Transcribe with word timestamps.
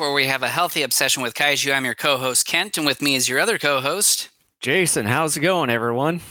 Where 0.00 0.14
we 0.14 0.28
have 0.28 0.42
a 0.42 0.48
healthy 0.48 0.80
obsession 0.80 1.22
with 1.22 1.34
kaiju. 1.34 1.74
I'm 1.74 1.84
your 1.84 1.94
co 1.94 2.16
host, 2.16 2.46
Kent, 2.46 2.78
and 2.78 2.86
with 2.86 3.02
me 3.02 3.16
is 3.16 3.28
your 3.28 3.38
other 3.38 3.58
co 3.58 3.82
host, 3.82 4.30
Jason. 4.58 5.04
How's 5.04 5.36
it 5.36 5.40
going, 5.40 5.68
everyone? 5.68 6.22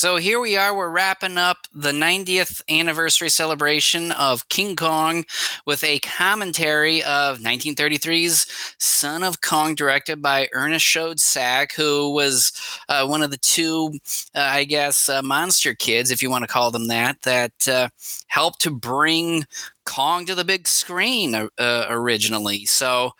So 0.00 0.16
here 0.16 0.40
we 0.40 0.56
are. 0.56 0.74
We're 0.74 0.88
wrapping 0.88 1.36
up 1.36 1.66
the 1.74 1.92
90th 1.92 2.62
anniversary 2.70 3.28
celebration 3.28 4.12
of 4.12 4.48
King 4.48 4.74
Kong 4.74 5.26
with 5.66 5.84
a 5.84 5.98
commentary 5.98 7.02
of 7.02 7.40
1933's 7.40 8.46
Son 8.78 9.22
of 9.22 9.42
Kong, 9.42 9.74
directed 9.74 10.22
by 10.22 10.48
Ernest 10.54 10.86
Schoedsack, 10.86 11.72
who 11.72 12.14
was 12.14 12.50
uh, 12.88 13.06
one 13.06 13.22
of 13.22 13.30
the 13.30 13.36
two, 13.36 13.92
uh, 14.34 14.40
I 14.40 14.64
guess, 14.64 15.10
uh, 15.10 15.20
monster 15.20 15.74
kids, 15.74 16.10
if 16.10 16.22
you 16.22 16.30
want 16.30 16.44
to 16.44 16.48
call 16.48 16.70
them 16.70 16.88
that, 16.88 17.20
that 17.20 17.68
uh, 17.68 17.90
helped 18.28 18.62
to 18.62 18.70
bring 18.70 19.44
Kong 19.84 20.24
to 20.24 20.34
the 20.34 20.46
big 20.46 20.66
screen 20.66 21.34
uh, 21.34 21.86
originally. 21.90 22.64
So 22.64 23.10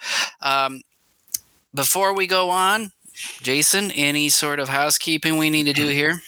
um, 0.40 0.80
before 1.74 2.14
we 2.14 2.26
go 2.26 2.48
on, 2.48 2.92
Jason, 3.42 3.90
any 3.90 4.30
sort 4.30 4.58
of 4.58 4.70
housekeeping 4.70 5.36
we 5.36 5.50
need 5.50 5.64
to 5.64 5.74
do 5.74 5.88
here? 5.88 6.22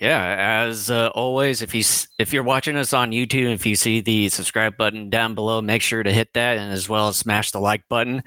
Yeah, 0.00 0.64
as 0.64 0.90
uh, 0.90 1.08
always, 1.08 1.60
if 1.60 1.74
you 1.74 1.84
if 2.18 2.32
you're 2.32 2.42
watching 2.42 2.74
us 2.76 2.94
on 2.94 3.10
YouTube, 3.10 3.52
if 3.52 3.66
you 3.66 3.76
see 3.76 4.00
the 4.00 4.30
subscribe 4.30 4.78
button 4.78 5.10
down 5.10 5.34
below, 5.34 5.60
make 5.60 5.82
sure 5.82 6.02
to 6.02 6.10
hit 6.10 6.32
that, 6.32 6.56
and 6.56 6.72
as 6.72 6.88
well 6.88 7.08
as 7.08 7.18
smash 7.18 7.50
the 7.50 7.60
like 7.60 7.86
button 7.90 8.22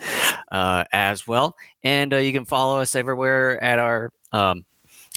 uh, 0.51 0.83
as 0.94 1.27
well. 1.27 1.55
And 1.83 2.13
uh, 2.13 2.17
you 2.17 2.31
can 2.31 2.45
follow 2.45 2.79
us 2.79 2.95
everywhere 2.95 3.61
at 3.63 3.79
our 3.79 4.11
um, 4.31 4.66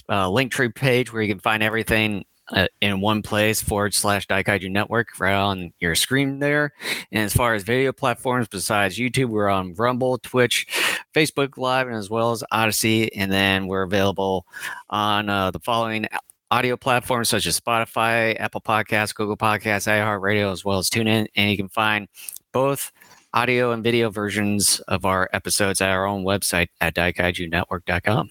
uh, 0.09 0.29
Linktree 0.29 0.75
page, 0.75 1.12
where 1.12 1.21
you 1.21 1.29
can 1.29 1.41
find 1.41 1.62
everything 1.62 2.25
uh, 2.53 2.69
in 2.81 3.03
one 3.03 3.21
place 3.21 3.61
forward 3.61 3.93
slash 3.93 4.27
Daikaiju 4.27 4.71
Network 4.71 5.19
right 5.19 5.34
on 5.34 5.75
your 5.81 5.95
screen 5.95 6.39
there. 6.39 6.73
And 7.12 7.25
as 7.25 7.34
far 7.34 7.55
as 7.55 7.65
video 7.65 7.93
platforms, 7.93 8.49
besides 8.49 8.97
YouTube, 8.97 9.29
we're 9.29 9.49
on 9.49 9.75
Rumble, 9.75 10.17
Twitch, 10.19 10.67
Facebook 11.15 11.59
Live, 11.59 11.87
and 11.89 11.97
as 11.97 12.09
well 12.09 12.31
as 12.31 12.43
Odysee. 12.53 13.11
And 13.15 13.31
then 13.31 13.67
we're 13.67 13.83
available 13.83 14.47
on 14.89 15.29
uh, 15.29 15.51
the 15.51 15.61
following 15.61 16.07
audio 16.51 16.77
platforms 16.77 17.29
such 17.29 17.47
as 17.47 17.59
Spotify, 17.59 18.39
Apple 18.39 18.61
Podcasts, 18.61 19.15
Google 19.15 19.37
Podcasts, 19.37 19.87
iHeartRadio, 19.87 20.53
as 20.53 20.65
well 20.65 20.79
as 20.79 20.89
TuneIn. 20.89 21.27
And 21.35 21.51
you 21.51 21.57
can 21.57 21.69
find 21.69 22.09
both 22.53 22.93
audio 23.35 23.73
and 23.73 23.83
video 23.85 24.11
versions 24.11 24.81
of 24.89 25.05
our 25.05 25.29
episodes 25.33 25.81
at 25.81 25.91
our 25.91 26.07
own 26.07 26.25
website 26.25 26.69
at 26.81 26.95
daikaijunetwork.com. 26.95 28.31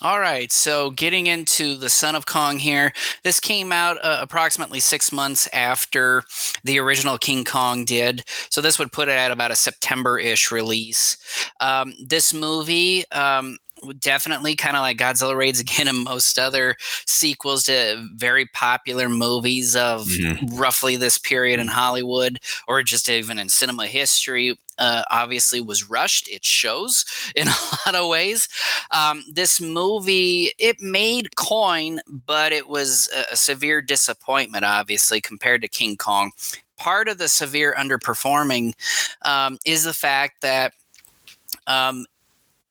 All 0.00 0.20
right, 0.20 0.52
so 0.52 0.92
getting 0.92 1.26
into 1.26 1.76
the 1.76 1.88
Son 1.88 2.14
of 2.14 2.24
Kong 2.24 2.60
here, 2.60 2.92
this 3.24 3.40
came 3.40 3.72
out 3.72 3.96
uh, 4.04 4.18
approximately 4.20 4.78
six 4.78 5.10
months 5.10 5.48
after 5.52 6.22
the 6.62 6.78
original 6.78 7.18
King 7.18 7.44
Kong 7.44 7.84
did. 7.84 8.22
So 8.48 8.60
this 8.60 8.78
would 8.78 8.92
put 8.92 9.08
it 9.08 9.16
at 9.18 9.32
about 9.32 9.50
a 9.50 9.56
September 9.56 10.16
ish 10.16 10.52
release. 10.52 11.16
Um, 11.58 11.94
this 12.00 12.32
movie, 12.32 13.10
um, 13.10 13.58
definitely 13.98 14.54
kind 14.56 14.76
of 14.76 14.82
like 14.82 14.98
Godzilla 14.98 15.36
Raids 15.36 15.60
again 15.60 15.88
and 15.88 16.04
most 16.04 16.38
other 16.38 16.76
sequels 17.06 17.64
to 17.64 18.06
very 18.14 18.46
popular 18.46 19.08
movies 19.08 19.76
of 19.76 20.06
mm-hmm. 20.06 20.56
roughly 20.56 20.96
this 20.96 21.18
period 21.18 21.60
in 21.60 21.68
Hollywood 21.68 22.38
or 22.66 22.82
just 22.82 23.08
even 23.08 23.38
in 23.38 23.48
cinema 23.48 23.86
history. 23.86 24.58
Uh, 24.78 25.02
obviously 25.10 25.60
was 25.60 25.90
rushed. 25.90 26.28
It 26.28 26.44
shows 26.44 27.04
in 27.34 27.48
a 27.48 27.54
lot 27.86 27.94
of 27.94 28.08
ways. 28.08 28.48
Um, 28.92 29.24
this 29.30 29.60
movie 29.60 30.52
it 30.58 30.80
made 30.80 31.34
coin, 31.36 32.00
but 32.06 32.52
it 32.52 32.68
was 32.68 33.08
a, 33.14 33.32
a 33.32 33.36
severe 33.36 33.82
disappointment, 33.82 34.64
obviously 34.64 35.20
compared 35.20 35.62
to 35.62 35.68
King 35.68 35.96
Kong. 35.96 36.30
Part 36.76 37.08
of 37.08 37.18
the 37.18 37.26
severe 37.26 37.74
underperforming 37.76 38.74
um, 39.22 39.58
is 39.66 39.82
the 39.82 39.92
fact 39.92 40.42
that 40.42 40.74
um, 41.66 42.06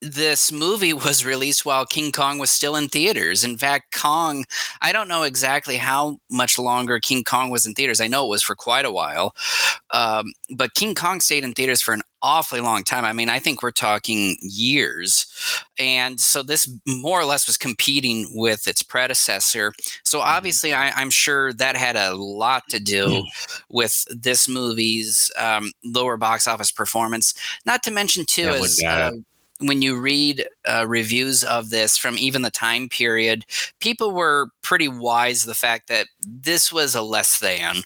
this 0.01 0.51
movie 0.51 0.93
was 0.93 1.25
released 1.25 1.65
while 1.65 1.85
King 1.85 2.11
Kong 2.11 2.37
was 2.37 2.49
still 2.49 2.75
in 2.75 2.87
theaters. 2.87 3.43
In 3.43 3.57
fact, 3.57 3.95
Kong, 3.95 4.45
I 4.81 4.91
don't 4.91 5.07
know 5.07 5.23
exactly 5.23 5.77
how 5.77 6.19
much 6.29 6.59
longer 6.59 6.99
King 6.99 7.23
Kong 7.23 7.49
was 7.49 7.65
in 7.65 7.73
theaters. 7.73 7.99
I 7.99 8.07
know 8.07 8.25
it 8.25 8.29
was 8.29 8.43
for 8.43 8.55
quite 8.55 8.85
a 8.85 8.91
while. 8.91 9.35
Um, 9.91 10.33
but 10.55 10.75
King 10.75 10.93
Kong 10.93 11.19
stayed 11.19 11.43
in 11.43 11.53
theaters 11.53 11.81
for 11.81 11.93
an 11.93 12.01
awfully 12.21 12.61
long 12.61 12.83
time. 12.83 13.05
I 13.05 13.13
mean, 13.13 13.29
I 13.29 13.39
think 13.39 13.63
we're 13.63 13.71
talking 13.71 14.37
years. 14.41 15.25
And 15.79 16.19
so 16.19 16.43
this 16.43 16.69
more 16.85 17.19
or 17.19 17.25
less 17.25 17.47
was 17.47 17.57
competing 17.57 18.27
with 18.31 18.67
its 18.67 18.83
predecessor. 18.83 19.73
So 20.03 20.19
mm-hmm. 20.19 20.29
obviously, 20.29 20.73
I, 20.73 21.01
am 21.01 21.09
sure 21.09 21.53
that 21.53 21.75
had 21.75 21.95
a 21.95 22.13
lot 22.15 22.67
to 22.69 22.79
do 22.79 23.07
mm. 23.07 23.61
with 23.69 24.05
this 24.09 24.47
movie's 24.47 25.31
um, 25.37 25.71
lower 25.83 26.17
box 26.17 26.47
office 26.47 26.71
performance. 26.71 27.33
Not 27.65 27.83
to 27.83 27.91
mention, 27.91 28.25
too, 28.25 28.49
as 28.49 28.79
when 29.59 29.81
you 29.81 29.99
read 29.99 30.47
uh, 30.65 30.85
reviews 30.87 31.43
of 31.43 31.69
this 31.69 31.97
from 31.97 32.17
even 32.17 32.41
the 32.41 32.51
time 32.51 32.89
period, 32.89 33.45
people 33.79 34.11
were 34.11 34.49
pretty 34.61 34.87
wise 34.87 35.43
the 35.43 35.55
fact 35.55 35.87
that 35.87 36.07
this 36.25 36.71
was 36.71 36.95
a 36.95 37.01
less 37.01 37.39
than 37.39 37.77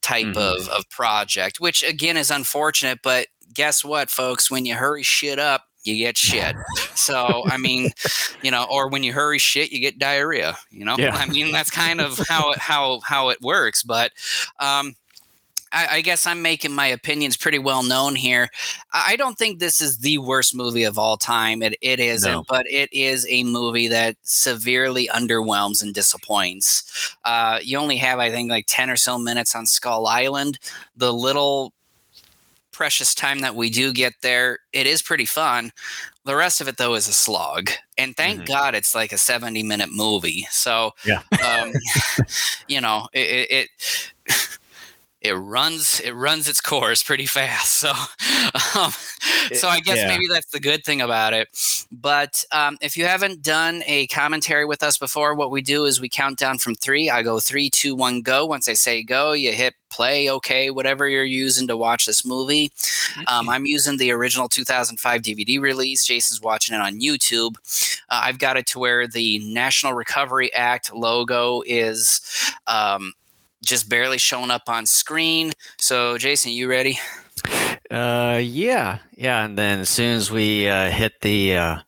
type 0.00 0.26
mm-hmm. 0.26 0.38
of, 0.38 0.68
of 0.68 0.88
project, 0.88 1.60
which 1.60 1.82
again 1.82 2.16
is 2.16 2.30
unfortunate. 2.30 3.00
But 3.02 3.26
guess 3.52 3.84
what, 3.84 4.10
folks? 4.10 4.50
When 4.50 4.64
you 4.64 4.74
hurry 4.74 5.02
shit 5.02 5.38
up, 5.38 5.64
you 5.84 5.96
get 5.96 6.16
shit. 6.16 6.54
So, 6.94 7.42
I 7.46 7.56
mean, 7.56 7.90
you 8.42 8.50
know, 8.50 8.66
or 8.70 8.88
when 8.88 9.02
you 9.02 9.12
hurry 9.12 9.38
shit, 9.38 9.72
you 9.72 9.80
get 9.80 9.98
diarrhea. 9.98 10.56
You 10.70 10.84
know, 10.84 10.96
yeah. 10.98 11.14
I 11.14 11.26
mean, 11.26 11.52
that's 11.52 11.70
kind 11.70 12.00
of 12.00 12.18
how 12.28 12.52
it, 12.52 12.58
how 12.58 13.00
how 13.04 13.30
it 13.30 13.40
works. 13.40 13.82
But 13.82 14.12
um, 14.60 14.94
I, 15.72 15.88
I, 15.92 16.00
guess 16.00 16.26
I'm 16.26 16.42
making 16.42 16.72
my 16.72 16.86
opinions 16.86 17.36
pretty 17.36 17.58
well 17.58 17.82
known 17.82 18.14
here. 18.14 18.48
I 18.92 19.16
don't 19.16 19.36
think 19.36 19.58
this 19.58 19.80
is 19.80 19.98
the 19.98 20.18
worst 20.18 20.54
movie 20.54 20.84
of 20.84 20.98
all 20.98 21.16
time. 21.16 21.62
It 21.62 21.76
it 21.80 22.00
isn't, 22.00 22.30
no. 22.30 22.44
but 22.48 22.66
it 22.70 22.92
is 22.92 23.26
a 23.28 23.44
movie 23.44 23.88
that 23.88 24.16
severely 24.22 25.08
underwhelms 25.08 25.82
and 25.82 25.94
disappoints. 25.94 27.16
Uh, 27.24 27.58
you 27.62 27.78
only 27.78 27.96
have, 27.96 28.18
I 28.18 28.30
think, 28.30 28.50
like 28.50 28.66
ten 28.66 28.90
or 28.90 28.96
so 28.96 29.18
minutes 29.18 29.54
on 29.54 29.66
Skull 29.66 30.06
Island. 30.06 30.58
The 30.96 31.12
little 31.12 31.72
precious 32.78 33.12
time 33.12 33.40
that 33.40 33.56
we 33.56 33.68
do 33.70 33.92
get 33.92 34.12
there, 34.22 34.60
it 34.72 34.86
is 34.86 35.02
pretty 35.02 35.24
fun. 35.24 35.72
The 36.24 36.36
rest 36.36 36.60
of 36.60 36.68
it, 36.68 36.76
though, 36.76 36.94
is 36.94 37.08
a 37.08 37.12
slog. 37.12 37.70
And 37.96 38.16
thank 38.16 38.42
mm-hmm. 38.42 38.52
God 38.52 38.74
it's 38.76 38.94
like 38.94 39.12
a 39.12 39.18
70 39.18 39.64
minute 39.64 39.88
movie. 39.90 40.46
So, 40.50 40.92
yeah. 41.04 41.22
um, 41.44 41.72
you 42.68 42.80
know, 42.80 43.08
it, 43.12 43.50
it, 43.50 43.68
it 44.26 44.57
it 45.28 45.34
runs 45.34 46.00
it 46.00 46.12
runs 46.12 46.48
its 46.48 46.60
course 46.60 47.02
pretty 47.02 47.26
fast. 47.26 47.76
So, 47.78 47.90
um, 48.78 48.92
so 49.52 49.68
I 49.68 49.80
guess 49.80 49.98
yeah. 49.98 50.08
maybe 50.08 50.26
that's 50.26 50.50
the 50.50 50.60
good 50.60 50.84
thing 50.84 51.00
about 51.00 51.34
it. 51.34 51.48
But 51.92 52.44
um, 52.52 52.76
if 52.80 52.96
you 52.96 53.04
haven't 53.04 53.42
done 53.42 53.82
a 53.86 54.06
commentary 54.08 54.64
with 54.64 54.82
us 54.82 54.98
before, 54.98 55.34
what 55.34 55.50
we 55.50 55.62
do 55.62 55.84
is 55.84 56.00
we 56.00 56.08
count 56.08 56.38
down 56.38 56.58
from 56.58 56.74
three. 56.74 57.10
I 57.10 57.22
go 57.22 57.40
three, 57.40 57.70
two, 57.70 57.94
one, 57.94 58.22
go. 58.22 58.46
Once 58.46 58.68
I 58.68 58.72
say 58.72 59.02
go, 59.02 59.32
you 59.32 59.52
hit 59.52 59.74
play, 59.90 60.30
okay, 60.30 60.70
whatever 60.70 61.08
you're 61.08 61.24
using 61.24 61.66
to 61.68 61.76
watch 61.76 62.06
this 62.06 62.24
movie. 62.24 62.70
Um, 63.26 63.48
I'm 63.48 63.66
using 63.66 63.96
the 63.96 64.10
original 64.10 64.48
2005 64.48 65.22
DVD 65.22 65.60
release. 65.60 66.04
Jason's 66.04 66.42
watching 66.42 66.74
it 66.74 66.80
on 66.80 67.00
YouTube. 67.00 67.56
Uh, 68.10 68.20
I've 68.24 68.38
got 68.38 68.56
it 68.56 68.66
to 68.68 68.78
where 68.78 69.06
the 69.06 69.38
National 69.40 69.94
Recovery 69.94 70.52
Act 70.52 70.94
logo 70.94 71.62
is. 71.66 72.20
Um, 72.66 73.12
just 73.64 73.88
barely 73.88 74.18
showing 74.18 74.50
up 74.50 74.68
on 74.68 74.86
screen. 74.86 75.52
So, 75.78 76.18
Jason, 76.18 76.52
you 76.52 76.68
ready? 76.68 76.98
Uh, 77.90 78.40
yeah, 78.42 78.98
yeah. 79.16 79.44
And 79.44 79.56
then 79.56 79.80
as 79.80 79.88
soon 79.88 80.16
as 80.16 80.30
we 80.30 80.68
uh, 80.68 80.90
hit 80.90 81.20
the 81.22 81.56
uh, 81.56 81.78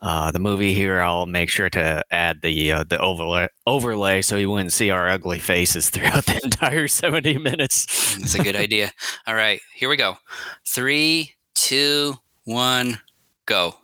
uh, 0.00 0.30
the 0.30 0.38
movie 0.38 0.74
here, 0.74 1.00
I'll 1.00 1.26
make 1.26 1.48
sure 1.48 1.70
to 1.70 2.04
add 2.10 2.42
the 2.42 2.72
uh, 2.72 2.84
the 2.84 2.98
overlay 2.98 3.48
overlay 3.66 4.22
so 4.22 4.36
you 4.36 4.50
wouldn't 4.50 4.72
see 4.72 4.90
our 4.90 5.08
ugly 5.08 5.38
faces 5.38 5.90
throughout 5.90 6.26
the 6.26 6.40
entire 6.42 6.88
seventy 6.88 7.38
minutes. 7.38 8.16
That's 8.16 8.34
a 8.34 8.42
good 8.42 8.56
idea. 8.56 8.92
All 9.26 9.34
right, 9.34 9.60
here 9.74 9.88
we 9.88 9.96
go. 9.96 10.18
Three, 10.66 11.34
two, 11.54 12.16
one, 12.44 13.00
go. 13.46 13.76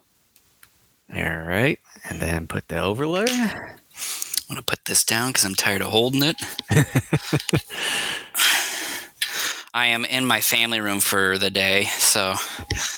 All 1.14 1.38
right, 1.38 1.78
and 2.08 2.20
then 2.20 2.46
put 2.46 2.68
the 2.68 2.80
overlay. 2.80 3.26
I'm 4.50 4.56
going 4.56 4.64
to 4.64 4.66
put 4.66 4.84
this 4.84 5.04
down 5.04 5.28
because 5.28 5.44
I'm 5.44 5.54
tired 5.54 5.80
of 5.80 5.86
holding 5.92 6.24
it. 6.24 6.34
I 9.72 9.86
am 9.86 10.04
in 10.04 10.26
my 10.26 10.40
family 10.40 10.80
room 10.80 10.98
for 10.98 11.38
the 11.38 11.50
day, 11.50 11.84
so. 11.84 12.34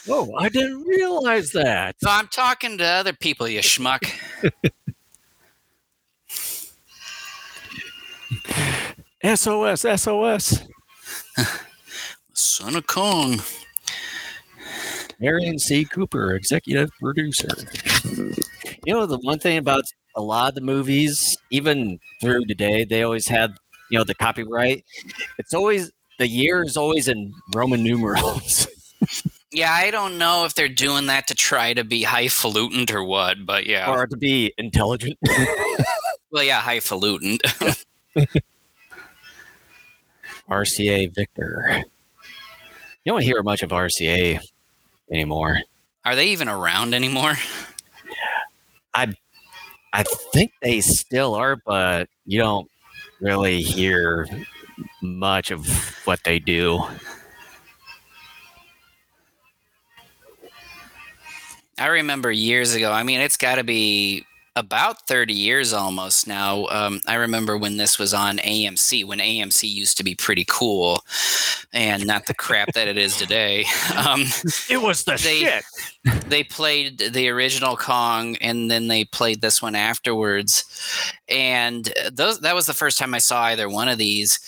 Oh, 0.08 0.34
I 0.38 0.48
didn't 0.48 0.82
realize 0.84 1.52
that. 1.52 1.96
So 2.00 2.08
I'm 2.08 2.28
talking 2.28 2.78
to 2.78 2.86
other 2.86 3.12
people, 3.12 3.46
you 3.46 3.60
schmuck. 3.60 4.10
SOS, 9.36 9.82
SOS. 10.00 10.62
Son 12.32 12.76
of 12.76 12.86
Kong. 12.86 13.42
Merian 15.20 15.58
C. 15.58 15.84
Cooper, 15.84 16.34
executive 16.34 16.88
producer. 16.98 17.54
You 18.86 18.94
know, 18.94 19.04
the 19.04 19.18
one 19.18 19.38
thing 19.38 19.58
about 19.58 19.84
a 20.16 20.22
lot 20.22 20.48
of 20.50 20.54
the 20.54 20.60
movies, 20.60 21.31
even 21.52 22.00
through 22.20 22.46
today, 22.46 22.84
they 22.84 23.02
always 23.04 23.28
had, 23.28 23.54
you 23.90 23.98
know, 23.98 24.04
the 24.04 24.14
copyright. 24.14 24.84
It's 25.38 25.54
always 25.54 25.92
the 26.18 26.26
year 26.26 26.64
is 26.64 26.76
always 26.76 27.06
in 27.06 27.32
Roman 27.54 27.84
numerals. 27.84 28.66
Yeah, 29.54 29.70
I 29.70 29.90
don't 29.90 30.16
know 30.16 30.46
if 30.46 30.54
they're 30.54 30.66
doing 30.66 31.06
that 31.06 31.26
to 31.26 31.34
try 31.34 31.74
to 31.74 31.84
be 31.84 32.04
highfalutin 32.04 32.86
or 32.90 33.04
what, 33.04 33.44
but 33.44 33.66
yeah. 33.66 33.90
Or 33.90 34.06
to 34.06 34.16
be 34.16 34.54
intelligent. 34.56 35.18
well, 36.30 36.42
yeah, 36.42 36.62
highfalutin. 36.62 37.36
RCA 40.48 41.14
Victor. 41.14 41.84
You 43.04 43.12
don't 43.12 43.20
hear 43.20 43.42
much 43.42 43.62
of 43.62 43.68
RCA 43.68 44.40
anymore. 45.10 45.58
Are 46.06 46.16
they 46.16 46.28
even 46.28 46.48
around 46.48 46.94
anymore? 46.94 47.34
I 48.94 49.12
I 49.92 50.04
think 50.32 50.52
they 50.62 50.80
still 50.80 51.34
are, 51.34 51.56
but 51.56 52.08
you 52.24 52.38
don't 52.38 52.70
really 53.20 53.60
hear 53.62 54.26
much 55.02 55.50
of 55.50 55.66
what 56.04 56.20
they 56.24 56.38
do. 56.38 56.82
I 61.78 61.86
remember 61.86 62.30
years 62.30 62.74
ago. 62.74 62.92
I 62.92 63.02
mean, 63.02 63.20
it's 63.20 63.36
got 63.36 63.56
to 63.56 63.64
be 63.64 64.24
about 64.54 65.06
30 65.08 65.32
years 65.32 65.72
almost 65.72 66.26
now. 66.26 66.66
Um, 66.66 67.00
I 67.06 67.14
remember 67.14 67.56
when 67.56 67.78
this 67.78 67.98
was 67.98 68.12
on 68.12 68.38
AMC, 68.38 69.06
when 69.06 69.18
AMC 69.18 69.70
used 69.70 69.96
to 69.96 70.04
be 70.04 70.14
pretty 70.14 70.44
cool 70.46 71.00
and 71.72 72.06
not 72.06 72.26
the 72.26 72.34
crap 72.34 72.72
that 72.74 72.88
it 72.88 72.98
is 72.98 73.16
today. 73.16 73.64
Um, 73.92 74.24
it 74.70 74.80
was 74.80 75.04
the 75.04 75.12
they, 75.12 75.40
shit. 75.40 75.64
They 76.26 76.42
played 76.42 76.98
the 76.98 77.28
original 77.28 77.76
Kong 77.76 78.36
and 78.36 78.70
then 78.70 78.88
they 78.88 79.04
played 79.04 79.40
this 79.40 79.60
one 79.60 79.74
afterwards. 79.74 80.64
And 81.28 81.92
those 82.10 82.40
that 82.40 82.54
was 82.54 82.66
the 82.66 82.74
first 82.74 82.98
time 82.98 83.14
I 83.14 83.18
saw 83.18 83.44
either 83.44 83.68
one 83.68 83.88
of 83.88 83.98
these. 83.98 84.40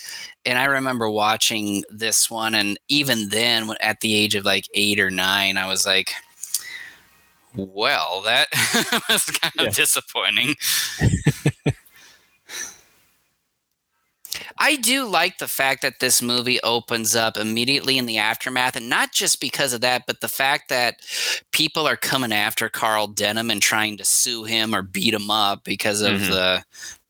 And 0.45 0.57
I 0.57 0.65
remember 0.65 1.09
watching 1.09 1.83
this 1.89 2.29
one. 2.29 2.55
And 2.55 2.77
even 2.87 3.29
then, 3.29 3.69
at 3.81 4.01
the 4.01 4.15
age 4.15 4.35
of 4.35 4.45
like 4.45 4.65
eight 4.73 4.99
or 4.99 5.11
nine, 5.11 5.57
I 5.57 5.67
was 5.67 5.85
like, 5.85 6.11
well, 7.55 8.21
that 8.25 8.47
was 9.09 9.25
kind 9.25 9.53
of 9.59 9.65
yeah. 9.65 9.71
disappointing. 9.71 10.55
I 14.57 14.77
do 14.77 15.05
like 15.05 15.37
the 15.37 15.47
fact 15.47 15.81
that 15.81 15.99
this 15.99 16.21
movie 16.21 16.61
opens 16.61 17.15
up 17.15 17.37
immediately 17.37 17.97
in 17.97 18.05
the 18.05 18.17
aftermath, 18.17 18.75
and 18.75 18.89
not 18.89 19.11
just 19.11 19.41
because 19.41 19.73
of 19.73 19.81
that, 19.81 20.03
but 20.07 20.21
the 20.21 20.27
fact 20.27 20.69
that 20.69 21.01
people 21.51 21.87
are 21.87 21.97
coming 21.97 22.31
after 22.31 22.69
Carl 22.69 23.07
Denham 23.07 23.51
and 23.51 23.61
trying 23.61 23.97
to 23.97 24.05
sue 24.05 24.45
him 24.45 24.73
or 24.73 24.81
beat 24.81 25.13
him 25.13 25.29
up 25.29 25.63
because 25.63 26.01
of 26.01 26.13
mm-hmm. 26.13 26.31
the 26.31 26.63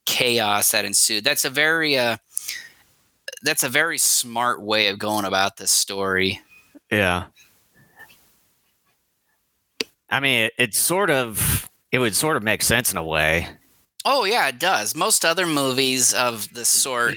chaos 0.06 0.72
that 0.72 0.84
ensued. 0.84 1.24
That's 1.24 1.44
a 1.44 1.50
very 1.50 1.96
uh, 1.96 2.16
that's 3.42 3.62
a 3.62 3.68
very 3.68 3.98
smart 3.98 4.60
way 4.60 4.88
of 4.88 4.98
going 4.98 5.24
about 5.24 5.56
this 5.56 5.70
story. 5.70 6.40
Yeah. 6.90 7.24
I 10.08 10.20
mean, 10.20 10.50
it, 10.58 10.74
sort 10.74 11.10
of 11.10 11.70
it 11.92 11.98
would 11.98 12.14
sort 12.14 12.36
of 12.36 12.42
make 12.42 12.62
sense 12.62 12.92
in 12.92 12.98
a 12.98 13.04
way. 13.04 13.48
Oh 14.04 14.24
yeah, 14.24 14.48
it 14.48 14.58
does. 14.58 14.94
Most 14.94 15.24
other 15.24 15.46
movies 15.46 16.14
of 16.14 16.52
this 16.54 16.68
sort, 16.68 17.16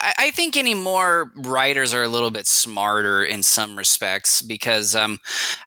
I, 0.00 0.14
I, 0.18 0.30
think 0.30 0.56
anymore 0.56 1.32
writers 1.34 1.92
are 1.92 2.02
a 2.02 2.08
little 2.08 2.30
bit 2.30 2.46
smarter 2.46 3.24
in 3.24 3.42
some 3.42 3.76
respects 3.76 4.42
because 4.42 4.94
um, 4.94 5.18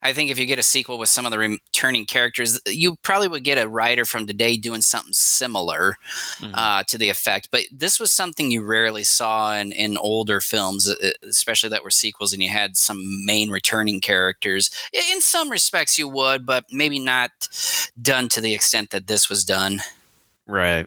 I 0.02 0.12
think 0.12 0.30
if 0.30 0.38
you 0.38 0.46
get 0.46 0.58
a 0.58 0.62
sequel 0.62 0.98
with 0.98 1.08
some 1.08 1.26
of 1.26 1.32
the 1.32 1.38
returning 1.38 2.06
characters, 2.06 2.60
you 2.66 2.96
probably 2.96 3.28
would 3.28 3.44
get 3.44 3.58
a 3.58 3.68
writer 3.68 4.04
from 4.04 4.26
today 4.26 4.56
doing 4.56 4.80
something 4.80 5.12
similar 5.12 5.96
mm-hmm. 6.38 6.54
uh, 6.54 6.82
to 6.84 6.98
the 6.98 7.10
effect. 7.10 7.48
But 7.50 7.62
this 7.70 8.00
was 8.00 8.10
something 8.10 8.50
you 8.50 8.62
rarely 8.62 9.04
saw 9.04 9.56
in, 9.56 9.72
in 9.72 9.98
older 9.98 10.40
films, 10.40 10.94
especially 11.22 11.70
that 11.70 11.84
were 11.84 11.90
sequels 11.90 12.32
and 12.32 12.42
you 12.42 12.48
had 12.48 12.76
some 12.76 13.24
main 13.26 13.50
returning 13.50 14.00
characters. 14.00 14.70
In 14.92 15.20
some 15.20 15.50
respects, 15.50 15.98
you 15.98 16.08
would, 16.08 16.46
but 16.46 16.64
maybe 16.72 16.98
not 16.98 17.30
done 18.00 18.28
to 18.30 18.40
the 18.40 18.54
extent 18.54 18.90
that 18.90 19.06
this 19.06 19.28
was 19.28 19.44
done. 19.44 19.80
Right. 20.46 20.86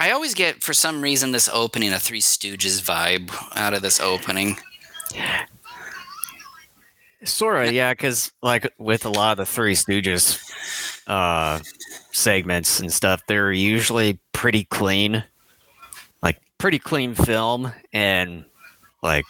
I 0.00 0.12
always 0.12 0.32
get, 0.32 0.62
for 0.62 0.72
some 0.72 1.02
reason, 1.02 1.32
this 1.32 1.46
opening 1.52 1.92
a 1.92 1.98
Three 1.98 2.22
Stooges 2.22 2.80
vibe 2.80 3.30
out 3.54 3.74
of 3.74 3.82
this 3.82 4.00
opening. 4.00 4.56
Sort 7.22 7.66
of, 7.66 7.74
yeah, 7.74 7.92
because 7.92 8.32
like 8.42 8.72
with 8.78 9.04
a 9.04 9.10
lot 9.10 9.32
of 9.32 9.36
the 9.36 9.44
Three 9.44 9.74
Stooges 9.74 10.40
uh, 11.06 11.60
segments 12.12 12.80
and 12.80 12.90
stuff, 12.90 13.20
they're 13.28 13.52
usually 13.52 14.18
pretty 14.32 14.64
clean, 14.64 15.22
like 16.22 16.40
pretty 16.56 16.78
clean 16.78 17.14
film, 17.14 17.70
and 17.92 18.46
like 19.02 19.26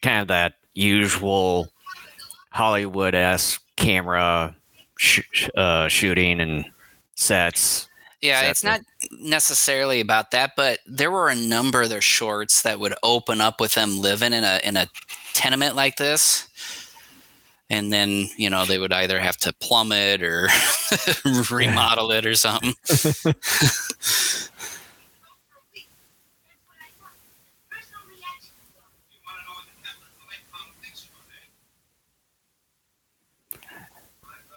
kind 0.00 0.22
of 0.22 0.28
that 0.28 0.54
usual 0.72 1.68
Hollywood 2.52 3.14
esque 3.14 3.62
camera 3.76 4.56
sh- 4.96 5.50
uh, 5.54 5.88
shooting 5.88 6.40
and 6.40 6.64
sets. 7.16 7.89
Yeah, 8.22 8.40
sets 8.42 8.50
it's 8.50 8.64
not 8.64 8.80
necessarily 9.20 10.00
about 10.00 10.30
that, 10.32 10.52
but 10.56 10.80
there 10.86 11.10
were 11.10 11.28
a 11.28 11.34
number 11.34 11.82
of 11.82 11.88
their 11.88 12.02
shorts 12.02 12.62
that 12.62 12.78
would 12.78 12.94
open 13.02 13.40
up 13.40 13.60
with 13.60 13.74
them 13.74 13.98
living 14.00 14.32
in 14.34 14.44
a 14.44 14.60
in 14.62 14.76
a 14.76 14.88
tenement 15.32 15.74
like 15.74 15.96
this. 15.96 16.46
And 17.70 17.92
then, 17.92 18.28
you 18.36 18.50
know, 18.50 18.64
they 18.66 18.78
would 18.78 18.92
either 18.92 19.20
have 19.20 19.36
to 19.38 19.52
plumb 19.54 19.92
it 19.92 20.22
or 20.22 20.48
remodel 21.50 22.10
it 22.10 22.26
or 22.26 22.34
something. 22.34 22.74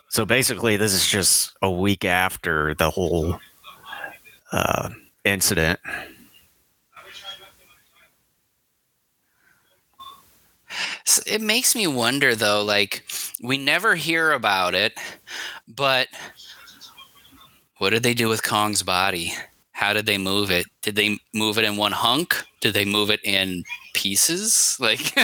So 0.10 0.26
basically, 0.26 0.78
this 0.78 0.94
is 0.94 1.08
just 1.08 1.54
a 1.62 1.72
week 1.72 2.06
after 2.06 2.76
the 2.76 2.92
whole 2.92 3.40
uh, 4.54 4.90
incident. 5.26 5.80
it 11.28 11.42
makes 11.42 11.76
me 11.76 11.86
wonder 11.86 12.34
though 12.34 12.64
like 12.64 13.04
we 13.44 13.58
never 13.58 13.94
hear 13.94 14.32
about 14.32 14.74
it 14.74 14.98
but 15.68 16.08
what 17.78 17.92
did 17.92 18.02
they 18.02 18.16
do 18.16 18.28
with 18.28 18.42
kong's 18.42 18.82
body 18.82 19.34
how 19.74 19.94
did 19.94 20.08
they 20.08 20.18
move 20.18 20.50
it 20.50 20.66
did 20.82 20.96
they 20.96 21.20
move 21.34 21.60
it 21.60 21.66
in 21.66 21.78
one 21.78 21.92
hunk 21.92 22.44
did 22.60 22.74
they 22.74 22.86
move 22.86 23.12
it 23.12 23.20
in 23.24 23.64
pieces? 23.94 24.78
Like, 24.84 25.16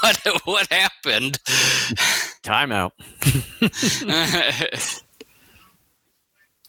what 0.00 0.16
what 0.44 0.72
happened? 0.72 1.38
Timeout. 2.42 2.92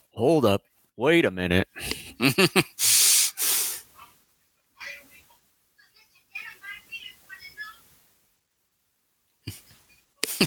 Hold 0.14 0.44
up. 0.44 0.62
Wait 0.96 1.24
a 1.24 1.30
minute. 1.30 1.68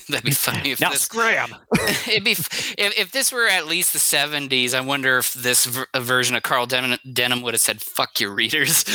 That'd 0.10 0.24
be 0.26 0.32
funny 0.32 0.72
if 0.72 0.80
now 0.80 0.92
this 0.92 1.02
scram. 1.02 1.56
it'd 2.08 2.24
be 2.24 2.32
if, 2.32 2.78
if 2.78 3.12
this 3.12 3.32
were 3.32 3.48
at 3.48 3.68
least 3.68 3.94
the 3.94 4.00
'70s. 4.00 4.74
I 4.74 4.82
wonder 4.82 5.18
if 5.18 5.34
this 5.34 5.66
ver- 5.66 5.88
version 5.96 6.36
of 6.36 6.44
Carl 6.44 6.66
Denham, 6.66 6.98
Denham 7.12 7.42
would 7.42 7.54
have 7.54 7.62
said 7.62 7.82
"fuck 7.82 8.20
your 8.20 8.34
readers." 8.34 8.84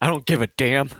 I 0.00 0.06
don't 0.06 0.24
give 0.26 0.42
a 0.42 0.46
damn. 0.46 0.90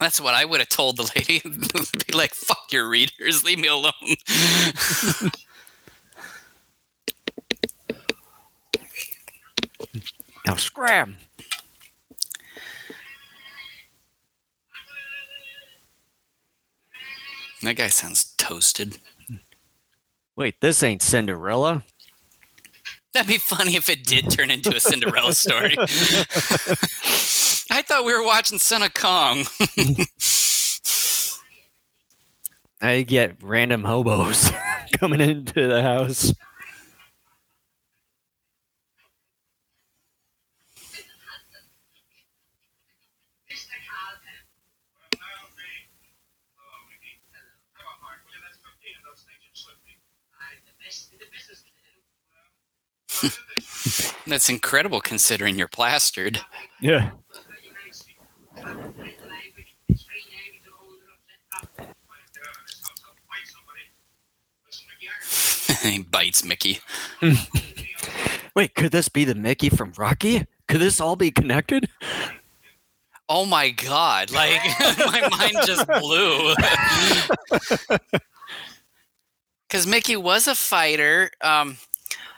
That's 0.00 0.20
what 0.20 0.34
I 0.34 0.44
would 0.44 0.60
have 0.60 0.68
told 0.68 0.96
the 0.96 1.10
lady. 1.16 1.40
be 2.06 2.12
like, 2.12 2.34
"Fuck 2.34 2.72
your 2.72 2.88
readers, 2.88 3.42
leave 3.42 3.58
me 3.58 3.68
alone." 3.68 3.92
now 10.46 10.54
scram. 10.54 11.16
That 17.62 17.74
guy 17.74 17.88
sounds 17.88 18.34
toasted. 18.38 18.98
Wait, 20.36 20.60
this 20.60 20.84
ain't 20.84 21.02
Cinderella. 21.02 21.82
That'd 23.12 23.26
be 23.26 23.38
funny 23.38 23.74
if 23.74 23.88
it 23.88 24.04
did 24.04 24.30
turn 24.30 24.52
into 24.52 24.76
a 24.76 24.78
Cinderella 24.78 25.34
story. 25.34 25.76
I 27.78 27.82
thought 27.82 28.04
we 28.04 28.12
were 28.12 28.24
watching 28.24 28.58
Son 28.58 28.82
of 28.82 28.92
Kong. 28.92 29.44
I 32.82 33.02
get 33.02 33.36
random 33.40 33.84
hobos 33.84 34.50
coming 34.98 35.20
into 35.20 35.68
the 35.68 35.80
house. 35.80 36.34
That's 54.26 54.48
incredible 54.48 55.00
considering 55.00 55.56
you're 55.56 55.68
plastered. 55.68 56.40
Yeah. 56.80 57.10
he 65.82 66.02
bites 66.02 66.44
Mickey. 66.44 66.80
Wait, 68.54 68.74
could 68.74 68.92
this 68.92 69.08
be 69.08 69.24
the 69.24 69.34
Mickey 69.34 69.68
from 69.68 69.92
Rocky? 69.96 70.46
Could 70.66 70.80
this 70.80 71.00
all 71.00 71.16
be 71.16 71.30
connected? 71.30 71.88
Oh 73.28 73.44
my 73.44 73.70
god! 73.70 74.30
Like 74.30 74.60
my 74.98 75.28
mind 75.30 75.58
just 75.66 75.86
blew. 75.86 76.54
Because 79.68 79.86
Mickey 79.86 80.16
was 80.16 80.46
a 80.46 80.54
fighter. 80.54 81.30
Um, 81.42 81.76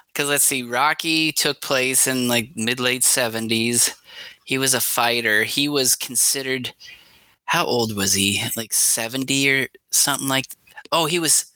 because 0.09 0.29
let's 0.29 0.45
see, 0.45 0.65
Rocky 0.65 1.31
took 1.31 1.61
place 1.61 2.07
in 2.07 2.27
like 2.27 2.51
mid 2.57 2.81
late 2.81 3.05
seventies. 3.05 3.95
He 4.45 4.59
was 4.59 4.75
a 4.75 4.81
fighter. 4.81 5.45
He 5.45 5.69
was 5.69 5.95
considered. 5.95 6.75
How 7.45 7.65
old 7.65 7.97
was 7.97 8.15
he? 8.15 8.43
Like 8.57 8.73
seventy 8.73 9.49
or 9.51 9.69
something 9.91 10.29
like. 10.29 10.47
Oh, 10.91 11.07
he 11.07 11.21
was. 11.21 11.47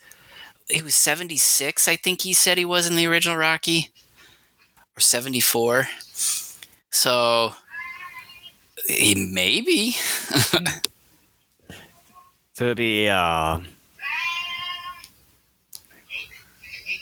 He 0.68 0.82
was 0.82 0.94
seventy 0.94 1.36
six. 1.36 1.88
I 1.88 1.96
think 1.96 2.22
he 2.22 2.32
said 2.32 2.58
he 2.58 2.64
was 2.64 2.86
in 2.86 2.96
the 2.96 3.06
original 3.06 3.36
Rocky, 3.36 3.90
or 4.96 5.00
seventy 5.00 5.40
four. 5.40 5.88
So 6.90 7.54
he 8.86 9.14
maybe. 9.32 9.96
It'd 12.56 12.76
be 12.76 13.08
uh 13.08 13.58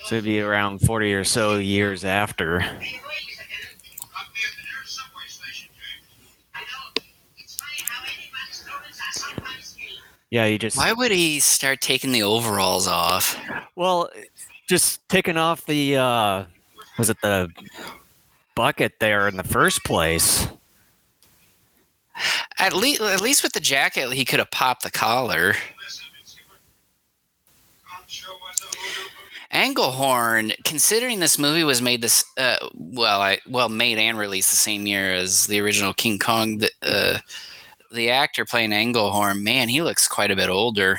it'd 0.07 0.25
be 0.25 0.41
around 0.41 0.79
forty 0.81 1.13
or 1.13 1.25
so 1.25 1.57
years 1.57 2.05
after. 2.05 2.65
Yeah, 10.33 10.47
you 10.47 10.59
just 10.59 10.79
Why 10.79 10.95
would 10.95 11.11
he 11.11 11.41
start 11.41 11.83
taking 11.83 12.11
the 12.11 12.23
overalls 12.23 12.89
off? 12.89 13.39
well 13.77 14.09
just 14.67 15.07
taking 15.11 15.37
off 15.37 15.67
the 15.67 15.99
uh 15.99 16.45
was 16.97 17.11
it 17.11 17.21
the 17.21 17.51
bucket 18.55 18.95
there 18.99 19.29
in 19.29 19.37
the 19.37 19.43
first 19.43 19.85
place? 19.85 20.49
At 22.59 22.73
least, 22.73 23.03
at 23.03 23.21
least 23.21 23.43
with 23.43 23.53
the 23.53 23.61
jacket, 23.61 24.11
he 24.15 24.25
could 24.25 24.39
have 24.39 24.51
popped 24.51 24.85
the 24.85 24.91
collar. 24.91 25.55
Anglehorn, 29.53 30.55
considering 30.65 31.21
this 31.21 31.39
movie 31.39 31.65
was 31.65 31.83
made 31.83 32.01
this 32.01 32.25
uh, 32.39 32.57
well, 32.75 33.21
I 33.21 33.39
well 33.47 33.69
made 33.69 33.99
and 33.99 34.19
released 34.19 34.49
the 34.49 34.57
same 34.57 34.87
year 34.87 35.13
as 35.13 35.47
the 35.47 35.61
original 35.61 35.93
King 35.93 36.19
Kong. 36.19 36.57
The 36.57 36.71
uh, 36.83 37.19
the 37.93 38.11
actor 38.11 38.45
playing 38.45 38.71
Anglehorn, 38.71 39.43
man, 39.43 39.69
he 39.69 39.83
looks 39.83 40.09
quite 40.09 40.31
a 40.31 40.37
bit 40.37 40.49
older. 40.49 40.99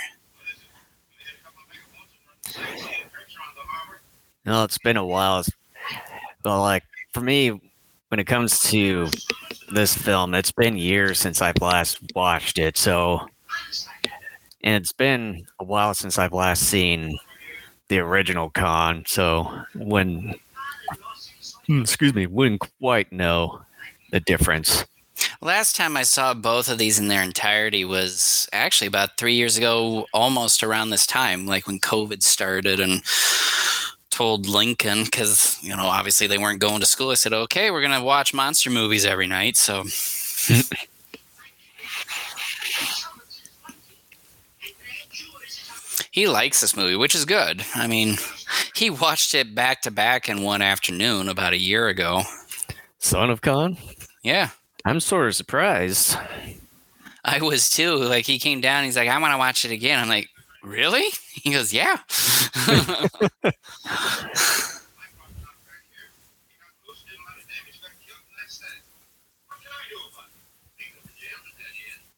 No, 4.45 4.63
it's 4.63 4.77
been 4.77 4.97
a 4.97 5.05
while. 5.05 5.39
It's- 5.39 5.51
Well, 6.43 6.59
like 6.61 6.83
for 7.13 7.21
me, 7.21 7.49
when 8.09 8.19
it 8.19 8.25
comes 8.25 8.59
to 8.71 9.09
this 9.71 9.95
film, 9.95 10.33
it's 10.33 10.51
been 10.51 10.77
years 10.77 11.19
since 11.19 11.41
I've 11.41 11.61
last 11.61 11.99
watched 12.13 12.59
it. 12.59 12.77
So, 12.77 13.27
and 14.61 14.75
it's 14.75 14.91
been 14.91 15.47
a 15.59 15.63
while 15.63 15.93
since 15.93 16.17
I've 16.17 16.33
last 16.33 16.63
seen 16.63 17.17
the 17.87 17.99
original 17.99 18.49
Kong. 18.49 19.05
So, 19.07 19.63
when 19.75 20.35
hmm, 21.67 21.81
excuse 21.81 22.13
me, 22.13 22.27
wouldn't 22.27 22.61
quite 22.79 23.11
know 23.11 23.61
the 24.11 24.19
difference. 24.19 24.85
Last 25.41 25.75
time 25.75 25.97
I 25.97 26.03
saw 26.03 26.33
both 26.33 26.69
of 26.69 26.77
these 26.77 26.99
in 26.99 27.07
their 27.07 27.21
entirety 27.21 27.83
was 27.85 28.47
actually 28.53 28.87
about 28.87 29.17
three 29.17 29.33
years 29.35 29.57
ago, 29.57 30.07
almost 30.13 30.63
around 30.63 30.89
this 30.89 31.05
time, 31.05 31.45
like 31.45 31.67
when 31.67 31.79
COVID 31.79 32.23
started 32.23 32.79
and 32.79 33.01
told 34.09 34.47
Lincoln, 34.47 35.03
because, 35.05 35.57
you 35.61 35.75
know, 35.75 35.85
obviously 35.85 36.27
they 36.27 36.37
weren't 36.37 36.59
going 36.59 36.79
to 36.79 36.85
school. 36.85 37.09
I 37.09 37.15
said, 37.15 37.33
okay, 37.33 37.71
we're 37.71 37.81
going 37.81 37.99
to 37.99 38.05
watch 38.05 38.33
monster 38.33 38.69
movies 38.69 39.05
every 39.05 39.27
night. 39.27 39.57
So 39.57 39.83
he 46.11 46.27
likes 46.27 46.61
this 46.61 46.77
movie, 46.77 46.95
which 46.95 47.15
is 47.15 47.25
good. 47.25 47.65
I 47.73 47.87
mean, 47.87 48.17
he 48.75 48.89
watched 48.91 49.33
it 49.33 49.55
back 49.55 49.81
to 49.81 49.91
back 49.91 50.29
in 50.29 50.43
one 50.43 50.61
afternoon 50.61 51.27
about 51.27 51.53
a 51.53 51.57
year 51.57 51.87
ago. 51.87 52.21
Son 52.99 53.31
of 53.31 53.41
Kong? 53.41 53.77
Yeah. 54.21 54.49
I'm 54.85 54.99
sort 54.99 55.27
of 55.27 55.35
surprised. 55.35 56.17
I 57.23 57.41
was 57.41 57.69
too. 57.69 57.95
Like 57.95 58.25
he 58.25 58.37
came 58.39 58.59
down, 58.61 58.83
he's 58.83 58.97
like, 58.97 59.09
I 59.09 59.19
want 59.19 59.33
to 59.33 59.37
watch 59.37 59.63
it 59.65 59.71
again. 59.71 59.99
I'm 59.99 60.09
like, 60.09 60.29
really? 60.61 61.05
He 61.43 61.51
goes, 61.51 61.73
yeah. 61.73 61.97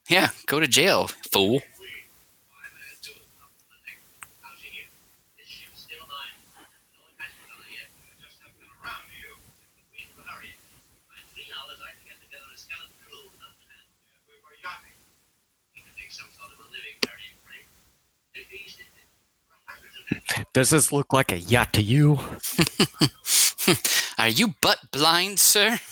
yeah, 0.10 0.30
go 0.46 0.60
to 0.60 0.68
jail, 0.68 1.08
fool. 1.32 1.62
Does 20.56 20.70
this 20.70 20.94
look 20.94 21.12
like 21.12 21.34
a 21.34 21.38
yacht 21.38 21.74
to 21.74 21.82
you? 21.82 22.18
Are 24.18 24.30
you 24.30 24.56
butt 24.62 24.80
blind, 24.90 25.38
sir? 25.38 25.82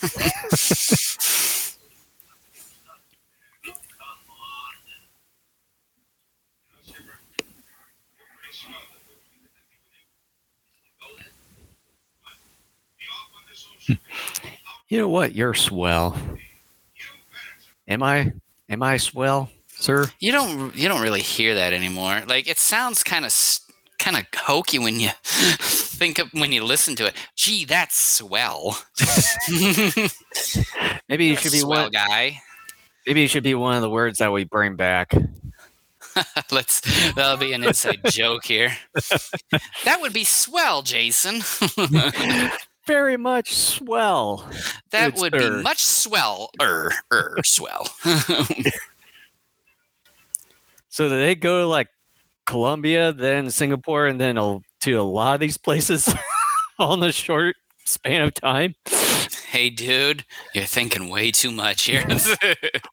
You 14.88 14.98
know 15.00 15.08
what? 15.08 15.34
You're 15.34 15.54
swell. 15.54 16.16
Am 17.88 18.02
I? 18.02 18.32
Am 18.68 18.82
I 18.82 18.98
swell, 18.98 19.50
sir? 19.68 20.10
You 20.20 20.30
don't 20.30 20.76
you 20.76 20.88
don't 20.88 21.02
really 21.02 21.22
hear 21.22 21.54
that 21.56 21.72
anymore. 21.72 22.22
Like 22.28 22.46
it 22.46 22.58
sounds 22.58 23.02
kind 23.02 23.24
of 23.24 23.32
kind 24.04 24.16
of 24.18 24.24
hokey 24.36 24.78
when 24.78 25.00
you 25.00 25.08
think 25.24 26.18
of 26.18 26.28
when 26.34 26.52
you 26.52 26.62
listen 26.62 26.94
to 26.96 27.06
it. 27.06 27.14
Gee, 27.36 27.64
that's 27.64 27.96
swell. 27.96 28.76
Maybe 31.08 31.24
you 31.26 31.36
should 31.36 31.52
be 31.52 31.60
swell 31.60 31.84
one. 31.84 31.90
guy. 31.90 32.40
Maybe 33.06 33.24
it 33.24 33.28
should 33.28 33.42
be 33.42 33.54
one 33.54 33.74
of 33.76 33.80
the 33.82 33.88
words 33.88 34.18
that 34.18 34.30
we 34.30 34.44
bring 34.44 34.76
back. 34.76 35.12
Let's 36.52 36.80
that'll 37.14 37.38
be 37.38 37.54
an 37.54 37.64
inside 37.64 38.00
joke 38.06 38.44
here. 38.44 38.76
That 39.84 40.00
would 40.00 40.12
be 40.12 40.24
swell, 40.24 40.82
Jason. 40.82 41.40
Very 42.86 43.16
much 43.16 43.54
swell. 43.54 44.46
that 44.90 45.12
It's 45.12 45.20
would 45.20 45.34
er. 45.34 45.38
be 45.56 45.62
much 45.62 45.82
swell 45.82 46.50
er 46.60 46.92
er 47.10 47.36
swell. 47.42 47.88
So 50.90 51.08
do 51.08 51.18
they 51.18 51.34
go 51.34 51.62
to 51.62 51.66
like 51.66 51.88
Colombia, 52.46 53.12
then 53.12 53.50
Singapore, 53.50 54.06
and 54.06 54.20
then 54.20 54.36
a, 54.38 54.60
to 54.82 54.92
a 54.94 55.02
lot 55.02 55.34
of 55.34 55.40
these 55.40 55.56
places 55.56 56.08
in 56.80 57.02
a 57.02 57.12
short 57.12 57.56
span 57.84 58.22
of 58.22 58.34
time? 58.34 58.74
hey 59.50 59.70
dude, 59.70 60.24
you're 60.52 60.64
thinking 60.64 61.08
way 61.08 61.30
too 61.30 61.50
much 61.50 61.82
here. 61.84 62.04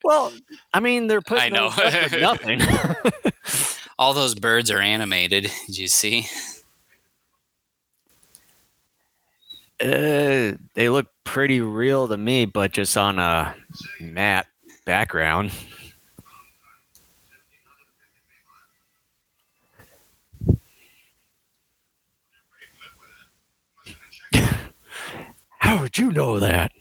Well, 0.03 0.31
I 0.73 0.79
mean, 0.79 1.07
they're 1.07 1.21
putting 1.21 1.43
I 1.43 1.49
know. 1.49 1.69
those 1.69 1.93
up 1.93 2.09
for 2.09 2.19
nothing. 2.19 2.61
All 3.99 4.13
those 4.13 4.35
birds 4.35 4.69
are 4.71 4.79
animated. 4.79 5.51
Did 5.67 5.77
you 5.77 5.87
see? 5.87 6.27
uh, 9.81 10.53
they 10.75 10.89
look 10.89 11.07
pretty 11.23 11.61
real 11.61 12.07
to 12.07 12.17
me, 12.17 12.45
but 12.45 12.71
just 12.73 12.97
on 12.97 13.19
a 13.19 13.55
matte 13.99 14.47
background. 14.85 15.51
How 25.61 25.79
would 25.79 25.95
you 25.95 26.11
know 26.11 26.39
that? 26.39 26.71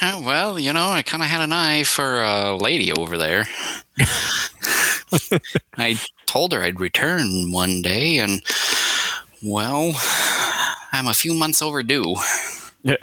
Oh, 0.00 0.22
well, 0.22 0.60
you 0.60 0.72
know, 0.72 0.90
I 0.90 1.02
kind 1.02 1.24
of 1.24 1.28
had 1.28 1.40
an 1.40 1.52
eye 1.52 1.82
for 1.82 2.22
a 2.22 2.56
lady 2.56 2.92
over 2.92 3.18
there. 3.18 3.48
I 5.76 5.98
told 6.26 6.52
her 6.52 6.62
I'd 6.62 6.78
return 6.78 7.50
one 7.50 7.82
day, 7.82 8.18
and 8.18 8.42
well, 9.42 9.92
I'm 10.92 11.08
a 11.08 11.14
few 11.14 11.34
months 11.34 11.60
overdue. 11.62 12.14
Yeah. 12.84 12.96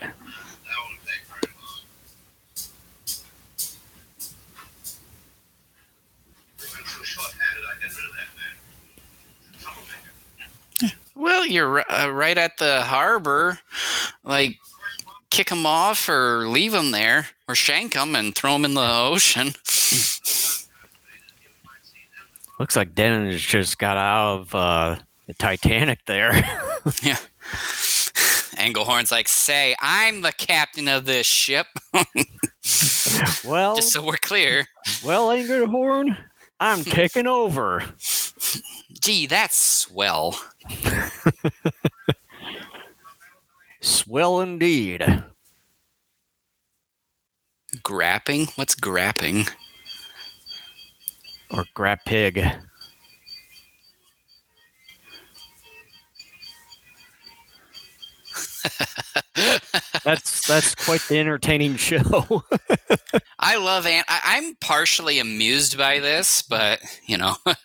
Well, 11.16 11.46
you're 11.46 11.90
uh, 11.92 12.10
right 12.10 12.38
at 12.38 12.58
the 12.58 12.82
harbor. 12.82 13.60
Like, 14.24 14.58
kick 15.30 15.50
them 15.50 15.66
off 15.66 16.08
or 16.08 16.48
leave 16.48 16.72
them 16.72 16.92
there 16.92 17.28
or 17.48 17.56
shank 17.56 17.94
them 17.94 18.16
and 18.16 18.36
throw 18.36 18.54
them 18.54 18.66
in 18.66 18.74
the 18.76 18.88
ocean. 18.88 19.48
Looks 22.60 22.76
like 22.76 22.94
Dennis 22.94 23.42
just 23.42 23.80
got 23.80 23.98
out 23.98 24.40
of 24.42 24.56
uh, 24.56 24.98
the 25.28 25.34
Titanic 25.34 26.06
there. 26.06 26.34
yeah. 27.02 27.18
Englehorn's 28.56 29.12
like, 29.12 29.28
say, 29.28 29.76
I'm 29.80 30.22
the 30.22 30.32
captain 30.32 30.88
of 30.88 31.06
this 31.06 31.26
ship. 31.26 31.66
well, 33.44 33.76
Just 33.76 33.92
so 33.92 34.04
we're 34.06 34.18
clear. 34.18 34.68
well, 35.04 35.30
Englehorn, 35.30 36.16
I'm 36.60 36.84
taking 36.84 37.28
over. 37.28 37.84
Gee, 39.02 39.26
that's 39.26 39.58
swell. 39.58 40.40
Swell 43.84 44.40
indeed. 44.40 45.04
Grapping? 47.84 48.48
What's 48.56 48.76
grapping? 48.76 49.46
Or 51.52 51.66
grab 51.74 52.00
pig. 52.06 52.40
that's 60.04 60.48
that's 60.48 60.76
quite 60.76 61.02
the 61.10 61.20
entertaining 61.20 61.76
show. 61.76 62.44
I 63.40 63.58
love 63.58 63.86
Ant. 63.86 64.06
I- 64.08 64.38
I'm 64.38 64.56
partially 64.56 65.20
amused 65.20 65.78
by 65.78 66.00
this, 66.00 66.42
but 66.42 66.80
you 67.06 67.18
know, 67.18 67.36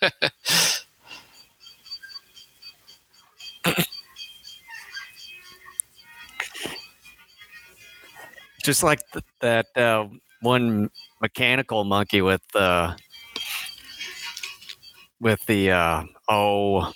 Just 8.63 8.83
like 8.83 8.99
th- 9.11 9.25
that 9.39 9.65
uh, 9.77 10.07
one 10.41 10.89
mechanical 11.21 11.83
monkey 11.83 12.21
with 12.21 12.41
uh, 12.55 12.95
with 15.19 15.45
the 15.45 15.71
uh, 15.71 16.03
oh 16.27 16.91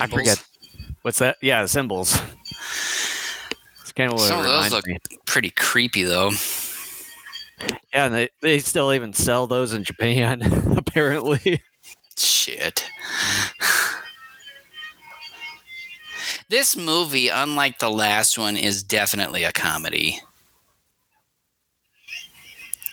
I 0.00 0.06
forget 0.06 0.42
what's 1.02 1.18
that? 1.18 1.36
Yeah, 1.42 1.62
the 1.62 1.68
cymbals. 1.68 2.18
It's 3.80 3.92
kind 3.92 4.12
of 4.12 4.20
Some 4.20 4.40
of 4.40 4.44
those 4.46 4.72
look- 4.72 4.86
me. 4.86 4.98
Pretty 5.26 5.50
creepy 5.50 6.02
though. 6.02 6.30
Yeah, 7.92 8.04
and 8.06 8.14
they, 8.14 8.28
they 8.42 8.58
still 8.58 8.92
even 8.92 9.14
sell 9.14 9.46
those 9.46 9.72
in 9.72 9.82
Japan, 9.82 10.42
apparently. 10.76 11.62
Shit. 12.18 12.86
This 16.48 16.76
movie, 16.76 17.28
unlike 17.28 17.80
the 17.80 17.90
last 17.90 18.38
one, 18.38 18.56
is 18.56 18.82
definitely 18.82 19.42
a 19.42 19.52
comedy. 19.52 20.20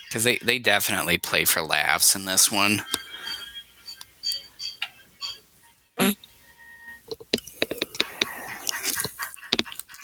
Because 0.08 0.24
they, 0.24 0.38
they 0.38 0.58
definitely 0.58 1.18
play 1.18 1.44
for 1.44 1.62
laughs 1.62 2.16
in 2.16 2.24
this 2.24 2.50
one. 2.50 2.84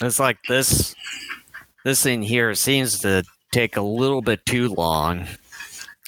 It's 0.01 0.19
like 0.19 0.37
this 0.47 0.95
this 1.83 1.99
scene 1.99 2.23
here 2.23 2.55
seems 2.55 2.99
to 2.99 3.23
take 3.51 3.77
a 3.77 3.81
little 3.81 4.21
bit 4.21 4.45
too 4.45 4.69
long. 4.69 5.27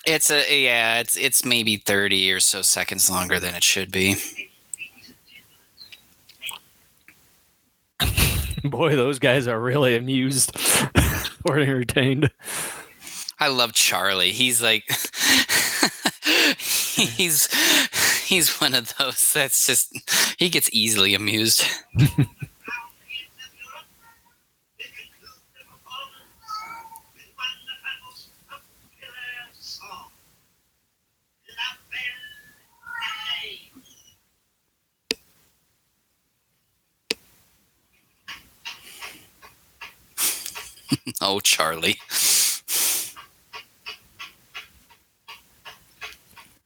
It's 0.05 0.31
a 0.31 0.63
yeah, 0.63 0.99
it's 0.99 1.15
it's 1.15 1.45
maybe 1.45 1.77
thirty 1.77 2.31
or 2.31 2.39
so 2.39 2.63
seconds 2.63 3.09
longer 3.09 3.39
than 3.39 3.53
it 3.53 3.63
should 3.63 3.91
be. 3.91 4.15
Boy, 8.63 8.95
those 8.95 9.19
guys 9.19 9.47
are 9.47 9.59
really 9.59 9.95
amused 9.95 10.55
or 11.45 11.59
entertained. 11.59 12.31
I 13.39 13.47
love 13.47 13.73
Charlie. 13.73 14.31
He's 14.31 14.61
like 14.61 14.83
he's 16.57 17.47
he's 18.23 18.61
one 18.61 18.73
of 18.73 18.95
those 18.97 19.33
that's 19.33 19.65
just 19.65 20.35
he 20.37 20.49
gets 20.49 20.69
easily 20.71 21.13
amused. 21.13 21.65
Oh, 41.21 41.39
Charlie. 41.39 41.97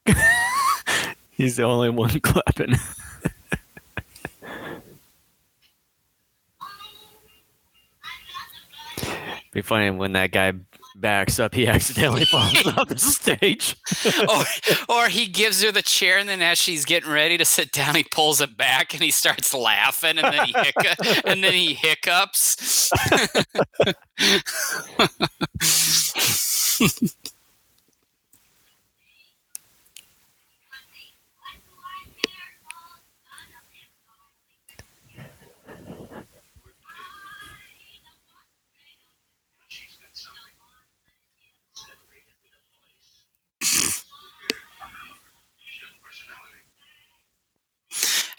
He's 1.31 1.57
the 1.57 1.63
only 1.63 1.89
one 1.89 2.19
clapping. 2.21 2.75
Be 9.51 9.61
funny 9.61 9.91
when 9.91 10.13
that 10.13 10.31
guy 10.31 10.53
backs 10.99 11.39
up, 11.39 11.53
he 11.53 11.67
accidentally 11.67 12.25
falls 12.25 12.65
off 12.67 12.89
the 12.89 12.97
stage. 12.97 13.75
or, 14.29 14.43
or 14.95 15.07
he 15.07 15.27
gives 15.27 15.63
her 15.63 15.71
the 15.71 15.81
chair, 15.81 16.17
and 16.17 16.27
then 16.27 16.41
as 16.41 16.57
she's 16.57 16.85
getting 16.85 17.11
ready 17.11 17.37
to 17.37 17.45
sit 17.45 17.71
down, 17.71 17.95
he 17.95 18.03
pulls 18.03 18.41
it 18.41 18.57
back 18.57 18.93
and 18.93 19.03
he 19.03 19.11
starts 19.11 19.53
laughing, 19.53 20.17
and 20.17 20.33
then 20.33 20.45
he 20.45 20.55
and 21.25 21.43
then 21.43 21.53
he 21.53 21.73
hiccups. 21.73 22.91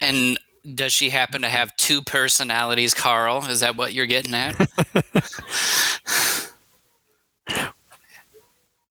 And 0.09 0.39
does 0.73 0.91
she 0.91 1.11
happen 1.11 1.43
to 1.43 1.49
have 1.49 1.75
two 1.75 2.01
personalities, 2.01 2.95
Carl? 2.95 3.45
Is 3.45 3.59
that 3.59 3.75
what 3.77 3.93
you're 3.93 4.07
getting 4.07 4.33
at? 4.33 4.55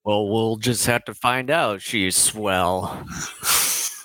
well, 0.04 0.28
we'll 0.28 0.58
just 0.58 0.86
have 0.86 1.04
to 1.06 1.14
find 1.14 1.50
out. 1.50 1.82
She's 1.82 2.14
swell. 2.14 3.04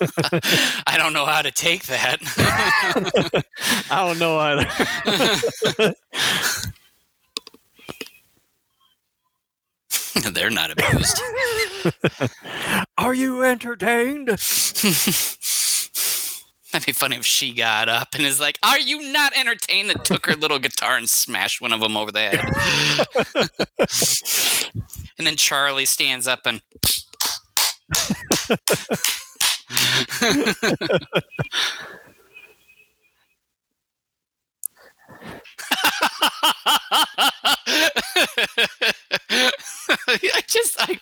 I 0.88 0.96
don't 0.96 1.12
know 1.12 1.24
how 1.24 1.40
to 1.42 1.52
take 1.52 1.86
that. 1.86 2.18
I 3.92 4.08
don't 4.08 4.18
know 4.18 4.36
either. 4.38 4.66
They're 10.32 10.50
not 10.50 10.72
abused. 10.72 11.20
Are 12.98 13.14
you 13.14 13.44
entertained? 13.44 14.30
That'd 16.74 16.86
be 16.86 16.92
funny 16.92 17.14
if 17.14 17.24
she 17.24 17.52
got 17.52 17.88
up 17.88 18.16
and 18.16 18.24
is 18.24 18.40
like, 18.40 18.58
"Are 18.64 18.80
you 18.80 19.12
not 19.12 19.32
entertained?" 19.36 19.92
And 19.92 20.04
took 20.04 20.26
her 20.26 20.34
little 20.34 20.58
guitar 20.58 20.96
and 20.96 21.08
smashed 21.08 21.60
one 21.60 21.72
of 21.72 21.78
them 21.78 21.96
over 21.96 22.10
the 22.10 22.18
head. 22.18 22.40
and 25.16 25.24
then 25.24 25.36
Charlie 25.36 25.84
stands 25.84 26.26
up 26.26 26.40
and. 26.46 26.60
I 40.08 40.42
just 40.48 40.74
I 40.80 40.98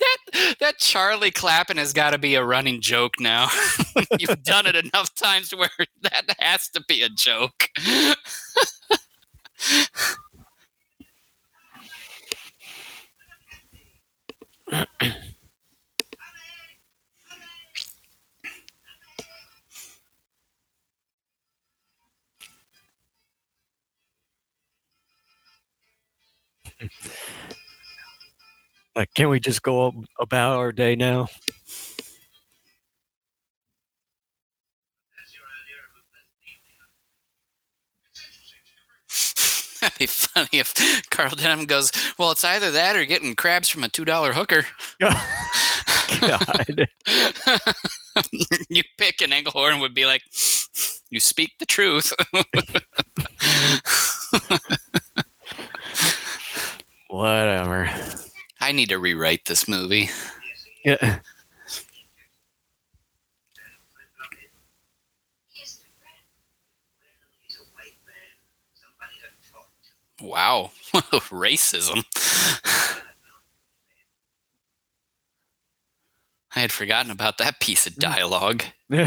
that 0.00 0.54
that 0.60 0.78
Charlie 0.78 1.30
clapping 1.30 1.76
has 1.76 1.92
got 1.92 2.10
to 2.10 2.18
be 2.18 2.34
a 2.34 2.44
running 2.44 2.80
joke 2.80 3.14
now. 3.20 3.48
You've 4.18 4.42
done 4.42 4.66
it 4.66 4.76
enough 4.76 5.14
times 5.14 5.54
where 5.54 5.70
that 6.02 6.36
has 6.38 6.68
to 6.70 6.82
be 6.86 7.02
a 7.02 7.08
joke. 7.08 7.68
Like, 28.98 29.14
can 29.14 29.28
we 29.28 29.38
just 29.38 29.62
go 29.62 29.94
about 30.18 30.56
our 30.56 30.72
day 30.72 30.96
now? 30.96 31.28
That'd 39.80 39.98
be 40.00 40.06
funny 40.06 40.48
if 40.54 40.74
Carl 41.10 41.36
Denham 41.36 41.66
goes, 41.66 41.92
Well, 42.18 42.32
it's 42.32 42.42
either 42.42 42.72
that 42.72 42.96
or 42.96 43.04
getting 43.04 43.36
crabs 43.36 43.68
from 43.68 43.84
a 43.84 43.88
$2 43.88 44.34
hooker. 44.34 44.66
God. 46.20 46.88
you 48.68 48.82
pick 48.98 49.22
an 49.22 49.30
Englehorn 49.30 49.80
would 49.80 49.94
be 49.94 50.06
like, 50.06 50.22
You 51.08 51.20
speak 51.20 51.52
the 51.60 51.66
truth. 51.66 52.12
Whatever. 57.08 57.88
I 58.68 58.72
need 58.72 58.90
to 58.90 58.98
rewrite 58.98 59.46
this 59.46 59.66
movie. 59.66 60.10
Yeah. 60.84 61.20
Wow. 70.20 70.72
Racism. 70.92 72.04
I 76.54 76.60
had 76.60 76.70
forgotten 76.70 77.10
about 77.10 77.38
that 77.38 77.60
piece 77.60 77.86
of 77.86 77.96
dialogue. 77.96 78.64
Look 78.90 78.98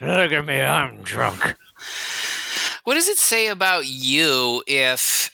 at 0.00 0.44
me, 0.44 0.60
I'm 0.60 1.02
drunk. 1.02 1.54
What 2.84 2.94
does 2.94 3.08
it 3.08 3.18
say 3.18 3.48
about 3.48 3.86
you 3.86 4.62
if 4.66 5.30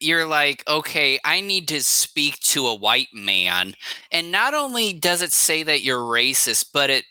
you're 0.00 0.26
like, 0.26 0.62
okay, 0.68 1.18
I 1.24 1.40
need 1.40 1.68
to 1.68 1.82
speak 1.82 2.38
to 2.40 2.66
a 2.66 2.74
white 2.74 3.08
man? 3.12 3.74
And 4.12 4.30
not 4.30 4.54
only 4.54 4.92
does 4.92 5.22
it 5.22 5.32
say 5.32 5.62
that 5.62 5.82
you're 5.82 6.00
racist, 6.00 6.66
but 6.72 6.90
it 6.90 7.04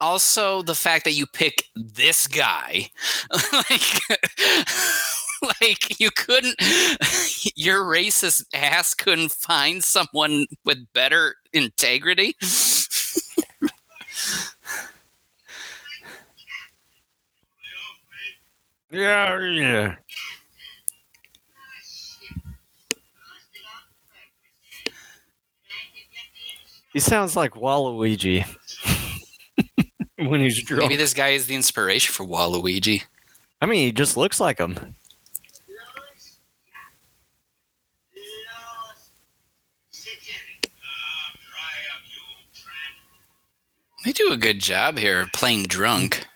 also 0.00 0.62
the 0.62 0.74
fact 0.74 1.04
that 1.04 1.12
you 1.12 1.26
pick 1.26 1.64
this 1.74 2.26
guy. 2.26 2.88
like, 3.52 4.00
like 5.60 6.00
you 6.00 6.10
couldn't 6.10 6.56
your 7.56 7.84
racist 7.84 8.44
ass 8.54 8.94
couldn't 8.94 9.32
find 9.32 9.82
someone 9.82 10.46
with 10.64 10.78
better 10.92 11.36
integrity. 11.52 12.36
Yeah, 18.90 19.38
yeah. 19.40 19.94
He 26.92 26.98
sounds 26.98 27.36
like 27.36 27.52
Waluigi 27.52 28.44
when 30.16 30.40
he's 30.40 30.60
drunk. 30.64 30.82
Maybe 30.82 30.96
this 30.96 31.14
guy 31.14 31.28
is 31.28 31.46
the 31.46 31.54
inspiration 31.54 32.12
for 32.12 32.26
Waluigi. 32.26 33.04
I 33.62 33.66
mean, 33.66 33.86
he 33.86 33.92
just 33.92 34.16
looks 34.16 34.40
like 34.40 34.58
him. 34.58 34.96
They 44.04 44.12
do 44.12 44.32
a 44.32 44.36
good 44.36 44.60
job 44.60 44.98
here 44.98 45.20
of 45.20 45.32
playing 45.32 45.64
drunk. 45.64 46.26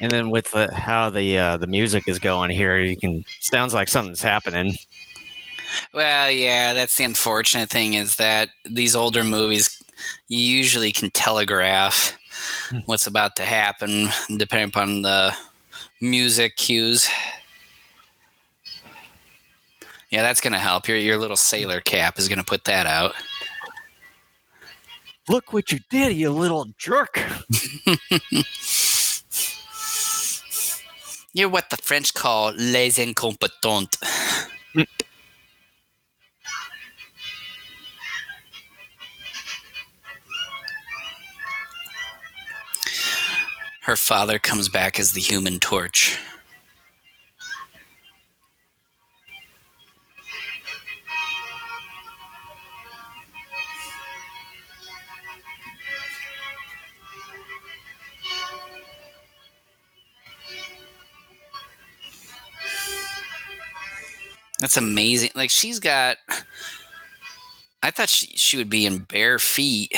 And 0.00 0.10
then 0.10 0.30
with 0.30 0.52
the, 0.52 0.72
how 0.72 1.10
the 1.10 1.38
uh, 1.38 1.56
the 1.56 1.66
music 1.66 2.04
is 2.06 2.18
going 2.18 2.50
here, 2.50 2.78
you 2.78 2.96
can 2.96 3.24
sounds 3.40 3.74
like 3.74 3.88
something's 3.88 4.22
happening. 4.22 4.76
Well, 5.92 6.30
yeah, 6.30 6.72
that's 6.72 6.96
the 6.96 7.04
unfortunate 7.04 7.68
thing 7.68 7.94
is 7.94 8.16
that 8.16 8.50
these 8.64 8.94
older 8.96 9.24
movies 9.24 9.82
you 10.28 10.38
usually 10.38 10.92
can 10.92 11.10
telegraph 11.10 12.16
what's 12.86 13.06
about 13.06 13.36
to 13.36 13.42
happen 13.42 14.08
depending 14.36 14.68
upon 14.68 15.02
the 15.02 15.34
music 16.00 16.56
cues. 16.56 17.08
Yeah, 20.10 20.22
that's 20.22 20.40
gonna 20.40 20.58
help. 20.58 20.88
Your 20.88 20.96
your 20.96 21.18
little 21.18 21.36
sailor 21.36 21.80
cap 21.80 22.18
is 22.18 22.28
gonna 22.28 22.44
put 22.44 22.64
that 22.64 22.86
out. 22.86 23.14
Look 25.28 25.52
what 25.52 25.70
you 25.70 25.80
did, 25.90 26.16
you 26.16 26.30
little 26.30 26.66
jerk! 26.78 27.20
You're 31.38 31.48
what 31.48 31.70
the 31.70 31.76
French 31.76 32.14
call 32.14 32.52
les 32.56 32.98
incompetents. 32.98 33.96
Her 43.82 43.94
father 43.94 44.40
comes 44.40 44.68
back 44.68 44.98
as 44.98 45.12
the 45.12 45.20
human 45.20 45.60
torch. 45.60 46.18
That's 64.60 64.76
amazing. 64.76 65.30
Like 65.34 65.50
she's 65.50 65.78
got 65.78 66.16
I 67.82 67.90
thought 67.90 68.08
she, 68.08 68.26
she 68.36 68.56
would 68.56 68.70
be 68.70 68.86
in 68.86 68.98
bare 68.98 69.38
feet. 69.38 69.92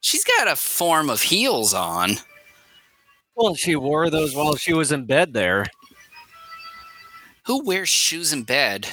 She's 0.00 0.24
got 0.24 0.48
a 0.48 0.56
form 0.56 1.10
of 1.10 1.22
heels 1.22 1.74
on. 1.74 2.12
Well, 3.34 3.54
she 3.54 3.76
wore 3.76 4.10
those 4.10 4.34
while 4.34 4.56
she 4.56 4.72
was 4.72 4.92
in 4.92 5.06
bed 5.06 5.32
there. 5.32 5.66
Who 7.46 7.64
wears 7.64 7.88
shoes 7.88 8.32
in 8.32 8.44
bed? 8.44 8.86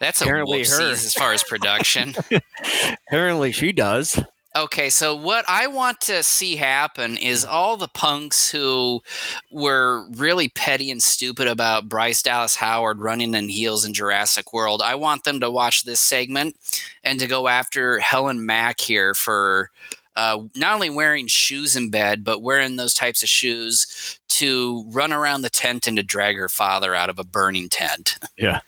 That's 0.00 0.22
a 0.22 0.24
Apparently 0.24 0.60
whoopsies 0.62 0.78
her. 0.78 0.92
as 0.92 1.12
far 1.12 1.32
as 1.34 1.42
production. 1.44 2.14
Apparently, 3.08 3.52
she 3.52 3.72
does. 3.72 4.18
Okay, 4.54 4.90
so 4.90 5.16
what 5.16 5.46
I 5.48 5.66
want 5.66 6.02
to 6.02 6.22
see 6.22 6.56
happen 6.56 7.16
is 7.16 7.42
all 7.42 7.78
the 7.78 7.88
punks 7.88 8.50
who 8.50 9.02
were 9.50 10.06
really 10.10 10.50
petty 10.50 10.90
and 10.90 11.02
stupid 11.02 11.48
about 11.48 11.88
Bryce 11.88 12.22
Dallas 12.22 12.56
Howard 12.56 13.00
running 13.00 13.34
in 13.34 13.48
heels 13.48 13.86
in 13.86 13.94
Jurassic 13.94 14.52
World. 14.52 14.82
I 14.82 14.94
want 14.94 15.24
them 15.24 15.40
to 15.40 15.50
watch 15.50 15.84
this 15.84 16.00
segment 16.00 16.56
and 17.02 17.18
to 17.18 17.26
go 17.26 17.48
after 17.48 17.98
Helen 17.98 18.44
Mack 18.44 18.80
here 18.80 19.14
for 19.14 19.70
uh, 20.16 20.42
not 20.54 20.74
only 20.74 20.90
wearing 20.90 21.28
shoes 21.28 21.74
in 21.74 21.88
bed, 21.90 22.22
but 22.22 22.42
wearing 22.42 22.76
those 22.76 22.92
types 22.92 23.22
of 23.22 23.30
shoes 23.30 24.20
to 24.28 24.84
run 24.88 25.14
around 25.14 25.40
the 25.40 25.50
tent 25.50 25.86
and 25.86 25.96
to 25.96 26.02
drag 26.02 26.36
her 26.36 26.50
father 26.50 26.94
out 26.94 27.08
of 27.08 27.18
a 27.18 27.24
burning 27.24 27.70
tent. 27.70 28.18
Yeah. 28.36 28.60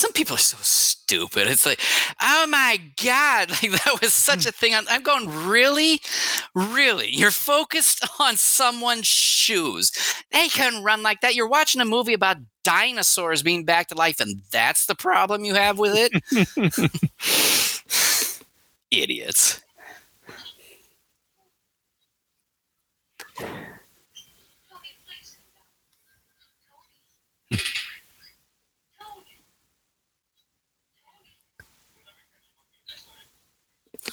Some 0.00 0.12
people 0.12 0.34
are 0.34 0.38
so 0.38 0.56
stupid. 0.62 1.46
It's 1.46 1.66
like, 1.66 1.78
oh 2.22 2.46
my 2.46 2.80
god, 3.02 3.50
like 3.62 3.70
that 3.84 3.98
was 4.00 4.14
such 4.14 4.44
hmm. 4.44 4.48
a 4.48 4.52
thing. 4.52 4.74
I'm, 4.74 4.86
I'm 4.88 5.02
going, 5.02 5.28
really, 5.46 6.00
really? 6.54 7.10
You're 7.10 7.30
focused 7.30 8.06
on 8.18 8.36
someone's 8.36 9.06
shoes. 9.06 9.92
They 10.32 10.48
can 10.48 10.82
run 10.82 11.02
like 11.02 11.20
that. 11.20 11.34
You're 11.34 11.48
watching 11.48 11.82
a 11.82 11.84
movie 11.84 12.14
about 12.14 12.38
dinosaurs 12.64 13.42
being 13.42 13.64
back 13.64 13.88
to 13.88 13.94
life, 13.94 14.20
and 14.20 14.40
that's 14.50 14.86
the 14.86 14.94
problem 14.94 15.44
you 15.44 15.54
have 15.54 15.78
with 15.78 15.92
it. 15.94 16.10
Idiots. 18.90 19.60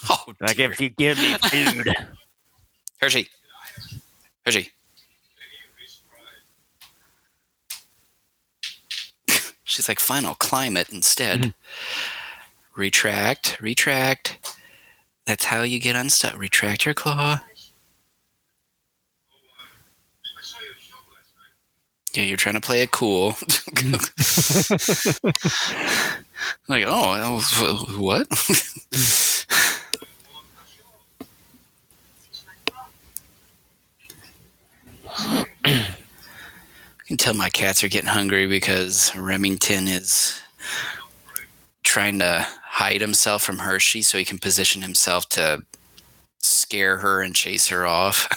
Oh, 0.09 0.33
Like 0.39 0.59
if 0.59 0.79
you 0.79 0.89
give 0.89 1.17
me 1.17 1.33
food. 1.49 1.93
Hershey. 3.01 3.27
Hershey. 4.45 4.71
She's 9.63 9.87
like, 9.89 9.99
fine, 9.99 10.25
I'll 10.25 10.35
climb 10.35 10.77
it 10.77 10.89
instead. 10.89 11.53
retract, 12.75 13.57
retract. 13.61 14.55
That's 15.25 15.45
how 15.45 15.63
you 15.63 15.79
get 15.79 15.95
unstuck. 15.95 16.37
Retract 16.37 16.85
your 16.85 16.93
claw. 16.93 17.41
Yeah, 22.13 22.23
you're 22.23 22.37
trying 22.37 22.55
to 22.55 22.61
play 22.61 22.81
it 22.81 22.91
cool. 22.91 23.35
Like, 26.67 26.83
oh, 26.87 27.41
uh, 27.59 27.75
what? 27.97 28.27
I 36.99 37.03
can 37.07 37.17
tell 37.17 37.33
my 37.33 37.49
cats 37.49 37.83
are 37.83 37.89
getting 37.89 38.09
hungry 38.09 38.47
because 38.47 39.15
Remington 39.15 39.87
is 39.87 40.39
trying 41.83 42.19
to 42.19 42.45
hide 42.63 43.01
himself 43.01 43.43
from 43.43 43.59
Hershey 43.59 44.01
so 44.01 44.17
he 44.17 44.25
can 44.25 44.37
position 44.37 44.81
himself 44.81 45.27
to 45.29 45.63
scare 46.39 46.97
her 46.97 47.21
and 47.21 47.35
chase 47.35 47.67
her 47.67 47.85
off. 47.85 48.27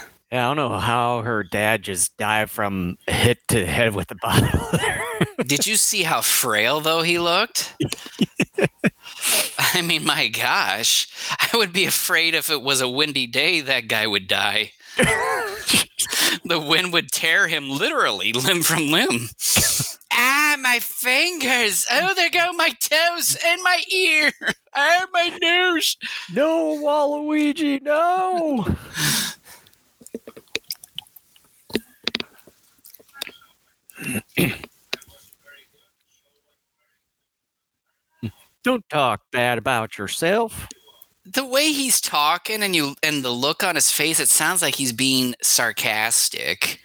Yeah, 0.32 0.50
I 0.50 0.54
don't 0.54 0.70
know 0.70 0.78
how 0.78 1.22
her 1.22 1.44
dad 1.44 1.82
just 1.84 2.16
died 2.16 2.50
from 2.50 2.98
hit 3.06 3.38
to 3.48 3.64
head 3.64 3.94
with 3.94 4.08
the 4.08 4.16
bottle. 4.16 4.68
Did 5.46 5.68
you 5.68 5.76
see 5.76 6.02
how 6.02 6.20
frail 6.20 6.80
though 6.80 7.02
he 7.02 7.20
looked? 7.20 7.74
I 9.58 9.82
mean, 9.82 10.04
my 10.04 10.26
gosh, 10.26 11.06
I 11.38 11.56
would 11.56 11.72
be 11.72 11.86
afraid 11.86 12.34
if 12.34 12.50
it 12.50 12.60
was 12.60 12.80
a 12.80 12.88
windy 12.88 13.28
day 13.28 13.60
that 13.60 13.86
guy 13.86 14.06
would 14.06 14.26
die. 14.26 14.72
the 16.48 16.60
wind 16.60 16.92
would 16.92 17.10
tear 17.12 17.48
him 17.48 17.68
literally 17.70 18.32
limb 18.34 18.62
from 18.62 18.90
limb. 18.90 19.28
ah, 20.12 20.56
my 20.60 20.78
fingers. 20.80 21.86
Oh, 21.90 22.14
there 22.14 22.30
go 22.30 22.52
my 22.52 22.70
toes 22.80 23.36
and 23.44 23.62
my 23.62 23.82
ear. 23.92 24.32
Ah, 24.78 25.06
my 25.10 25.30
nose. 25.40 25.96
no, 26.34 26.76
Waluigi, 26.76 27.80
no. 27.80 28.66
Don't 38.62 38.86
talk 38.90 39.22
bad 39.32 39.58
about 39.58 39.96
yourself. 39.96 40.66
The 41.26 41.44
way 41.44 41.72
he's 41.72 42.00
talking 42.00 42.62
and 42.62 42.74
you 42.74 42.94
and 43.02 43.24
the 43.24 43.30
look 43.30 43.64
on 43.64 43.74
his 43.74 43.90
face, 43.90 44.20
it 44.20 44.28
sounds 44.28 44.62
like 44.62 44.76
he's 44.76 44.92
being 44.92 45.34
sarcastic. 45.42 46.80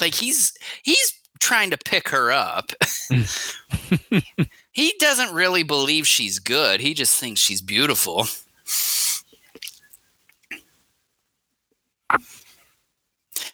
Like 0.00 0.14
he's 0.14 0.52
he's 0.82 1.14
trying 1.40 1.70
to 1.70 1.78
pick 1.78 2.08
her 2.10 2.30
up. 2.30 2.72
he 4.72 4.94
doesn't 4.98 5.34
really 5.34 5.64
believe 5.64 6.06
she's 6.06 6.38
good. 6.38 6.80
He 6.80 6.94
just 6.94 7.18
thinks 7.18 7.40
she's 7.40 7.60
beautiful. 7.60 8.26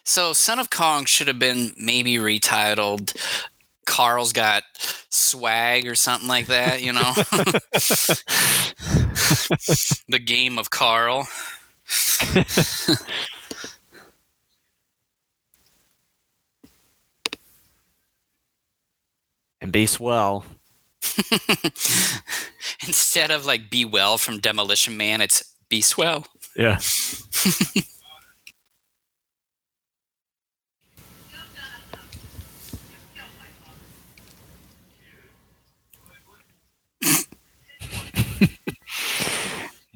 So, 0.03 0.33
Son 0.33 0.59
of 0.59 0.69
Kong 0.69 1.05
should 1.05 1.27
have 1.27 1.39
been 1.39 1.73
maybe 1.77 2.15
retitled 2.15 3.15
Carl's 3.85 4.33
Got 4.33 4.63
Swag 5.09 5.87
or 5.87 5.95
something 5.95 6.27
like 6.27 6.47
that, 6.47 6.81
you 6.81 6.93
know? 6.93 7.13
the 10.07 10.19
game 10.19 10.57
of 10.57 10.69
Carl. 10.69 11.27
and 19.61 19.71
be 19.71 19.85
swell. 19.85 20.45
Instead 22.85 23.31
of 23.31 23.45
like 23.45 23.69
Be 23.69 23.85
Well 23.85 24.17
from 24.17 24.39
Demolition 24.39 24.97
Man, 24.97 25.21
it's 25.21 25.43
Be 25.69 25.81
Swell. 25.81 26.25
Yeah. 26.55 26.79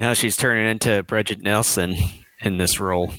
Now 0.03 0.13
she's 0.13 0.35
turning 0.35 0.67
into 0.67 1.01
Bridget 1.03 1.41
Nelson 1.41 1.95
in 2.41 2.57
this 2.57 2.77
role. 2.77 3.13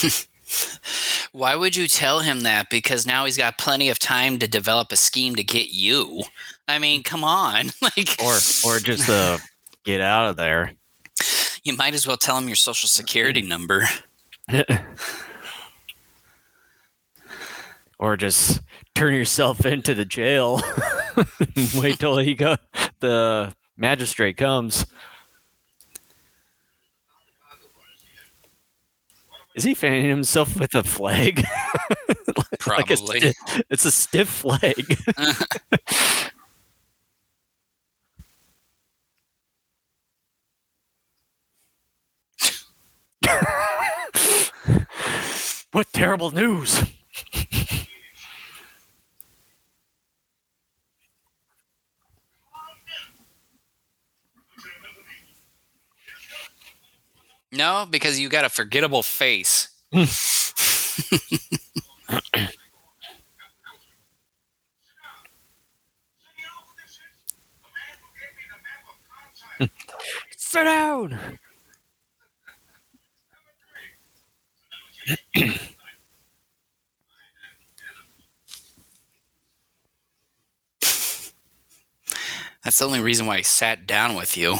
Why 1.32 1.54
would 1.54 1.76
you 1.76 1.86
tell 1.86 2.20
him 2.20 2.40
that? 2.40 2.70
Because 2.70 3.06
now 3.06 3.24
he's 3.24 3.36
got 3.36 3.56
plenty 3.56 3.88
of 3.88 3.98
time 4.00 4.38
to 4.40 4.48
develop 4.48 4.90
a 4.90 4.96
scheme 4.96 5.36
to 5.36 5.44
get 5.44 5.70
you. 5.70 6.24
I 6.66 6.78
mean, 6.78 7.02
come 7.02 7.22
on. 7.22 7.70
like 7.82 8.16
or 8.22 8.38
or 8.64 8.80
just 8.80 9.08
uh, 9.08 9.38
get 9.84 10.00
out 10.00 10.28
of 10.28 10.36
there. 10.36 10.72
you 11.62 11.76
might 11.76 11.94
as 11.94 12.06
well 12.06 12.16
tell 12.16 12.36
him 12.36 12.48
your 12.48 12.56
social 12.56 12.88
security 12.88 13.42
number. 13.42 13.86
or 17.98 18.16
just 18.16 18.60
turn 18.96 19.14
yourself 19.14 19.64
into 19.64 19.94
the 19.94 20.04
jail. 20.04 20.60
Wait 21.76 22.00
till 22.00 22.18
he 22.18 22.34
go 22.34 22.56
the 22.98 23.54
magistrate 23.76 24.36
comes. 24.36 24.84
Is 29.54 29.64
he 29.64 29.74
fanning 29.74 30.08
himself 30.08 30.58
with 30.58 30.74
a 30.74 30.82
flag? 30.82 31.44
Like 32.66 32.90
a 32.90 32.96
Probably. 32.96 33.20
sti- 33.32 33.62
it's 33.70 33.84
a 33.84 33.90
stiff 33.90 34.28
flag. 34.28 34.84
what 45.72 45.92
terrible 45.92 46.30
news! 46.30 46.82
No, 57.60 57.86
because 57.90 58.18
you 58.18 58.30
got 58.30 58.46
a 58.46 58.48
forgettable 58.48 59.02
face. 59.02 59.68
Sit 70.36 70.64
down. 70.64 71.38
That's 82.64 82.78
the 82.78 82.84
only 82.86 83.00
reason 83.00 83.26
why 83.26 83.36
I 83.36 83.42
sat 83.42 83.86
down 83.86 84.16
with 84.16 84.38
you. 84.38 84.56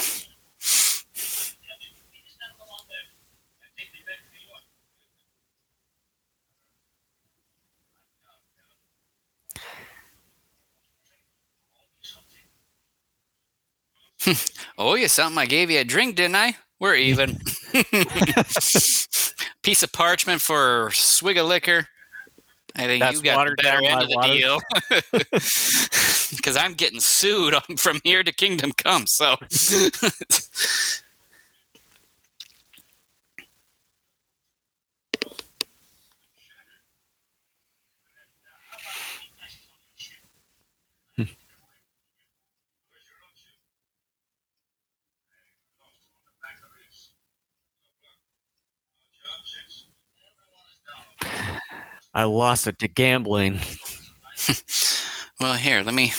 Oh, 14.79 14.95
you 14.95 15.09
something? 15.09 15.39
I 15.39 15.47
gave 15.47 15.71
you 15.71 15.79
a 15.81 15.85
drink, 15.85 16.17
didn't 16.17 16.37
I? 16.37 16.57
We're 16.79 16.95
even. 16.95 17.39
Piece 19.63 19.83
of 19.83 19.93
parchment 19.93 20.41
for 20.41 20.89
a 20.89 20.93
swig 20.93 21.37
of 21.37 21.47
liquor. 21.47 21.87
I 22.77 22.87
think 22.87 23.01
That's 23.03 23.19
you 23.19 23.23
got 23.23 23.45
the 23.47 23.55
better 23.57 23.81
down 23.81 23.85
end 23.85 24.03
of 24.03 24.09
the 24.09 24.17
water. 24.17 24.33
deal. 24.33 24.61
Because 26.37 26.57
I'm 26.57 26.75
getting 26.75 27.01
sued 27.01 27.55
from 27.77 28.01
here 28.05 28.23
to 28.23 28.33
Kingdom 28.33 28.71
Come. 28.73 29.07
So 29.09 29.35
I 52.13 52.25
lost 52.25 52.67
it 52.67 52.79
to 52.81 52.89
gambling. 52.89 53.61
Well, 55.41 55.55
here, 55.55 55.83
let 55.83 55.95
me 55.95 56.13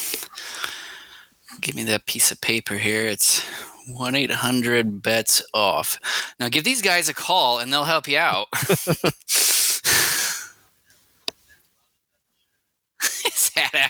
give 1.59 1.75
me 1.75 1.83
that 1.83 2.07
piece 2.07 2.31
of 2.31 2.41
paper 2.41 2.73
here. 2.73 3.05
It's 3.05 3.45
1 3.87 4.15
800 4.15 5.03
bets 5.03 5.43
off. 5.53 5.99
Now, 6.39 6.49
give 6.49 6.63
these 6.63 6.81
guys 6.81 7.07
a 7.07 7.13
call 7.13 7.59
and 7.59 7.71
they'll 7.71 7.83
help 7.83 8.07
you 8.07 8.17
out. 8.17 8.47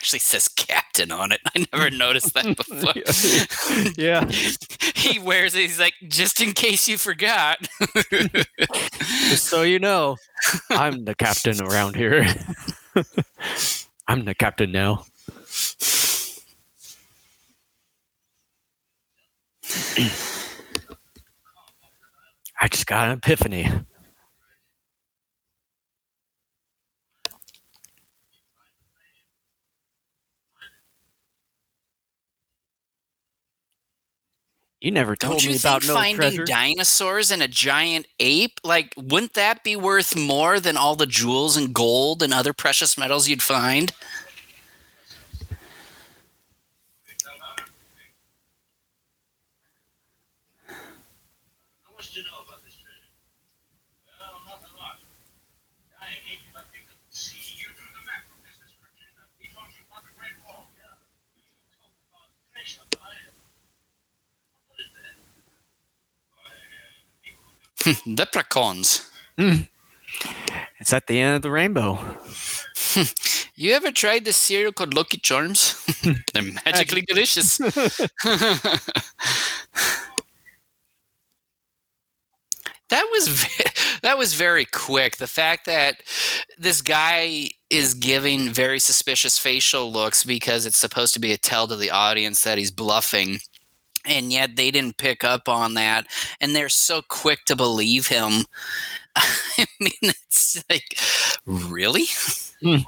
actually 0.01 0.17
says 0.17 0.47
captain 0.47 1.11
on 1.11 1.31
it. 1.31 1.39
I 1.55 1.67
never 1.71 1.91
noticed 1.95 2.33
that 2.33 2.57
before. 2.57 3.93
yeah. 3.97 4.27
he 4.95 5.19
wears 5.19 5.53
it. 5.53 5.61
He's 5.61 5.79
like, 5.79 5.93
just 6.07 6.41
in 6.41 6.53
case 6.53 6.87
you 6.87 6.97
forgot. 6.97 7.59
Just 9.29 9.45
so 9.45 9.61
you 9.61 9.77
know, 9.77 10.17
I'm 10.71 11.05
the 11.05 11.13
captain 11.13 11.61
around 11.61 11.95
here. 11.95 12.25
I'm 14.07 14.25
the 14.25 14.33
captain 14.33 14.71
now. 14.71 15.05
I 22.63 22.67
just 22.69 22.87
got 22.87 23.07
an 23.07 23.17
epiphany. 23.19 23.69
You 34.81 34.91
never 34.91 35.15
told 35.15 35.33
Don't 35.33 35.43
you 35.43 35.51
me 35.51 35.57
think 35.59 35.63
about 35.63 35.87
no 35.87 35.93
finding 35.93 36.15
treasure. 36.17 36.43
dinosaurs 36.45 37.31
and 37.31 37.43
a 37.43 37.47
giant 37.47 38.07
ape, 38.19 38.59
like, 38.63 38.93
wouldn't 38.97 39.33
that 39.35 39.63
be 39.63 39.75
worth 39.75 40.15
more 40.17 40.59
than 40.59 40.75
all 40.75 40.95
the 40.95 41.05
jewels 41.05 41.55
and 41.55 41.73
gold 41.73 42.23
and 42.23 42.33
other 42.33 42.51
precious 42.53 42.97
metals 42.97 43.27
you'd 43.29 43.43
find? 43.43 43.93
How 50.67 51.91
much 51.95 52.13
do 52.13 52.19
you 52.21 52.25
know 52.27 52.41
about 52.45 52.63
this 52.65 52.75
treasure? 52.77 53.09
Well, 54.19 54.41
not 54.45 54.61
a 54.65 54.71
lot. 54.77 54.97
I 55.99 56.07
ain't 56.29 56.45
nothing 56.53 56.83
to 56.89 56.95
see. 57.09 57.39
You 57.57 57.69
drew 57.73 57.89
the 57.93 58.03
map 58.05 58.25
from 58.29 58.39
this 58.45 58.57
description. 58.61 59.09
He 59.39 59.49
told 59.53 59.69
you 59.73 59.83
about 59.89 60.05
the 60.05 60.13
Great 60.17 60.37
Wall. 60.45 60.69
Yeah. 60.77 60.95
You 61.37 61.73
told 61.77 61.93
about 62.11 62.29
the 62.31 62.39
treasure. 62.53 62.85
I- 63.01 63.31
What 64.69 64.77
is 64.79 64.89
that? 64.97 65.15
People 67.81 68.13
Leprechauns. 68.15 69.09
Hmm. 69.37 69.61
It's 70.79 70.93
at 70.93 71.07
the 71.07 71.19
end 71.19 71.35
of 71.37 71.41
the 71.41 71.51
rainbow. 71.51 71.95
Hmm. 71.95 73.03
You 73.55 73.73
ever 73.73 73.91
tried 73.91 74.25
this 74.25 74.37
cereal 74.37 74.71
called 74.71 74.93
Lucky 74.93 75.17
Charms? 75.17 75.85
They're 76.33 76.43
magically 76.65 77.01
delicious. 77.01 77.57
that 82.91 83.07
was 83.11 83.27
ve- 83.27 83.63
that 84.01 84.17
was 84.17 84.33
very 84.33 84.65
quick. 84.65 85.17
The 85.17 85.27
fact 85.27 85.65
that 85.65 86.01
this 86.57 86.81
guy 86.81 87.49
is 87.69 87.93
giving 87.93 88.49
very 88.49 88.79
suspicious 88.79 89.37
facial 89.37 89.91
looks 89.91 90.23
because 90.23 90.65
it's 90.65 90.77
supposed 90.77 91.13
to 91.13 91.19
be 91.19 91.31
a 91.31 91.37
tell 91.37 91.67
to 91.67 91.75
the 91.75 91.91
audience 91.91 92.43
that 92.43 92.57
he's 92.57 92.71
bluffing. 92.71 93.39
And 94.05 94.31
yet 94.31 94.55
they 94.55 94.71
didn't 94.71 94.97
pick 94.97 95.23
up 95.23 95.47
on 95.47 95.75
that, 95.75 96.07
and 96.39 96.55
they're 96.55 96.69
so 96.69 97.01
quick 97.07 97.45
to 97.45 97.55
believe 97.55 98.07
him. 98.07 98.45
I 99.15 99.65
mean, 99.79 99.91
it's 100.01 100.63
like, 100.69 100.97
really? 101.45 102.05
Hmm. 102.61 102.77
the 102.77 102.85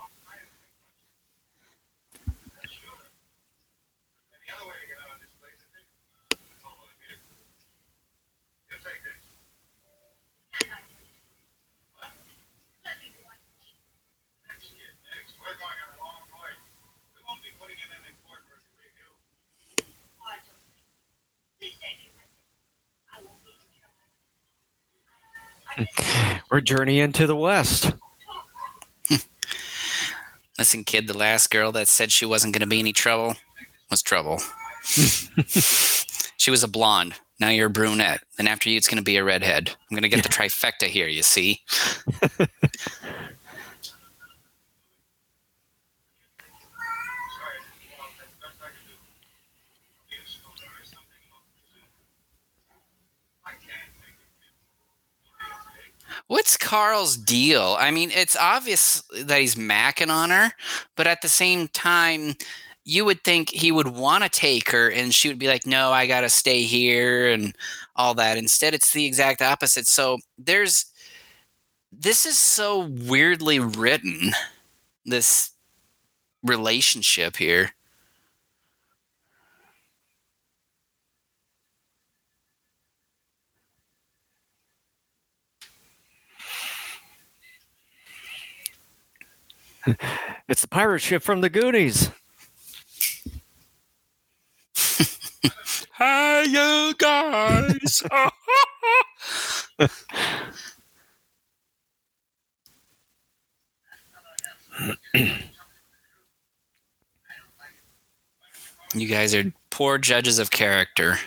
other 4.53 4.65
way 4.69 4.77
to 4.81 4.87
get 4.87 4.97
out 5.01 5.15
of 5.15 5.21
this 5.21 5.33
place, 5.41 5.59
I 5.59 5.67
think. 5.73 5.87
It's 6.31 6.63
all 6.65 6.77
over 6.81 6.95
here. 7.03 7.19
You 8.71 8.77
take 8.81 9.01
this. 9.03 9.21
Next 14.47 14.69
year, 14.71 14.93
next. 15.09 15.33
We're 15.41 15.57
going 15.57 15.79
on 15.83 15.89
a 15.93 15.97
long 15.99 16.23
way. 16.37 16.53
We 17.17 17.19
won't 17.27 17.41
be 17.41 17.49
putting 17.59 17.77
it 17.77 17.89
in 17.91 18.01
in 18.05 18.15
court 18.23 18.45
for 18.45 18.55
a 18.55 18.61
review. 18.77 19.09
We're 26.51 26.61
journeying 26.61 27.13
to 27.13 27.27
the 27.27 27.35
west. 27.35 27.91
Listen, 30.57 30.83
kid, 30.83 31.07
the 31.07 31.17
last 31.17 31.49
girl 31.49 31.71
that 31.73 31.87
said 31.87 32.11
she 32.11 32.25
wasn't 32.25 32.53
going 32.53 32.61
to 32.61 32.67
be 32.67 32.79
any 32.79 32.93
trouble 32.93 33.35
was 33.89 34.01
trouble. 34.01 34.41
she 34.83 36.51
was 36.51 36.63
a 36.63 36.67
blonde. 36.67 37.15
Now 37.39 37.49
you're 37.49 37.67
a 37.67 37.71
brunette. 37.71 38.23
And 38.37 38.47
after 38.47 38.69
you, 38.69 38.77
it's 38.77 38.87
going 38.87 38.97
to 38.97 39.03
be 39.03 39.17
a 39.17 39.23
redhead. 39.23 39.69
I'm 39.69 39.95
going 39.95 40.03
to 40.03 40.09
get 40.09 40.23
the 40.23 40.29
trifecta 40.29 40.87
here, 40.87 41.07
you 41.07 41.23
see? 41.23 41.61
Sorry. 42.21 42.47
Well, 47.97 48.09
that's 48.17 48.31
the 48.31 48.39
best 48.39 48.59
I 48.61 48.69
can 48.69 48.85
do. 48.87 48.95
Be 50.09 50.15
a 50.15 50.27
schooner 50.27 50.71
or 50.71 50.85
something. 50.85 51.23
I 53.45 53.51
can't 53.51 53.91
make 53.99 54.15
it. 56.09 56.22
What's 56.33 56.57
Carl's 56.57 57.15
deal? 57.15 57.77
I 57.79 57.91
mean, 57.91 58.09
it's 58.09 58.35
obvious 58.35 59.03
that 59.21 59.39
he's 59.39 59.53
macking 59.53 60.09
on 60.09 60.31
her, 60.31 60.51
but 60.97 61.05
at 61.05 61.21
the 61.21 61.29
same 61.29 61.67
time, 61.67 62.33
you 62.83 63.05
would 63.05 63.23
think 63.23 63.51
he 63.51 63.71
would 63.71 63.89
want 63.89 64.23
to 64.23 64.31
take 64.31 64.71
her 64.71 64.89
and 64.89 65.13
she 65.13 65.27
would 65.27 65.37
be 65.37 65.47
like, 65.47 65.67
no, 65.67 65.91
I 65.91 66.07
got 66.07 66.21
to 66.21 66.29
stay 66.29 66.63
here 66.63 67.29
and 67.29 67.55
all 67.95 68.15
that. 68.15 68.39
Instead, 68.39 68.73
it's 68.73 68.91
the 68.93 69.05
exact 69.05 69.43
opposite. 69.43 69.85
So 69.85 70.17
there's 70.39 70.87
this 71.91 72.25
is 72.25 72.39
so 72.39 72.79
weirdly 72.79 73.59
written, 73.59 74.31
this 75.05 75.51
relationship 76.41 77.35
here. 77.35 77.75
It's 90.47 90.61
the 90.61 90.67
pirate 90.67 90.99
ship 90.99 91.23
from 91.23 91.39
the 91.39 91.49
Goonies. 91.49 92.11
Hi, 95.93 96.41
you 96.41 96.93
guys. 96.97 98.03
you 108.93 109.07
guys 109.07 109.33
are 109.33 109.53
poor 109.69 109.97
judges 109.97 110.39
of 110.39 110.51
character. 110.51 111.17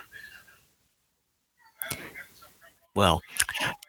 Well, 2.95 3.23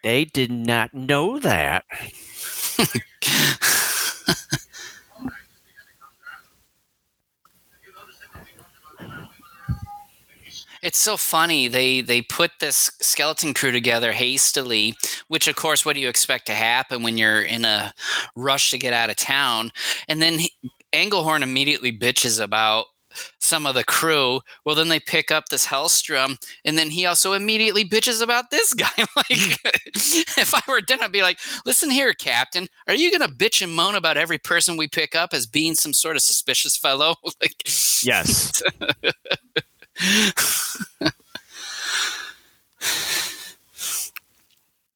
they 0.04 0.24
did 0.26 0.52
not 0.52 0.94
know 0.94 1.40
that. 1.40 1.86
It's 10.82 10.98
so 10.98 11.18
funny. 11.18 11.68
They 11.68 12.02
they 12.02 12.22
put 12.22 12.52
this 12.60 12.92
skeleton 13.02 13.54
crew 13.54 13.72
together 13.72 14.12
hastily, 14.12 14.96
which 15.28 15.48
of 15.48 15.56
course, 15.56 15.86
what 15.86 15.96
do 15.96 16.02
you 16.02 16.10
expect 16.10 16.46
to 16.48 16.54
happen 16.54 17.04
when 17.04 17.18
you're 17.18 17.42
in 17.42 17.66
a 17.66 17.94
rush 18.36 18.72
to 18.72 18.78
get 18.78 18.94
out 18.94 19.10
of 19.10 19.16
town? 19.16 19.72
And 20.08 20.22
then 20.22 20.40
he, 20.40 20.52
Englehorn 20.94 21.42
immediately 21.42 21.92
bitches 21.98 22.42
about 22.42 22.86
some 23.40 23.66
of 23.66 23.74
the 23.74 23.84
crew. 23.84 24.42
Well, 24.66 24.76
then 24.76 24.90
they 24.90 25.00
pick 25.00 25.32
up 25.32 25.46
this 25.50 25.66
Helstrom, 25.66 26.38
and 26.66 26.78
then 26.78 26.90
he 26.92 27.06
also 27.06 27.34
immediately 27.34 27.84
bitches 27.84 28.22
about 28.22 28.52
this 28.52 28.74
guy. 28.74 28.90
like, 29.16 29.30
if 29.96 30.54
I 30.54 30.62
were 30.68 30.82
then 30.88 31.02
I'd 31.02 31.12
be 31.12 31.24
like, 31.24 31.40
"Listen 31.66 31.90
here, 31.90 32.14
Captain, 32.14 32.68
are 32.88 32.94
you 32.94 33.12
gonna 33.12 33.28
bitch 33.32 33.62
and 33.62 33.74
moan 33.76 33.96
about 33.96 34.18
every 34.18 34.38
person 34.38 34.78
we 34.78 34.88
pick 34.88 35.16
up 35.16 35.34
as 35.34 35.48
being 35.48 35.76
some 35.76 35.94
sort 35.94 36.16
of 36.16 36.22
suspicious 36.22 36.78
fellow?" 36.78 37.16
like, 37.42 37.56
Yes. 38.04 38.62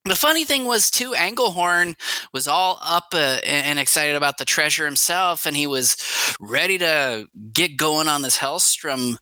The 0.03 0.15
funny 0.15 0.45
thing 0.45 0.65
was 0.65 0.89
too, 0.89 1.11
Englehorn 1.11 1.95
was 2.33 2.47
all 2.47 2.79
up 2.81 3.09
uh, 3.13 3.37
and 3.45 3.77
excited 3.77 4.15
about 4.15 4.39
the 4.39 4.45
treasure 4.45 4.83
himself, 4.83 5.45
and 5.45 5.55
he 5.55 5.67
was 5.67 5.95
ready 6.39 6.79
to 6.79 7.27
get 7.53 7.77
going 7.77 8.07
on 8.07 8.23
this 8.23 8.37
Helstrom 8.37 9.17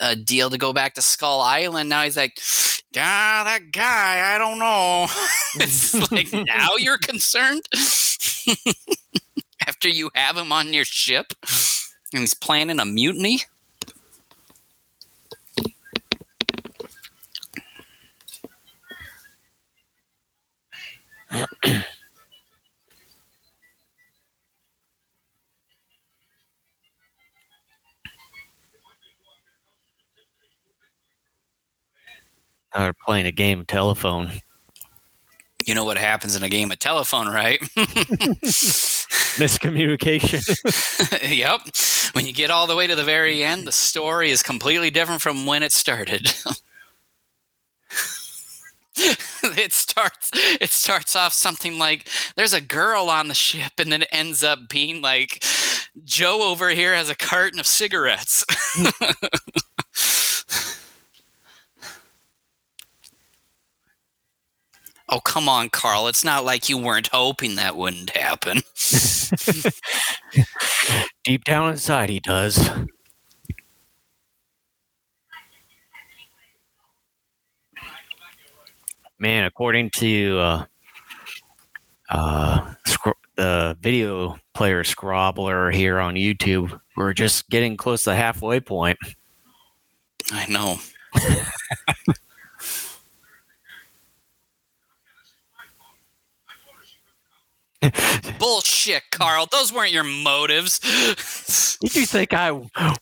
uh, 0.00 0.16
deal 0.16 0.50
to 0.50 0.58
go 0.58 0.72
back 0.72 0.94
to 0.94 1.02
Skull 1.02 1.40
Island. 1.40 1.88
Now 1.88 2.02
he's 2.02 2.16
like, 2.16 2.40
"Ah, 2.96 3.42
that 3.44 3.70
guy, 3.70 4.34
I 4.34 4.38
don't 4.38 4.58
know." 4.58 5.06
it's 5.64 6.10
like 6.10 6.32
now 6.46 6.70
you're 6.78 6.98
concerned 6.98 7.62
after 9.68 9.88
you 9.88 10.10
have 10.16 10.36
him 10.36 10.50
on 10.50 10.74
your 10.74 10.84
ship, 10.84 11.32
and 12.12 12.20
he's 12.20 12.34
planning 12.34 12.80
a 12.80 12.84
mutiny. 12.84 13.42
Are 32.74 32.92
playing 33.06 33.26
a 33.26 33.32
game 33.32 33.60
of 33.60 33.66
telephone. 33.68 34.32
You 35.64 35.74
know 35.74 35.84
what 35.84 35.96
happens 35.96 36.36
in 36.36 36.42
a 36.42 36.48
game 36.48 36.70
of 36.72 36.78
telephone, 36.78 37.28
right? 37.28 37.60
Miscommunication. 39.36 40.42
yep. 41.36 41.60
When 42.14 42.26
you 42.26 42.32
get 42.32 42.50
all 42.50 42.66
the 42.66 42.76
way 42.76 42.86
to 42.86 42.94
the 42.94 43.04
very 43.04 43.42
end, 43.42 43.66
the 43.66 43.72
story 43.72 44.30
is 44.30 44.42
completely 44.42 44.90
different 44.90 45.22
from 45.22 45.46
when 45.46 45.62
it 45.62 45.72
started. 45.72 46.32
it's 48.96 49.83
starts 49.94 50.30
it 50.60 50.70
starts 50.70 51.14
off 51.14 51.32
something 51.32 51.78
like 51.78 52.08
there's 52.36 52.52
a 52.52 52.60
girl 52.60 53.08
on 53.08 53.28
the 53.28 53.34
ship 53.34 53.72
and 53.78 53.92
then 53.92 54.02
it 54.02 54.08
ends 54.10 54.42
up 54.42 54.58
being 54.68 55.00
like 55.00 55.44
Joe 56.04 56.50
over 56.50 56.70
here 56.70 56.94
has 56.94 57.08
a 57.08 57.14
carton 57.14 57.60
of 57.60 57.66
cigarettes. 57.66 58.44
Oh, 65.10 65.20
come 65.20 65.50
on, 65.50 65.68
Carl. 65.68 66.08
It's 66.08 66.24
not 66.24 66.46
like 66.46 66.70
you 66.70 66.78
weren't 66.78 67.08
hoping 67.08 67.56
that 67.56 67.76
wouldn't 67.76 68.16
happen. 68.16 68.62
Deep 71.24 71.44
down 71.44 71.70
inside, 71.70 72.08
he 72.08 72.20
does. 72.20 72.70
Man, 79.24 79.44
according 79.46 79.88
to 79.90 80.38
uh, 80.38 80.64
uh, 82.10 82.74
the 83.36 83.74
video 83.80 84.36
player 84.52 84.84
scrubber 84.84 85.70
here 85.70 85.98
on 85.98 86.14
YouTube, 86.16 86.78
we're 86.94 87.14
just 87.14 87.48
getting 87.48 87.78
close 87.78 88.04
to 88.04 88.10
the 88.10 88.16
halfway 88.16 88.60
point. 88.60 88.98
I 90.30 90.46
know. 90.50 90.76
Bullshit, 98.38 99.04
Carl. 99.10 99.48
Those 99.50 99.72
weren't 99.72 99.92
your 99.92 100.04
motives. 100.04 100.80
Did 101.80 101.96
you 101.96 102.04
think 102.04 102.34
I 102.34 102.50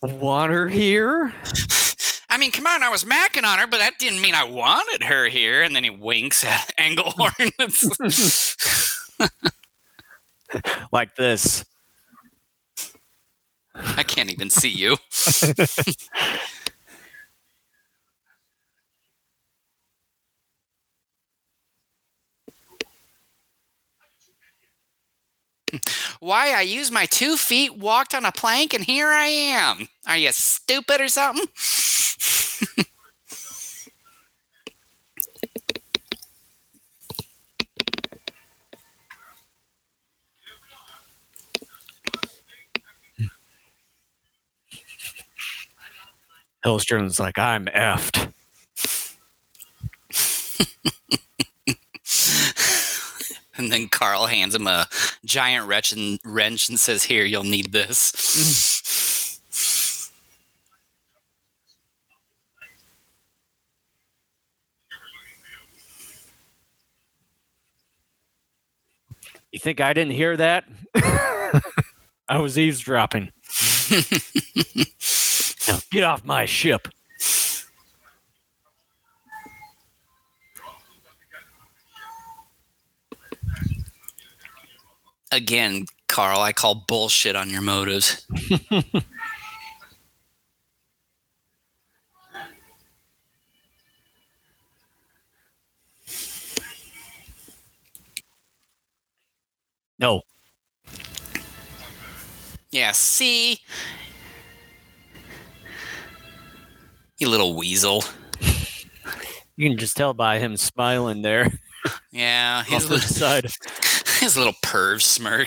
want 0.00 0.52
her 0.52 0.68
here? 0.68 1.34
I 2.32 2.38
mean, 2.38 2.50
come 2.50 2.66
on, 2.66 2.82
I 2.82 2.88
was 2.88 3.04
macking 3.04 3.44
on 3.44 3.58
her, 3.58 3.66
but 3.66 3.76
that 3.76 3.98
didn't 3.98 4.22
mean 4.22 4.34
I 4.34 4.44
wanted 4.44 5.02
her 5.02 5.28
here. 5.28 5.62
And 5.62 5.76
then 5.76 5.84
he 5.84 5.90
winks 5.90 6.42
at 6.42 6.72
Englehorn. 6.78 7.52
like 10.92 11.14
this. 11.16 11.62
I 13.74 14.02
can't 14.02 14.32
even 14.32 14.48
see 14.48 14.70
you. 14.70 14.96
Why? 26.20 26.52
I 26.52 26.62
used 26.62 26.92
my 26.92 27.06
two 27.06 27.36
feet, 27.36 27.76
walked 27.76 28.14
on 28.14 28.24
a 28.24 28.32
plank, 28.32 28.72
and 28.72 28.84
here 28.84 29.08
I 29.08 29.26
am. 29.26 29.88
Are 30.06 30.16
you 30.16 30.32
stupid 30.32 31.00
or 31.00 31.08
something? 31.08 31.46
Helstrom's 46.64 47.18
like, 47.18 47.38
I'm 47.38 47.66
effed. 47.66 48.32
and 53.56 53.72
then 53.72 53.88
Carl 53.88 54.26
hands 54.26 54.54
him 54.54 54.66
a 54.66 54.86
giant 55.24 55.66
wrench 55.66 55.92
and, 55.92 56.18
wrench 56.24 56.68
and 56.68 56.78
says, 56.78 57.04
Here, 57.04 57.24
you'll 57.24 57.44
need 57.44 57.72
this. 57.72 59.40
You 69.52 69.58
think 69.58 69.82
I 69.82 69.92
didn't 69.92 70.12
hear 70.12 70.34
that? 70.38 70.64
I 72.28 72.38
was 72.38 72.58
eavesdropping. 72.58 73.32
Now, 75.68 75.78
get 75.90 76.04
off 76.04 76.24
my 76.24 76.44
ship. 76.44 76.88
Again, 85.30 85.86
Carl, 86.08 86.40
I 86.40 86.52
call 86.52 86.84
bullshit 86.86 87.36
on 87.36 87.48
your 87.48 87.62
motives. 87.62 88.26
No. 100.02 100.22
Yeah, 102.72 102.90
see? 102.90 103.60
You 107.22 107.28
little 107.28 107.54
weasel. 107.54 108.02
You 109.54 109.68
can 109.68 109.78
just 109.78 109.96
tell 109.96 110.12
by 110.12 110.40
him 110.40 110.56
smiling 110.56 111.22
there 111.22 111.52
Yeah, 112.10 112.64
his, 112.66 112.90
little, 112.90 112.98
side. 112.98 113.44
his 114.18 114.36
little 114.36 114.54
perv 114.54 115.00
smirk. 115.00 115.46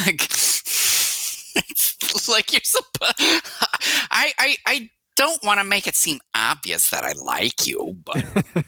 like, 0.00 0.22
it's 1.54 2.28
like 2.28 2.52
you're 2.52 2.62
supposed. 2.64 3.14
I, 4.10 4.32
I, 4.38 4.56
I 4.66 4.90
don't 5.14 5.44
want 5.44 5.60
to 5.60 5.64
make 5.64 5.86
it 5.86 5.94
seem 5.94 6.18
obvious 6.34 6.90
that 6.90 7.04
I 7.04 7.12
like 7.12 7.64
you, 7.64 7.96
but 8.04 8.24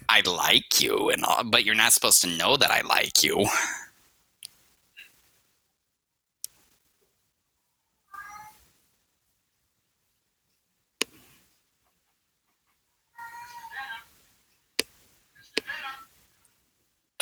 I 0.09 0.23
like 0.25 0.81
you, 0.81 1.11
and 1.11 1.25
all, 1.25 1.43
but 1.43 1.65
you're 1.65 1.75
not 1.75 1.93
supposed 1.93 2.23
to 2.23 2.29
know 2.29 2.57
that 2.57 2.71
I 2.71 2.83
like 2.83 3.25
you. 3.25 3.45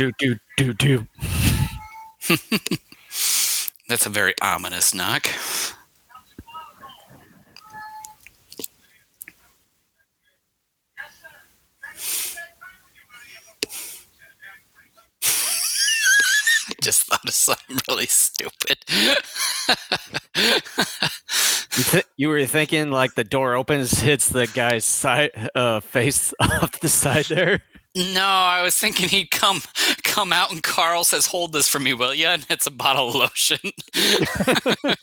Do, 0.03 0.11
do, 0.18 0.36
do, 0.57 0.74
do. 0.74 1.07
That's 3.88 4.05
a 4.05 4.09
very 4.11 4.34
ominous 4.42 4.92
knock. 4.92 5.28
I 16.68 16.74
just 16.82 17.07
thought 17.07 17.24
of 17.24 17.32
something 17.34 17.78
really 17.88 18.07
stupid. 18.07 18.78
You, 21.74 21.84
th- 21.84 22.05
you 22.18 22.28
were 22.28 22.44
thinking 22.44 22.90
like 22.90 23.14
the 23.14 23.24
door 23.24 23.55
opens, 23.55 24.00
hits 24.00 24.28
the 24.28 24.46
guy's 24.46 24.84
side 24.84 25.30
uh, 25.55 25.80
face 25.80 26.34
off 26.40 26.78
the 26.80 26.88
side 26.88 27.24
there. 27.26 27.62
No, 27.97 28.24
I 28.24 28.62
was 28.62 28.76
thinking 28.76 29.09
he'd 29.09 29.30
come 29.30 29.62
come 30.03 30.32
out 30.32 30.51
and 30.51 30.62
Carl 30.62 31.05
says, 31.05 31.26
"Hold 31.26 31.53
this 31.53 31.68
for 31.68 31.78
me, 31.78 31.95
will 31.95 32.14
you?" 32.14 32.26
And 32.26 32.47
it's 32.49 32.66
a 32.66 32.70
bottle 32.70 33.09
of 33.09 33.14
lotion. 33.14 33.59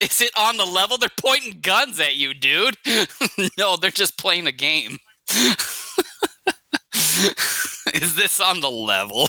Is 0.00 0.20
it 0.20 0.30
on 0.36 0.56
the 0.56 0.64
level? 0.64 0.96
They're 0.96 1.08
pointing 1.20 1.60
guns 1.60 1.98
at 1.98 2.16
you, 2.16 2.32
dude. 2.32 2.76
no, 3.58 3.76
they're 3.76 3.90
just 3.90 4.16
playing 4.16 4.46
a 4.46 4.52
game. 4.52 4.98
Is 7.94 8.14
this 8.14 8.40
on 8.40 8.60
the 8.60 8.70
level? 8.70 9.28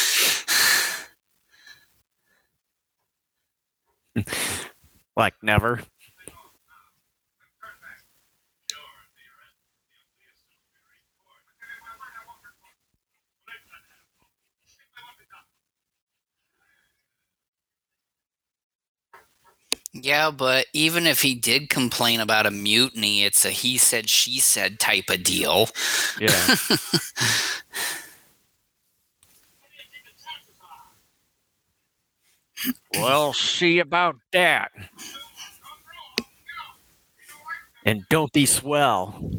like 5.21 5.35
never. 5.43 5.81
Yeah, 19.93 20.31
but 20.31 20.67
even 20.73 21.05
if 21.05 21.21
he 21.21 21.35
did 21.35 21.69
complain 21.69 22.19
about 22.21 22.45
a 22.45 22.51
mutiny, 22.51 23.23
it's 23.23 23.45
a 23.45 23.51
he 23.51 23.77
said, 23.77 24.09
she 24.09 24.39
said 24.39 24.79
type 24.79 25.09
of 25.09 25.23
deal. 25.23 25.69
Yeah. 26.19 26.55
well, 32.95 33.33
see 33.33 33.79
about 33.79 34.17
that. 34.31 34.71
And 37.85 38.03
don't 38.09 38.31
be 38.31 38.45
swell. 38.45 39.31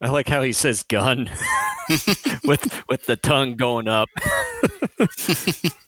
I 0.00 0.08
like 0.08 0.28
how 0.28 0.42
he 0.42 0.52
says 0.52 0.82
gun 0.82 1.30
with 2.44 2.82
with 2.88 3.06
the 3.06 3.16
tongue 3.16 3.56
going 3.56 3.88
up. 3.88 4.10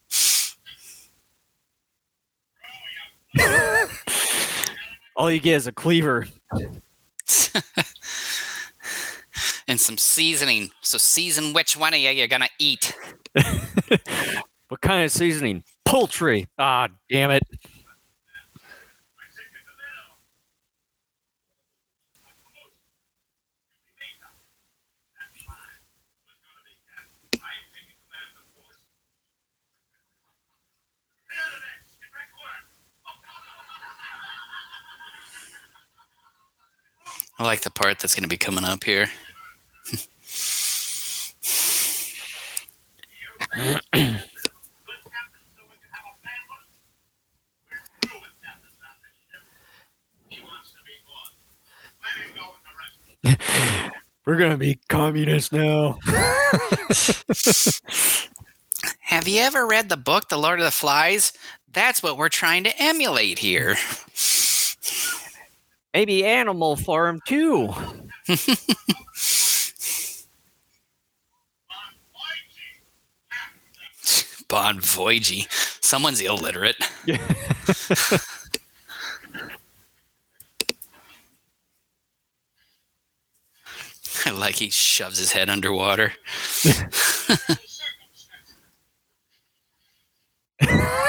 All 5.17 5.31
you 5.31 5.41
get 5.41 5.55
is 5.55 5.67
a 5.67 5.73
cleaver. 5.73 6.29
and 9.67 9.81
some 9.81 9.97
seasoning. 9.97 10.71
So 10.83 10.99
season 10.99 11.55
which 11.55 11.77
one 11.77 11.95
of 11.95 12.01
you 12.01 12.11
you're 12.11 12.29
gonna 12.29 12.51
eat. 12.59 12.95
what 14.69 14.81
kind 14.83 15.05
of 15.05 15.11
seasoning? 15.11 15.64
Poultry. 15.87 16.49
Ah, 16.59 16.89
damn 17.11 17.31
it. 17.31 17.43
I 37.39 37.45
like 37.45 37.62
the 37.62 37.70
part 37.70 37.99
that's 37.99 38.14
going 38.14 38.22
to 38.22 38.28
be 38.28 38.37
coming 38.39 38.64
up 38.64 38.84
here. 38.84 39.09
We're 54.24 54.37
gonna 54.37 54.57
be 54.57 54.80
communists 54.89 55.53
now. 55.53 55.99
Have 59.01 59.28
you 59.28 59.41
ever 59.41 59.66
read 59.66 59.89
the 59.89 59.97
book, 59.97 60.28
The 60.28 60.37
Lord 60.37 60.59
of 60.59 60.64
the 60.64 60.72
Flies? 60.72 61.32
That's 61.72 62.03
what 62.03 62.18
we're 62.18 62.28
trying 62.28 62.64
to 62.64 62.82
emulate 62.82 63.39
here. 63.39 63.76
Maybe 65.97 66.26
Animal 66.26 66.76
Farm 66.76 67.22
too. 67.26 67.72
Bon 74.49 74.78
Voyage. 74.78 75.49
Someone's 75.80 76.20
illiterate. 76.20 76.76
I 84.26 84.30
like 84.30 84.57
he 84.57 84.68
shoves 84.68 85.16
his 85.18 85.32
head 85.32 85.49
underwater. 85.49 86.12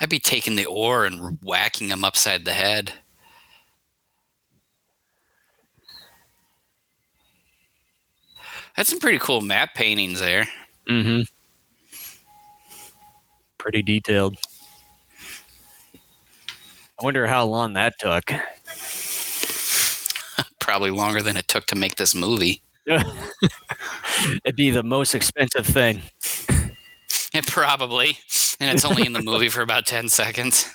I'd 0.00 0.10
be 0.10 0.18
taking 0.18 0.56
the 0.56 0.66
oar 0.66 1.06
and 1.06 1.38
whacking 1.42 1.88
him 1.88 2.04
upside 2.04 2.44
the 2.44 2.52
head. 2.52 2.92
That's 8.76 8.90
some 8.90 8.98
pretty 8.98 9.18
cool 9.18 9.40
map 9.40 9.74
paintings 9.74 10.20
there. 10.20 10.46
Mm-hmm. 10.88 11.22
Pretty 13.58 13.82
detailed. 13.82 14.36
I 16.98 17.04
wonder 17.04 17.26
how 17.26 17.44
long 17.46 17.74
that 17.74 17.98
took. 17.98 18.30
Probably 20.60 20.90
longer 20.90 21.22
than 21.22 21.36
it 21.36 21.48
took 21.48 21.66
to 21.66 21.76
make 21.76 21.96
this 21.96 22.14
movie. 22.14 22.62
It'd 22.86 24.56
be 24.56 24.70
the 24.70 24.82
most 24.82 25.14
expensive 25.14 25.66
thing. 25.66 26.02
It 27.32 27.46
probably. 27.46 28.18
And 28.58 28.70
it's 28.70 28.84
only 28.84 29.04
in 29.04 29.12
the 29.12 29.22
movie 29.22 29.48
for 29.48 29.60
about 29.60 29.86
10 29.86 30.08
seconds. 30.08 30.72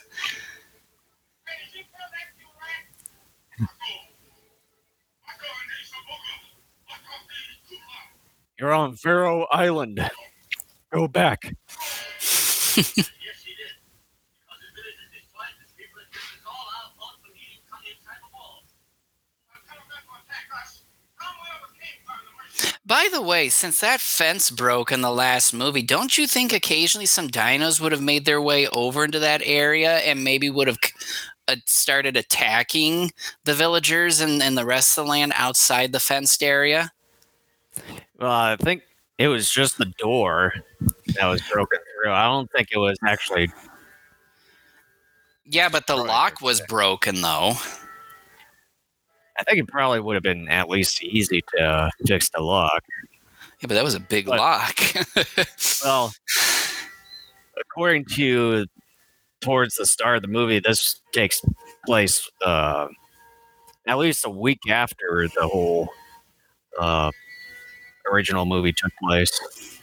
You're 8.59 8.73
on 8.73 8.95
Faroe 8.95 9.47
Island. 9.51 10.07
Go 10.91 11.07
back. 11.07 11.55
By 22.85 23.00
the 23.11 23.21
way, 23.21 23.49
since 23.49 23.79
that 23.81 24.01
fence 24.01 24.49
broke 24.49 24.91
in 24.91 25.01
the 25.01 25.11
last 25.11 25.53
movie, 25.53 25.81
don't 25.81 26.17
you 26.17 26.27
think 26.27 26.51
occasionally 26.53 27.05
some 27.05 27.27
dinos 27.27 27.79
would 27.79 27.91
have 27.91 28.01
made 28.01 28.25
their 28.25 28.41
way 28.41 28.67
over 28.69 29.03
into 29.03 29.19
that 29.19 29.41
area 29.45 29.97
and 29.97 30.23
maybe 30.23 30.49
would 30.49 30.67
have 30.67 30.79
uh, 31.47 31.55
started 31.65 32.17
attacking 32.17 33.11
the 33.45 33.53
villagers 33.53 34.21
and, 34.21 34.41
and 34.41 34.57
the 34.57 34.65
rest 34.65 34.97
of 34.97 35.05
the 35.05 35.09
land 35.11 35.33
outside 35.35 35.91
the 35.91 35.99
fenced 35.99 36.41
area? 36.41 36.91
Well, 38.19 38.31
I 38.31 38.55
think 38.55 38.83
it 39.17 39.27
was 39.27 39.49
just 39.49 39.77
the 39.77 39.91
door 39.97 40.53
that 41.15 41.27
was 41.27 41.41
broken 41.51 41.79
through. 41.93 42.11
I 42.11 42.23
don't 42.23 42.51
think 42.51 42.69
it 42.71 42.77
was 42.77 42.97
actually. 43.05 43.51
Yeah, 45.45 45.69
but 45.69 45.87
the 45.87 45.97
lock 45.97 46.41
was 46.41 46.61
broken 46.61 47.21
though. 47.21 47.53
I 49.37 49.43
think 49.43 49.59
it 49.59 49.67
probably 49.67 49.99
would 49.99 50.15
have 50.15 50.23
been 50.23 50.47
at 50.49 50.69
least 50.69 51.03
easy 51.03 51.41
to 51.55 51.89
fix 52.05 52.29
the 52.29 52.41
lock. 52.41 52.83
Yeah, 53.61 53.67
but 53.67 53.75
that 53.75 53.83
was 53.83 53.95
a 53.95 53.99
big 53.99 54.25
but, 54.25 54.39
lock. 54.39 54.79
well, 55.83 56.13
according 57.59 58.05
to 58.13 58.65
towards 59.39 59.75
the 59.75 59.85
start 59.85 60.17
of 60.17 60.21
the 60.21 60.27
movie, 60.27 60.59
this 60.59 61.01
takes 61.13 61.41
place 61.85 62.29
uh, 62.43 62.87
at 63.87 63.97
least 63.97 64.25
a 64.25 64.29
week 64.29 64.59
after 64.69 65.27
the 65.35 65.47
whole 65.47 65.89
uh, 66.79 67.11
original 68.11 68.45
movie 68.45 68.73
took 68.73 68.91
place. 69.01 69.80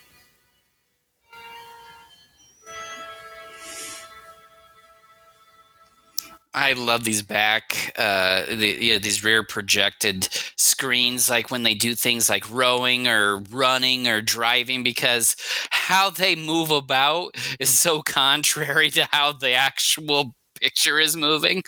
I 6.59 6.73
love 6.73 7.05
these 7.05 7.23
back, 7.23 7.93
uh, 7.97 8.45
the, 8.47 8.77
you 8.81 8.93
know, 8.95 8.99
these 8.99 9.23
rear 9.23 9.45
projected 9.45 10.29
screens, 10.57 11.31
like 11.31 11.53
when 11.53 11.63
they 11.63 11.75
do 11.75 11.95
things 11.95 12.29
like 12.29 12.51
rowing 12.51 13.07
or 13.07 13.39
running 13.51 14.09
or 14.09 14.21
driving, 14.21 14.83
because 14.83 15.37
how 15.71 16.11
they 16.11 16.35
move 16.35 16.73
about 16.73 17.37
is 17.61 17.79
so 17.79 18.03
contrary 18.03 18.91
to 18.91 19.07
how 19.13 19.33
the 19.33 19.53
actual 19.53 20.35
picture 20.61 20.99
is 20.99 21.17
moving. 21.17 21.63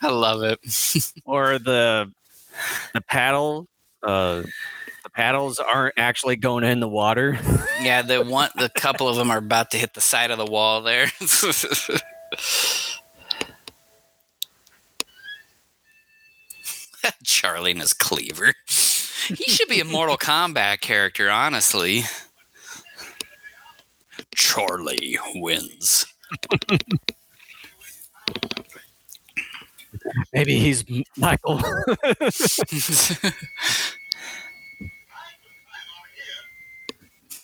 I 0.00 0.10
love 0.10 0.44
it. 0.44 0.60
or 1.24 1.58
the 1.58 2.12
the 2.94 3.00
paddle, 3.00 3.66
uh, 4.04 4.42
the 5.02 5.10
paddles 5.12 5.58
aren't 5.58 5.98
actually 5.98 6.36
going 6.36 6.62
in 6.62 6.78
the 6.78 6.88
water. 6.88 7.40
yeah, 7.80 8.02
the 8.02 8.22
one, 8.22 8.50
the 8.54 8.68
couple 8.68 9.08
of 9.08 9.16
them 9.16 9.32
are 9.32 9.38
about 9.38 9.72
to 9.72 9.78
hit 9.78 9.94
the 9.94 10.00
side 10.00 10.30
of 10.30 10.38
the 10.38 10.46
wall 10.46 10.80
there. 10.80 11.10
Charlie 17.24 17.72
and 17.72 17.80
his 17.80 17.92
cleaver. 17.92 18.54
He 18.66 19.44
should 19.44 19.68
be 19.68 19.80
a 19.80 19.84
Mortal 19.84 20.16
Kombat 20.18 20.80
character, 20.80 21.30
honestly. 21.30 22.04
Charlie 24.34 25.18
wins. 25.34 26.06
Maybe 30.32 30.58
he's 30.58 30.84
Michael. 31.16 31.60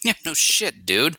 yeah, 0.02 0.14
no 0.24 0.34
shit, 0.34 0.84
dude. 0.84 1.16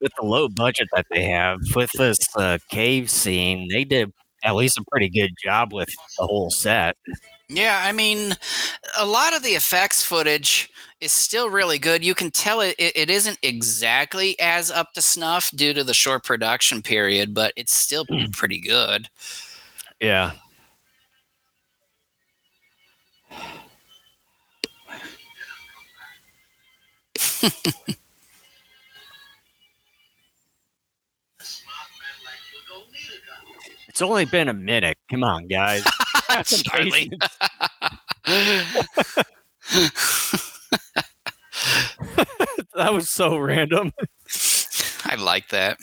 With 0.00 0.12
the 0.18 0.26
low 0.26 0.48
budget 0.48 0.88
that 0.94 1.06
they 1.10 1.24
have, 1.24 1.58
with 1.74 1.90
this 1.92 2.18
uh, 2.36 2.58
cave 2.70 3.10
scene, 3.10 3.68
they 3.70 3.84
did 3.84 4.12
at 4.44 4.54
least 4.54 4.78
a 4.78 4.84
pretty 4.90 5.08
good 5.08 5.32
job 5.42 5.72
with 5.72 5.88
the 6.18 6.26
whole 6.26 6.50
set. 6.50 6.96
Yeah, 7.48 7.82
I 7.82 7.92
mean, 7.92 8.34
a 8.98 9.06
lot 9.06 9.34
of 9.34 9.42
the 9.42 9.50
effects 9.50 10.04
footage 10.04 10.70
is 11.00 11.12
still 11.12 11.48
really 11.50 11.78
good. 11.78 12.04
You 12.04 12.14
can 12.14 12.30
tell 12.30 12.60
it, 12.60 12.74
it, 12.78 12.96
it 12.96 13.10
isn't 13.10 13.38
exactly 13.42 14.38
as 14.38 14.70
up 14.70 14.92
to 14.92 15.02
snuff 15.02 15.50
due 15.52 15.72
to 15.72 15.82
the 15.82 15.94
short 15.94 16.24
production 16.24 16.82
period, 16.82 17.34
but 17.34 17.52
it's 17.56 17.72
still 17.72 18.04
pretty 18.32 18.60
good. 18.60 19.08
Yeah. 20.00 20.32
It's 33.98 34.02
only 34.02 34.26
been 34.26 34.48
a 34.48 34.54
minute. 34.54 34.96
Come 35.10 35.24
on, 35.24 35.48
guys. 35.48 35.82
Charlie. 36.44 37.10
that 42.76 42.92
was 42.92 43.10
so 43.10 43.36
random. 43.38 43.92
I 45.04 45.16
like 45.16 45.48
that. 45.48 45.78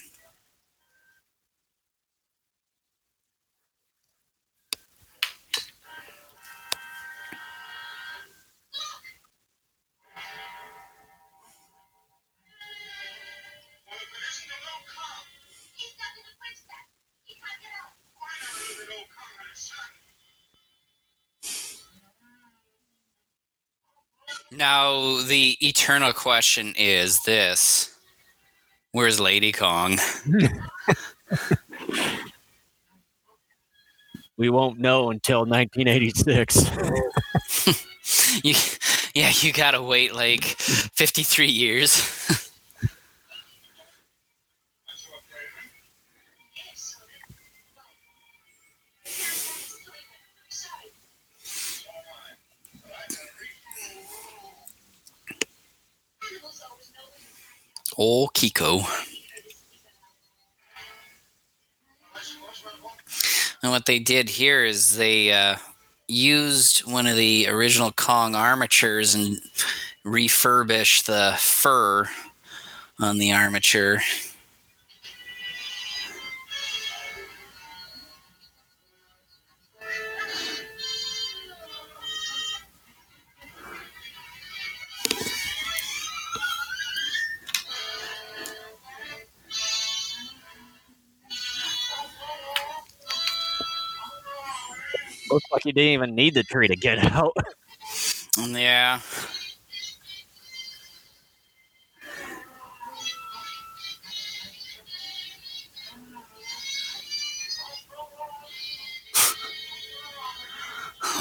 Now, 24.55 25.21
the 25.21 25.57
eternal 25.65 26.13
question 26.13 26.73
is 26.77 27.23
this 27.23 27.93
Where's 28.91 29.19
Lady 29.19 29.51
Kong? 29.51 29.99
We 34.37 34.49
won't 34.49 34.79
know 34.79 35.11
until 35.11 35.45
1986. 35.45 36.65
You, 38.43 38.53
yeah, 39.15 39.31
you 39.39 39.51
gotta 39.51 39.81
wait 39.81 40.13
like 40.13 40.43
53 40.43 41.47
years. 41.47 42.41
Oh, 57.97 58.29
Kiko. 58.33 58.85
And 63.61 63.71
what 63.71 63.85
they 63.85 63.99
did 63.99 64.29
here 64.29 64.63
is 64.63 64.97
they 64.97 65.31
uh, 65.31 65.55
used 66.07 66.85
one 66.85 67.07
of 67.07 67.15
the 67.15 67.47
original 67.47 67.91
Kong 67.91 68.35
armatures 68.35 69.15
and 69.15 69.39
refurbished 70.03 71.07
the 71.07 71.35
fur 71.37 72.07
on 72.99 73.17
the 73.17 73.31
armature. 73.33 74.01
Looks 95.35 95.51
like 95.51 95.65
you 95.65 95.73
didn't 95.73 95.91
even 95.91 96.15
need 96.15 96.33
the 96.33 96.43
tree 96.43 96.69
to 96.69 96.77
get 96.77 96.97
out. 97.11 97.33
Yeah. 98.37 98.99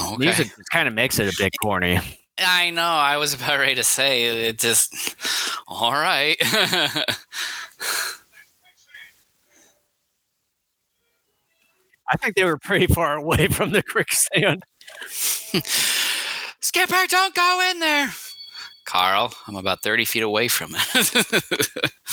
Okay. 0.01 0.17
Music 0.17 0.47
kind 0.71 0.87
of 0.87 0.93
makes 0.93 1.19
it 1.19 1.33
a 1.33 1.37
bit 1.37 1.53
corny. 1.61 1.99
I 2.37 2.69
know. 2.69 2.81
I 2.83 3.17
was 3.17 3.33
about 3.33 3.59
ready 3.59 3.75
to 3.75 3.83
say 3.83 4.47
it. 4.47 4.59
Just 4.59 5.15
all 5.67 5.93
right. 5.93 6.35
I 12.09 12.17
think 12.17 12.35
they 12.35 12.43
were 12.43 12.57
pretty 12.57 12.87
far 12.87 13.17
away 13.17 13.47
from 13.47 13.71
the 13.71 13.83
quicksand. 13.83 14.63
Skipper, 16.61 17.05
don't 17.07 17.35
go 17.35 17.67
in 17.71 17.79
there. 17.79 18.11
Carl, 18.85 19.33
I'm 19.47 19.55
about 19.55 19.81
30 19.81 20.05
feet 20.05 20.23
away 20.23 20.47
from 20.47 20.75
it. 20.75 22.01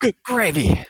Good 0.00 0.16
gravy. 0.24 0.84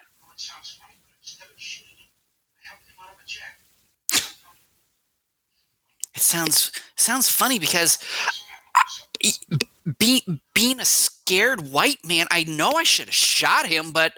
Sounds 6.32 6.72
sounds 6.96 7.28
funny 7.28 7.58
because 7.58 7.98
I- 9.22 9.32
be, 9.98 10.24
being 10.54 10.80
a 10.80 10.84
scared 10.84 11.70
white 11.70 12.04
man, 12.04 12.26
I 12.30 12.44
know 12.44 12.72
I 12.72 12.84
should 12.84 13.06
have 13.06 13.14
shot 13.14 13.66
him, 13.66 13.92
but 13.92 14.14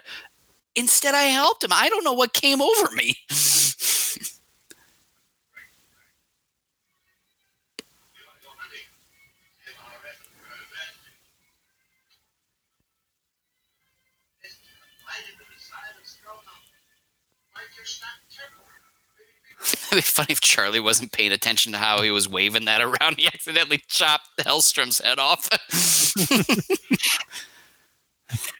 instead 0.75 1.15
I 1.15 1.23
helped 1.23 1.63
him. 1.63 1.71
I 1.73 1.89
don't 1.89 2.03
know 2.03 2.13
what 2.13 2.33
came 2.33 2.61
over 2.61 2.91
me. 2.91 3.17
Be 19.95 20.01
funny 20.01 20.27
if 20.31 20.41
Charlie 20.41 20.81
wasn't 20.81 21.13
paying 21.13 21.31
attention 21.31 21.71
to 21.71 21.77
how 21.77 22.01
he 22.01 22.11
was 22.11 22.27
waving 22.27 22.65
that 22.65 22.81
around. 22.81 23.15
He 23.17 23.27
accidentally 23.27 23.81
chopped 23.87 24.27
Helstrom's 24.39 24.99
head 24.99 25.19
off. 25.19 25.47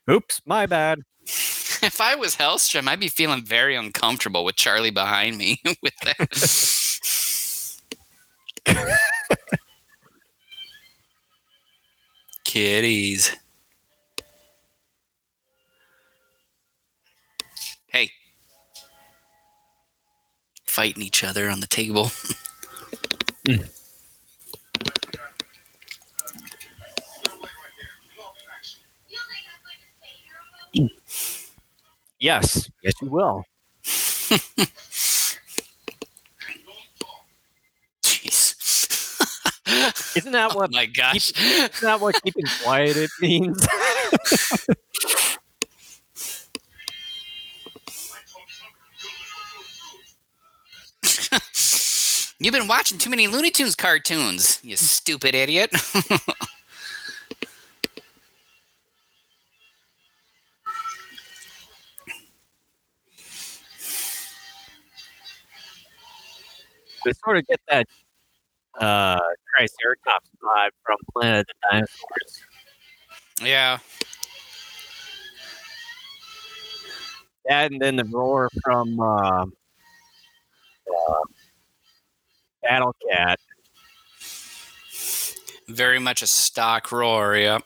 Oops, 0.09 0.41
my 0.45 0.65
bad. 0.65 0.99
If 1.25 1.99
I 1.99 2.15
was 2.15 2.37
Hellstrom, 2.37 2.87
I'd 2.87 3.01
be 3.01 3.09
feeling 3.09 3.43
very 3.43 3.75
uncomfortable 3.75 4.45
with 4.45 4.55
Charlie 4.55 4.91
behind 4.91 5.37
me 5.37 5.59
with 5.65 5.93
that. 6.03 6.29
Kitties. 12.45 13.35
Fighting 20.75 21.03
each 21.03 21.23
other 21.23 21.49
on 21.49 21.61
the 21.61 21.67
table. 21.67 22.11
Yes, 32.19 32.69
yes, 32.83 32.93
you 33.01 33.09
will. 33.09 33.43
Jeez. 38.03 38.55
Isn't 40.15 40.31
that 40.31 40.51
oh 40.55 40.55
what? 40.55 40.71
my 40.71 40.85
gosh. 40.85 41.31
Isn't 41.37 41.81
that 41.81 41.99
what 41.99 42.15
keeping 42.23 42.45
quiet 42.63 42.97
it 42.97 43.11
means? 43.21 43.65
You've 52.37 52.53
been 52.53 52.67
watching 52.67 52.97
too 52.97 53.09
many 53.09 53.27
Looney 53.27 53.49
Tunes 53.49 53.75
cartoons, 53.75 54.59
you 54.61 54.75
stupid 54.75 55.33
idiot. 55.35 55.71
we 67.05 67.13
sort 67.13 67.37
of 67.37 67.47
get 67.47 67.61
that 67.69 67.87
uh, 68.81 69.17
Triceratops 69.55 70.29
vibe 70.43 70.71
from 70.83 70.97
Planet 71.13 71.39
of 71.39 71.45
the 71.47 71.53
Dinosaurs. 71.71 72.43
yeah. 73.41 73.77
That 77.47 77.71
and 77.71 77.79
then 77.79 77.95
the 77.95 78.03
roar 78.05 78.49
from 78.61 78.99
uh, 78.99 79.45
uh, 79.45 81.23
Battle 82.65 82.95
Cat. 83.11 83.39
Very 85.67 85.99
much 85.99 86.21
a 86.21 86.27
stock 86.27 86.91
roar, 86.91 87.35
yep. 87.35 87.63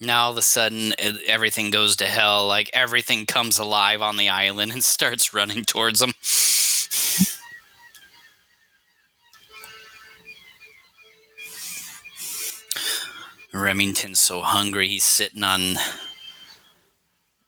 Now 0.00 0.24
all 0.24 0.32
of 0.32 0.36
a 0.36 0.42
sudden 0.42 0.94
it, 0.98 1.22
everything 1.28 1.70
goes 1.70 1.94
to 1.96 2.06
hell. 2.06 2.48
Like 2.48 2.68
everything 2.72 3.24
comes 3.24 3.58
alive 3.58 4.02
on 4.02 4.16
the 4.16 4.28
island 4.28 4.72
and 4.72 4.82
starts 4.84 5.32
running 5.32 5.64
towards 5.64 6.00
them. 6.00 6.12
Remington's 13.62 14.20
so 14.20 14.40
hungry 14.40 14.88
he's 14.88 15.04
sitting 15.04 15.44
on 15.44 15.76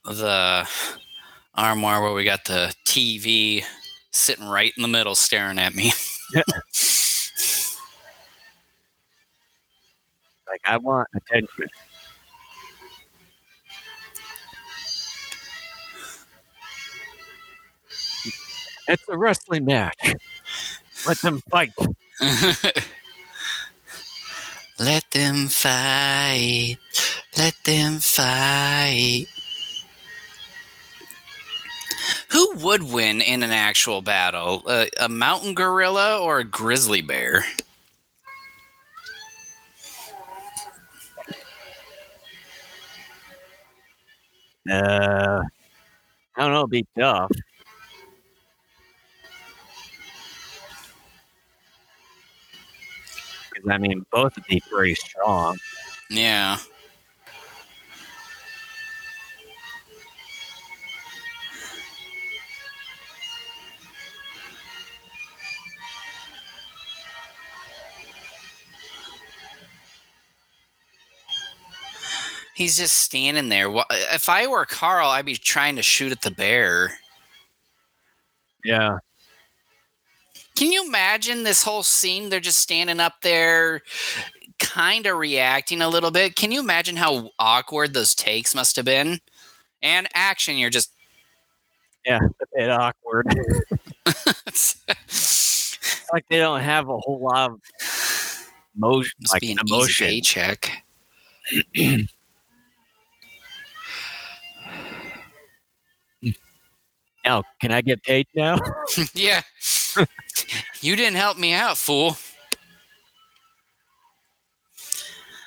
the 0.04 0.68
armoire 1.54 2.02
where 2.02 2.12
we 2.12 2.24
got 2.24 2.44
the 2.44 2.74
TV 2.84 3.64
sitting 4.10 4.46
right 4.46 4.72
in 4.76 4.82
the 4.82 4.88
middle 4.88 5.14
staring 5.14 5.58
at 5.58 5.74
me. 5.74 5.92
Like, 10.46 10.60
I 10.66 10.76
want 10.76 11.08
attention. 11.16 11.68
It's 18.86 19.08
a 19.08 19.16
wrestling 19.16 19.64
match. 19.64 20.14
Let 21.06 21.18
them 21.18 21.40
fight. 21.50 21.72
Let 24.84 25.10
them 25.12 25.48
fight. 25.48 26.76
Let 27.38 27.54
them 27.64 28.00
fight. 28.00 29.24
Who 32.32 32.56
would 32.56 32.82
win 32.82 33.22
in 33.22 33.42
an 33.42 33.50
actual 33.50 34.02
battle? 34.02 34.62
A, 34.68 34.90
a 35.00 35.08
mountain 35.08 35.54
gorilla 35.54 36.20
or 36.20 36.40
a 36.40 36.44
grizzly 36.44 37.00
bear? 37.00 37.46
Uh, 44.70 45.40
I 46.36 46.42
don't 46.42 46.52
know. 46.52 46.60
It'd 46.60 46.70
be 46.70 46.86
tough. 46.98 47.30
Because 53.64 53.74
I 53.74 53.78
mean, 53.78 54.04
both 54.10 54.36
would 54.36 54.44
be 54.46 54.62
pretty 54.70 54.94
strong. 54.94 55.58
Yeah. 56.10 56.58
He's 72.54 72.76
just 72.76 72.98
standing 72.98 73.48
there. 73.48 73.68
If 73.90 74.28
I 74.28 74.46
were 74.46 74.64
Carl, 74.64 75.10
I'd 75.10 75.26
be 75.26 75.34
trying 75.34 75.74
to 75.76 75.82
shoot 75.82 76.12
at 76.12 76.22
the 76.22 76.30
bear. 76.30 76.92
Yeah. 78.64 78.98
Can 80.56 80.70
you 80.70 80.86
imagine 80.86 81.42
this 81.42 81.62
whole 81.62 81.82
scene? 81.82 82.28
They're 82.28 82.40
just 82.40 82.58
standing 82.58 83.00
up 83.00 83.14
there, 83.22 83.82
kind 84.60 85.06
of 85.06 85.18
reacting 85.18 85.82
a 85.82 85.88
little 85.88 86.10
bit. 86.12 86.36
Can 86.36 86.52
you 86.52 86.60
imagine 86.60 86.96
how 86.96 87.30
awkward 87.38 87.92
those 87.92 88.14
takes 88.14 88.54
must 88.54 88.76
have 88.76 88.84
been? 88.84 89.18
And 89.82 90.08
action, 90.14 90.56
you're 90.56 90.70
just. 90.70 90.92
Yeah, 92.06 92.20
a 92.22 92.46
bit 92.54 92.70
awkward. 92.70 93.26
like 96.12 96.24
they 96.28 96.36
don't 96.38 96.60
have 96.60 96.88
a 96.88 96.98
whole 96.98 97.20
lot 97.20 97.50
of 97.50 97.60
motion, 98.76 99.12
must 99.20 99.34
like 99.34 99.40
be 99.40 99.52
an 99.52 99.58
emotion. 99.66 100.06
easy 100.06 100.16
paycheck. 100.16 100.84
Now, 107.24 107.42
can 107.60 107.72
I 107.72 107.80
get 107.80 108.02
paid 108.02 108.26
now? 108.34 108.58
yeah. 109.14 109.40
you 110.84 110.96
didn't 110.96 111.16
help 111.16 111.38
me 111.38 111.52
out, 111.54 111.78
fool. 111.78 112.18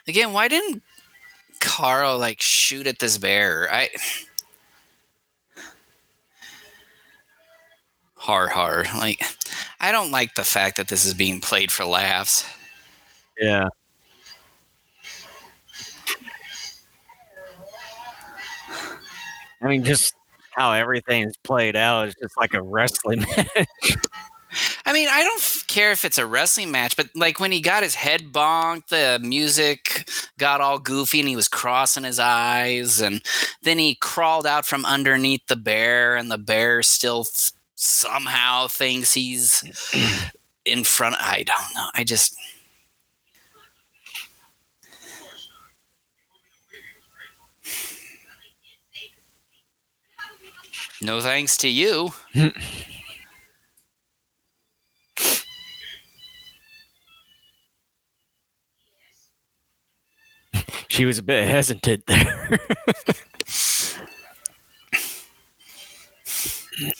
Again, 0.07 0.33
why 0.33 0.47
didn't 0.47 0.81
Carl 1.59 2.17
like 2.17 2.41
shoot 2.41 2.87
at 2.87 2.99
this 2.99 3.17
bear? 3.19 3.67
I 3.71 3.89
har 8.15 8.47
har. 8.47 8.85
Like 8.95 9.21
I 9.79 9.91
don't 9.91 10.11
like 10.11 10.35
the 10.35 10.43
fact 10.43 10.77
that 10.77 10.87
this 10.87 11.05
is 11.05 11.13
being 11.13 11.39
played 11.39 11.71
for 11.71 11.85
laughs. 11.85 12.43
yeah. 13.39 13.69
I 19.61 19.67
mean, 19.67 19.83
just 19.83 20.13
how 20.51 20.71
everything's 20.73 21.35
played 21.37 21.75
out 21.75 22.07
is 22.07 22.15
just 22.21 22.37
like 22.37 22.53
a 22.53 22.61
wrestling 22.61 23.21
match. 23.37 23.95
I 24.87 24.93
mean, 24.93 25.09
I 25.11 25.21
don't 25.21 25.39
f- 25.41 25.65
care 25.67 25.91
if 25.91 26.05
it's 26.05 26.17
a 26.17 26.25
wrestling 26.25 26.71
match, 26.71 26.95
but 26.95 27.09
like 27.13 27.41
when 27.41 27.51
he 27.51 27.59
got 27.59 27.83
his 27.83 27.93
head 27.93 28.31
bonked, 28.31 28.87
the 28.87 29.19
music 29.21 30.09
got 30.37 30.61
all 30.61 30.79
goofy 30.79 31.19
and 31.19 31.27
he 31.27 31.35
was 31.35 31.49
crossing 31.49 32.05
his 32.05 32.19
eyes. 32.19 33.01
And 33.01 33.21
then 33.63 33.79
he 33.79 33.95
crawled 33.95 34.47
out 34.47 34.65
from 34.65 34.85
underneath 34.85 35.45
the 35.47 35.57
bear, 35.57 36.15
and 36.15 36.31
the 36.31 36.37
bear 36.37 36.81
still 36.83 37.27
somehow 37.75 38.67
thinks 38.69 39.13
he's 39.13 39.61
in 40.65 40.85
front. 40.85 41.17
I 41.19 41.43
don't 41.43 41.75
know. 41.75 41.89
I 41.93 42.05
just. 42.05 42.33
No 51.01 51.19
thanks 51.19 51.57
to 51.57 51.67
you. 51.67 52.13
she 60.89 61.05
was 61.05 61.17
a 61.17 61.23
bit 61.23 61.47
hesitant 61.47 62.05
there. 62.05 62.59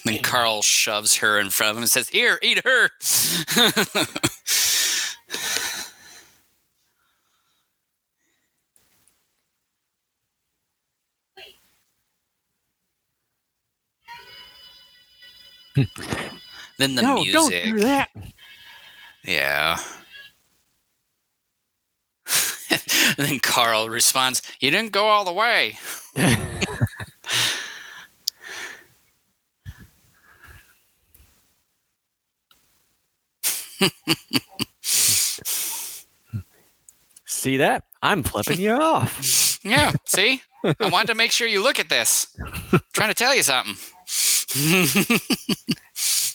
then 0.06 0.20
Carl 0.20 0.62
shoves 0.62 1.18
her 1.18 1.40
in 1.40 1.50
front 1.50 1.72
of 1.72 1.78
him 1.78 1.84
and 1.84 1.92
says, 1.92 2.10
"Here, 2.10 2.40
eat 2.42 2.64
her." 2.64 2.90
then 16.78 16.96
the 16.96 17.02
no, 17.02 17.16
music. 17.16 17.34
Don't 17.34 17.52
do 17.52 17.80
that. 17.82 18.10
Yeah 19.24 19.78
and 22.70 22.82
then 23.18 23.40
Carl 23.40 23.90
responds, 23.90 24.42
You 24.60 24.72
didn't 24.72 24.92
go 24.92 25.08
all 25.08 25.26
the 25.26 25.34
way. 25.34 25.78
See 37.26 37.58
that? 37.58 37.84
I'm 38.02 38.24
flipping 38.24 38.60
you 38.60 38.72
off. 38.74 39.44
Yeah, 39.64 39.92
see? 40.06 40.42
I 40.64 40.88
wanted 40.88 41.08
to 41.08 41.16
make 41.16 41.32
sure 41.32 41.46
you 41.46 41.62
look 41.62 41.78
at 41.78 41.90
this. 41.90 42.28
trying 42.94 43.10
to 43.10 43.16
tell 43.16 43.36
you 43.36 43.44
something. 43.44 43.76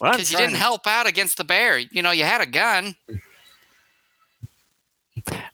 I'm 0.02 0.10
Because 0.10 0.30
you 0.30 0.36
didn't 0.36 0.52
to- 0.54 0.58
help 0.58 0.86
out 0.86 1.06
against 1.06 1.38
the 1.38 1.44
bear. 1.44 1.78
You 1.78 2.02
know, 2.02 2.10
you 2.10 2.24
had 2.24 2.42
a 2.42 2.46
gun. 2.46 2.94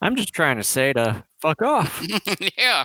I'm 0.01 0.16
just 0.16 0.33
trying 0.33 0.57
to 0.57 0.64
say 0.64 0.93
to 0.93 1.25
fuck 1.41 1.62
off. 1.62 2.05
yeah. 2.59 2.85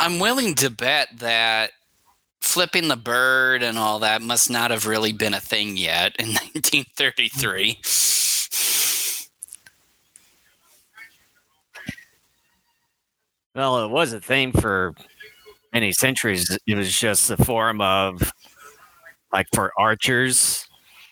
I'm 0.00 0.20
willing 0.20 0.54
to 0.56 0.70
bet 0.70 1.08
that 1.18 1.72
flipping 2.40 2.88
the 2.88 2.96
bird 2.96 3.62
and 3.62 3.76
all 3.76 3.98
that 4.00 4.22
must 4.22 4.48
not 4.48 4.70
have 4.70 4.86
really 4.86 5.12
been 5.12 5.34
a 5.34 5.40
thing 5.40 5.76
yet 5.76 6.14
in 6.18 6.26
1933. 6.28 7.80
Well, 13.58 13.84
it 13.84 13.90
was 13.90 14.12
a 14.12 14.20
thing 14.20 14.52
for 14.52 14.94
many 15.72 15.90
centuries. 15.90 16.56
It 16.64 16.76
was 16.76 16.96
just 16.96 17.28
a 17.28 17.36
form 17.36 17.80
of, 17.80 18.32
like, 19.32 19.48
for 19.52 19.72
archers, 19.76 20.64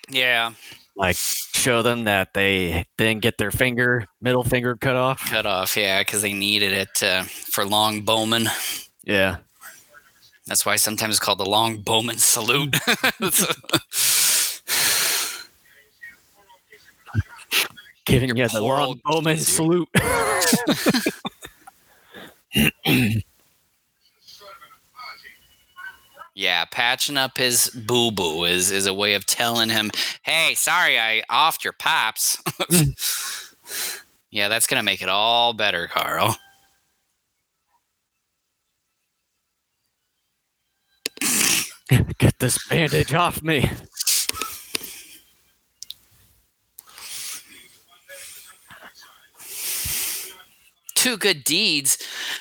Yeah, 0.08 0.52
like, 0.94 1.16
show 1.16 1.82
them 1.82 2.04
that 2.04 2.34
they 2.34 2.86
didn't 2.98 3.22
get 3.22 3.36
their 3.36 3.50
finger, 3.50 4.06
middle 4.20 4.44
finger 4.44 4.76
cut 4.76 4.94
off. 4.94 5.28
cut 5.28 5.44
off. 5.44 5.76
Yeah, 5.76 5.98
because 6.02 6.22
they 6.22 6.34
needed 6.34 6.72
it 6.72 7.02
uh, 7.02 7.24
for 7.24 7.64
long 7.64 8.02
bowmen. 8.02 8.48
Yeah. 9.02 9.38
That's 10.46 10.64
why 10.64 10.76
sometimes 10.76 11.16
it's 11.16 11.18
called 11.24 11.40
the 11.40 11.50
long 11.50 11.78
bowman 11.78 12.18
salute. 12.18 12.76
Giving 18.04 18.36
you 18.36 18.46
the 18.46 18.60
long 18.60 19.00
bowman 19.04 19.38
salute. 19.38 19.88
yeah, 26.34 26.64
patching 26.66 27.16
up 27.16 27.38
his 27.38 27.70
boo 27.70 28.10
boo 28.10 28.44
is, 28.44 28.70
is 28.70 28.86
a 28.86 28.94
way 28.94 29.14
of 29.14 29.26
telling 29.26 29.70
him, 29.70 29.90
hey, 30.22 30.54
sorry, 30.54 30.98
I 30.98 31.22
offed 31.30 31.64
your 31.64 31.72
pops. 31.72 32.42
yeah, 34.30 34.48
that's 34.48 34.66
to 34.80 34.84
make 34.84 35.02
it 35.02 35.08
all 35.08 35.54
better, 35.54 35.88
Carl. 35.88 36.36
Get 42.18 42.38
this 42.38 42.58
bandage 42.68 43.14
off 43.14 43.42
me. 43.42 43.70
Two 51.06 51.16
good 51.16 51.44
deeds. 51.44 51.98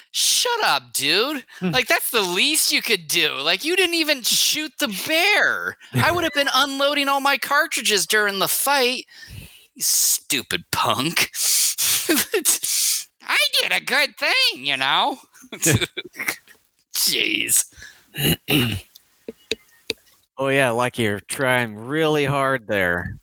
Shut 0.09 0.63
up, 0.63 0.91
dude. 0.91 1.45
Hmm. 1.59 1.70
Like, 1.70 1.86
that's 1.86 2.09
the 2.09 2.24
least 2.24 2.72
you 2.72 2.82
could 2.82 3.07
do. 3.07 3.36
Like, 3.36 3.63
you 3.63 3.76
didn't 3.76 3.93
even 3.93 4.24
shoot 4.24 4.72
the 4.80 4.88
bear. 5.05 5.78
I 5.93 6.11
would 6.11 6.24
have 6.24 6.34
been 6.34 6.49
unloading 6.51 7.07
all 7.07 7.22
my 7.22 7.38
cartridges 7.38 8.07
during 8.07 8.39
the 8.39 8.47
fight. 8.47 9.05
You 9.76 9.84
stupid 9.84 10.63
punk. 10.72 11.30
I 13.22 13.38
did 13.61 13.72
a 13.72 13.82
good 13.82 14.18
thing, 14.18 14.66
you 14.66 14.78
know? 14.78 15.20
Jeez. 16.95 17.66
Oh 20.38 20.49
yeah, 20.49 20.72
like 20.72 20.99
you're 20.99 21.22
trying 21.22 21.76
really 21.78 22.26
hard 22.26 22.68
there. 22.68 23.18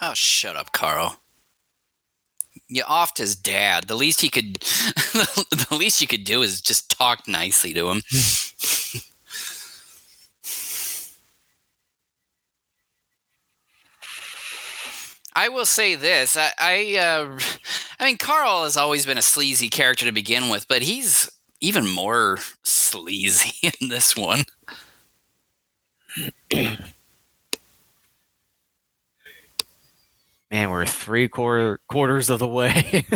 Oh, 0.00 0.14
shut 0.14 0.56
up, 0.56 0.72
Carl. 0.72 1.16
You 2.68 2.84
offed 2.84 3.18
his 3.18 3.36
dad. 3.36 3.84
The 3.84 3.96
least 3.96 4.20
he 4.20 4.28
could, 4.30 4.54
the 4.60 5.66
least 5.70 6.00
you 6.00 6.06
could 6.06 6.24
do 6.24 6.42
is 6.42 6.60
just 6.60 6.90
talk 6.90 7.28
nicely 7.28 7.74
to 7.74 7.90
him. 7.90 8.02
I 15.34 15.48
will 15.48 15.64
say 15.66 15.94
this: 15.94 16.36
I, 16.36 16.50
I, 16.58 16.96
uh, 16.96 17.38
I 17.98 18.04
mean, 18.04 18.18
Carl 18.18 18.64
has 18.64 18.76
always 18.76 19.06
been 19.06 19.18
a 19.18 19.22
sleazy 19.22 19.68
character 19.68 20.04
to 20.06 20.12
begin 20.12 20.48
with, 20.48 20.66
but 20.68 20.82
he's 20.82 21.30
even 21.60 21.88
more 21.88 22.38
sleazy 22.64 23.70
in 23.80 23.88
this 23.88 24.16
one. 24.16 24.44
Man, 30.50 30.70
we're 30.70 30.86
three 30.86 31.28
quarter 31.28 31.80
quarters 31.88 32.28
of 32.30 32.40
the 32.40 32.48
way. 32.48 33.04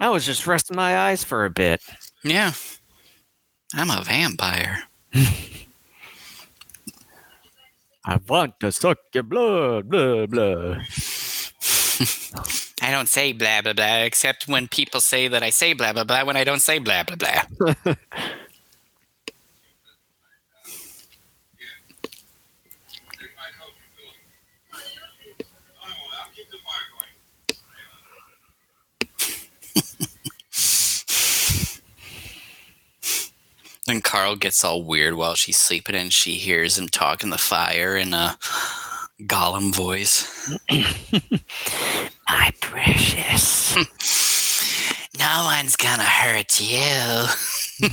I 0.00 0.10
was 0.10 0.26
just 0.26 0.46
resting 0.46 0.76
my 0.76 0.98
eyes 0.98 1.24
for 1.24 1.44
a 1.44 1.50
bit. 1.50 1.80
Yeah, 2.22 2.52
I'm 3.74 3.90
a 3.90 4.02
vampire. 4.04 4.84
I 8.04 8.18
want 8.28 8.60
to 8.60 8.70
suck 8.72 8.98
your 9.14 9.22
blood, 9.22 9.88
blah 9.88 10.26
blah. 10.26 10.74
I 12.82 12.90
don't 12.90 13.08
say 13.08 13.32
blah 13.32 13.62
blah 13.62 13.72
blah, 13.72 13.98
except 14.04 14.46
when 14.46 14.68
people 14.68 15.00
say 15.00 15.26
that 15.28 15.42
I 15.42 15.50
say 15.50 15.72
blah 15.72 15.92
blah 15.92 16.04
blah 16.04 16.24
when 16.24 16.36
I 16.36 16.44
don't 16.44 16.60
say 16.60 16.78
blah 16.78 17.02
blah 17.04 17.16
blah. 17.16 17.42
It 23.20 23.30
might 23.36 23.54
help 23.58 23.72
you, 23.78 23.88
Billy. 23.96 24.12
I 25.82 25.88
won't. 25.88 26.12
I'll 26.20 26.30
keep 26.34 26.50
the 26.50 26.58
fire 26.58 26.88
going. 26.92 27.58
Then 33.86 33.93
Carl 34.04 34.36
gets 34.36 34.62
all 34.62 34.84
weird 34.84 35.14
while 35.14 35.34
she's 35.34 35.56
sleeping, 35.56 35.96
and 35.96 36.12
she 36.12 36.34
hears 36.34 36.78
him 36.78 36.88
talking 36.88 37.30
the 37.30 37.38
fire 37.38 37.96
in 37.96 38.14
a 38.14 38.38
Gollum 39.22 39.74
voice. 39.74 40.48
My 42.28 42.52
precious. 42.60 43.74
No 45.16 45.44
one's 45.44 45.76
gonna 45.76 46.02
hurt 46.02 46.60
you. 46.60 47.26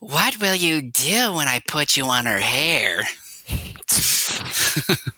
what 0.00 0.40
will 0.40 0.54
you 0.54 0.80
do 0.80 1.34
when 1.34 1.46
I 1.46 1.60
put 1.68 1.94
you 1.94 2.06
on 2.06 2.24
her 2.24 2.38
hair? 2.38 3.02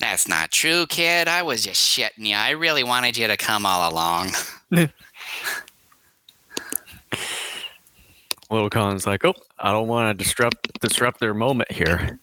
That's 0.00 0.26
not 0.26 0.50
true, 0.50 0.86
kid. 0.86 1.28
I 1.28 1.42
was 1.42 1.62
just 1.62 1.80
shitting 1.80 2.26
you. 2.26 2.34
I 2.34 2.50
really 2.50 2.82
wanted 2.82 3.18
you 3.18 3.26
to 3.26 3.36
come 3.36 3.66
all 3.66 3.92
along. 3.92 4.30
Little 8.50 8.70
Kong's 8.70 9.06
like, 9.06 9.24
oh, 9.26 9.34
I 9.58 9.70
don't 9.72 9.86
want 9.88 10.18
to 10.18 10.24
disrupt 10.24 10.80
disrupt 10.80 11.20
their 11.20 11.34
moment 11.34 11.70
here. 11.70 12.18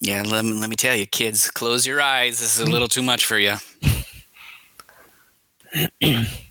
Yeah, 0.00 0.24
let 0.26 0.44
me, 0.44 0.52
let 0.54 0.68
me 0.68 0.76
tell 0.76 0.96
you, 0.96 1.06
kids, 1.06 1.48
close 1.50 1.86
your 1.86 2.00
eyes. 2.00 2.40
This 2.40 2.58
is 2.58 2.66
a 2.66 2.70
little 2.70 2.88
too 2.88 3.02
much 3.02 3.24
for 3.24 3.38
you. 3.38 3.54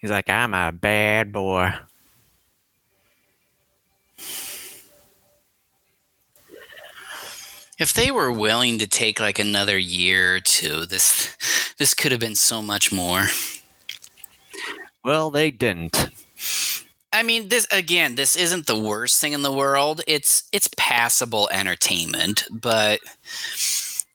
He's 0.00 0.10
like, 0.10 0.30
I'm 0.30 0.54
a 0.54 0.72
bad 0.72 1.30
boy. 1.30 1.74
If 7.78 7.92
they 7.94 8.10
were 8.10 8.32
willing 8.32 8.78
to 8.78 8.86
take 8.86 9.20
like 9.20 9.38
another 9.38 9.78
year 9.78 10.36
or 10.36 10.40
two, 10.40 10.86
this 10.86 11.34
this 11.78 11.94
could 11.94 12.12
have 12.12 12.20
been 12.20 12.34
so 12.34 12.60
much 12.60 12.92
more. 12.92 13.26
Well, 15.02 15.30
they 15.30 15.50
didn't. 15.50 16.10
I 17.12 17.22
mean, 17.22 17.48
this 17.48 17.66
again, 17.70 18.14
this 18.14 18.36
isn't 18.36 18.66
the 18.66 18.78
worst 18.78 19.20
thing 19.20 19.32
in 19.32 19.42
the 19.42 19.52
world. 19.52 20.02
It's 20.06 20.44
it's 20.52 20.68
passable 20.76 21.48
entertainment, 21.50 22.44
but 22.50 23.00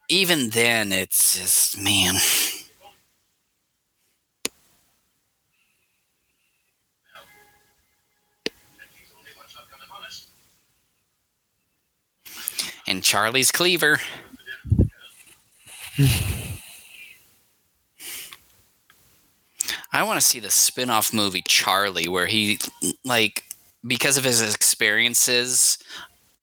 even 0.10 0.52
then 0.52 0.92
it's 0.92 1.38
just 1.38 1.82
man 1.82 2.16
And 12.88 13.04
Charlie's 13.04 13.52
Cleaver. 13.52 14.00
I 19.92 20.04
want 20.04 20.20
to 20.20 20.26
see 20.26 20.40
the 20.40 20.50
spin-off 20.50 21.14
movie 21.14 21.44
Charlie 21.48 22.08
where 22.08 22.28
he 22.28 22.60
like 23.04 23.44
because 23.88 24.18
of 24.18 24.24
his 24.24 24.42
experiences 24.42 25.78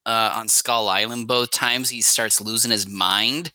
uh, 0.07 0.33
on 0.35 0.49
Skull 0.49 0.89
Island 0.89 1.29
both 1.29 1.51
times 1.51 1.91
he 1.91 2.01
starts 2.01 2.41
losing 2.41 2.71
his 2.71 2.89
mind 2.89 3.53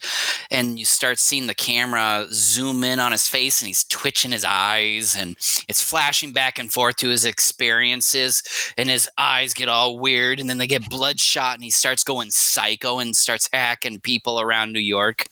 and 0.50 0.80
you 0.80 0.86
start 0.86 1.20
seeing 1.20 1.48
the 1.48 1.56
camera 1.56 2.28
zoom 2.32 2.84
in 2.84 3.00
on 3.00 3.12
his 3.12 3.28
face 3.28 3.62
and 3.62 3.68
he's 3.68 3.84
twitching 3.84 4.32
his 4.32 4.46
eyes 4.46 5.16
and 5.18 5.36
it's 5.68 5.84
flashing 5.84 6.32
back 6.32 6.58
and 6.60 6.72
forth 6.72 6.96
to 6.98 7.10
his 7.10 7.26
experiences 7.26 8.44
and 8.78 8.90
his 8.90 9.10
eyes 9.18 9.54
get 9.54 9.70
all 9.70 9.98
weird 10.00 10.40
and 10.40 10.50
then 10.50 10.58
they 10.58 10.68
get 10.68 10.90
bloodshot 10.90 11.56
and 11.56 11.64
he 11.64 11.70
starts 11.72 12.04
going 12.04 12.32
psycho 12.32 13.00
and 13.00 13.16
starts 13.16 13.50
hacking 13.52 14.00
people 14.00 14.40
around 14.40 14.72
New 14.72 14.80
York. 14.80 15.26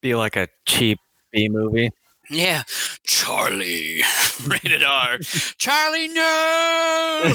Be 0.00 0.14
like 0.14 0.36
a 0.36 0.48
cheap 0.64 0.98
B 1.32 1.48
movie. 1.48 1.90
Yeah. 2.30 2.62
Charlie. 3.04 4.02
Rated 4.46 4.84
R. 4.84 5.18
Charlie, 5.58 6.08
no. 6.08 7.34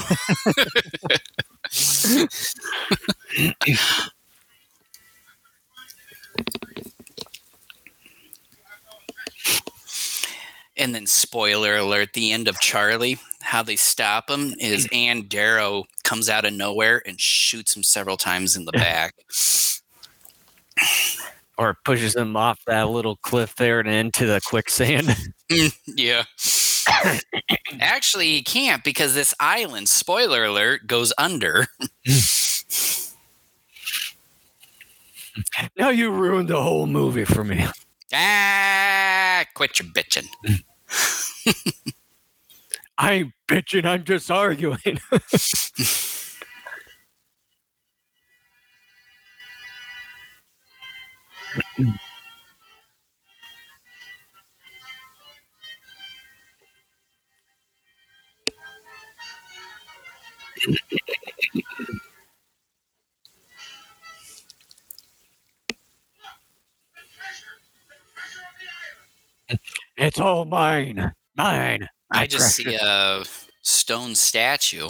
and 10.76 10.94
then, 10.94 11.06
spoiler 11.06 11.76
alert: 11.76 12.12
the 12.14 12.32
end 12.32 12.48
of 12.48 12.58
Charlie. 12.60 13.18
How 13.42 13.62
they 13.62 13.76
stop 13.76 14.28
him 14.28 14.54
is 14.58 14.88
Ann 14.92 15.28
Darrow 15.28 15.84
comes 16.02 16.28
out 16.28 16.44
of 16.44 16.52
nowhere 16.52 17.00
and 17.06 17.20
shoots 17.20 17.76
him 17.76 17.84
several 17.84 18.16
times 18.16 18.56
in 18.56 18.64
the 18.64 18.72
back. 18.72 19.14
Or 21.58 21.78
pushes 21.84 22.16
him 22.16 22.36
off 22.36 22.58
that 22.66 22.88
little 22.88 23.16
cliff 23.16 23.54
there 23.56 23.80
and 23.80 23.88
into 23.88 24.26
the 24.26 24.40
quicksand. 24.44 25.16
yeah. 25.86 26.24
Actually, 27.80 28.28
he 28.28 28.42
can't 28.42 28.84
because 28.84 29.14
this 29.14 29.34
island, 29.40 29.88
spoiler 29.88 30.44
alert, 30.44 30.86
goes 30.86 31.12
under. 31.18 31.66
now 35.76 35.90
you 35.90 36.10
ruined 36.10 36.48
the 36.48 36.62
whole 36.62 36.86
movie 36.86 37.24
for 37.24 37.44
me. 37.44 37.66
Ah, 38.12 39.44
quit 39.54 39.78
your 39.80 39.88
bitching. 39.88 40.26
I 42.98 43.12
ain't 43.12 43.32
bitching, 43.48 43.84
I'm 43.84 44.04
just 44.04 44.30
arguing. 44.30 45.00
It's 69.96 70.18
all 70.20 70.44
mine. 70.44 71.12
Mine. 71.36 71.88
I 72.10 72.20
My 72.20 72.26
just 72.26 72.54
see 72.56 72.74
a 72.74 73.24
stone 73.62 74.14
statue. 74.14 74.88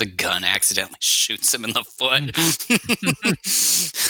the 0.00 0.06
gun 0.06 0.44
accidentally 0.44 0.96
shoots 1.00 1.54
him 1.54 1.64
in 1.64 1.72
the 1.72 1.84
foot. 1.84 2.34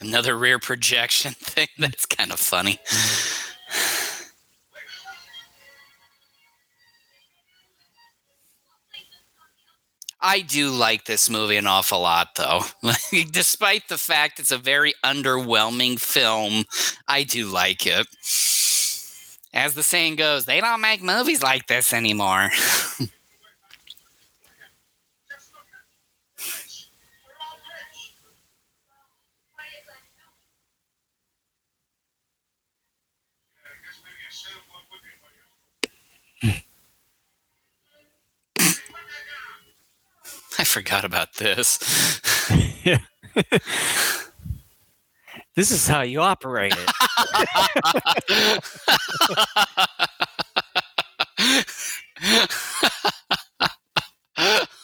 Another 0.00 0.36
rear 0.36 0.58
projection 0.58 1.32
thing. 1.38 1.68
That's 1.78 2.06
kind 2.06 2.32
of 2.32 2.40
funny. 2.40 2.78
I 10.20 10.40
do 10.40 10.70
like 10.70 11.04
this 11.04 11.28
movie 11.28 11.56
an 11.56 11.66
awful 11.66 12.00
lot, 12.00 12.34
though. 12.36 12.62
Despite 13.30 13.88
the 13.88 13.98
fact 13.98 14.40
it's 14.40 14.50
a 14.50 14.58
very 14.58 14.94
underwhelming 15.04 16.00
film, 16.00 16.64
I 17.06 17.22
do 17.22 17.46
like 17.46 17.86
it. 17.86 18.06
As 19.52 19.74
the 19.74 19.82
saying 19.82 20.16
goes, 20.16 20.44
they 20.44 20.60
don't 20.60 20.80
make 20.80 21.02
movies 21.02 21.42
like 21.42 21.66
this 21.66 21.92
anymore. 21.92 22.50
Just 22.52 23.08
look 25.52 25.66
at 25.72 25.84
it. 25.84 26.44
Rich. 26.44 26.88
We're 27.24 27.32
all 27.40 27.58
rich. 27.80 28.12
Yeah, 33.62 33.70
I 33.70 33.76
guess 33.84 33.98
maybe 34.04 34.24
a 34.28 34.32
sailboat 34.32 34.84
would 34.90 35.02
be 35.02 35.12
what 35.22 35.32
you- 35.36 36.50
Hey, 36.50 36.64
put 38.88 39.04
that 39.06 39.24
down. 39.32 39.60
I 40.58 40.64
forgot 40.76 41.04
about 41.06 41.32
this. 41.36 41.78
Yeah. 42.84 42.98
this 45.56 45.70
is 45.70 45.88
how 45.88 46.02
you 46.02 46.20
operate 46.20 46.74
it. 46.76 46.78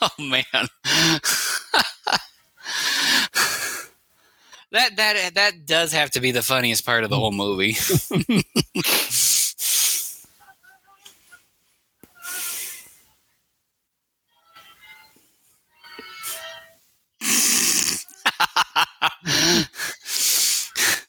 oh 0.01 0.09
man. 0.18 0.45
that 4.72 4.97
that 4.97 5.34
that 5.34 5.66
does 5.66 5.93
have 5.93 6.11
to 6.12 6.20
be 6.20 6.30
the 6.30 6.40
funniest 6.40 6.86
part 6.86 7.05
of 7.05 7.11
the 7.11 7.16
whole 7.16 7.32
movie. 7.32 7.76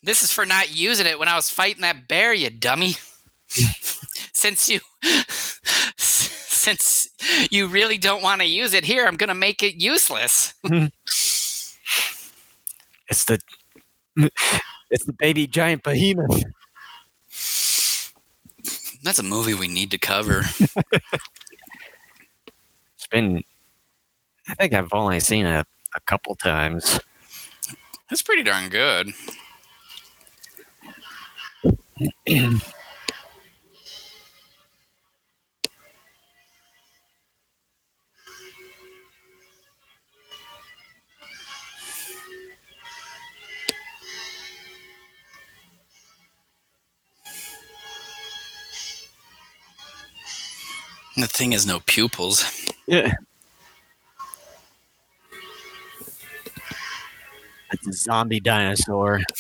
this 0.04 0.24
is 0.24 0.32
for 0.32 0.46
not 0.46 0.76
using 0.76 1.06
it 1.06 1.20
when 1.20 1.28
I 1.28 1.36
was 1.36 1.50
fighting 1.50 1.82
that 1.82 2.08
bear, 2.08 2.34
you 2.34 2.50
dummy. 2.50 2.96
since 4.34 4.68
you 4.70 4.80
since 5.98 7.10
you 7.52 7.68
really 7.68 7.98
don't 7.98 8.24
want 8.24 8.42
to 8.42 8.48
use 8.48 8.74
it 8.74 8.86
here, 8.86 9.06
I'm 9.06 9.18
going 9.18 9.28
to 9.30 9.36
make 9.36 9.62
it 9.62 9.76
useless. 9.76 10.54
It's 13.10 13.26
the 13.26 13.40
it's 14.90 15.06
the 15.06 15.14
baby 15.14 15.48
giant 15.48 15.84
behemoth. 15.84 16.44
That's 19.04 19.20
a 19.20 19.24
movie 19.24 19.54
we 19.54 19.68
need 19.68 19.92
to 19.92 19.98
cover. 19.98 20.44
It's 22.96 23.08
been 23.12 23.44
I 24.48 24.56
think 24.56 24.74
I've 24.74 24.94
only 24.94 25.20
seen 25.20 25.46
it 25.46 25.68
a 25.96 26.00
couple 26.02 26.36
times. 26.36 27.00
That's 28.14 28.22
pretty 28.22 28.44
darn 28.44 28.70
good. 28.70 29.12
The 32.28 32.62
thing 51.26 51.54
has 51.54 51.66
no 51.66 51.80
pupils. 51.88 52.46
Yeah. 52.86 53.16
It's 57.74 57.88
a 57.88 57.94
zombie 57.94 58.40
dinosaur. 58.40 59.22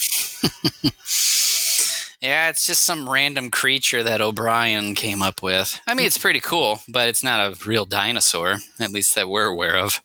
Yeah, 2.23 2.47
it's 2.47 2.65
just 2.65 2.83
some 2.83 3.09
random 3.09 3.51
creature 3.51 4.01
that 4.01 4.21
O'Brien 4.21 4.95
came 4.95 5.21
up 5.21 5.43
with. 5.43 5.81
I 5.85 5.93
mean, 5.93 6.05
it's 6.05 6.17
pretty 6.17 6.39
cool, 6.39 6.79
but 6.87 7.09
it's 7.09 7.21
not 7.21 7.41
a 7.41 7.65
real 7.67 7.83
dinosaur, 7.83 8.59
at 8.79 8.91
least 8.91 9.13
that 9.15 9.27
we're 9.27 9.47
aware 9.47 9.75
of. 9.75 10.01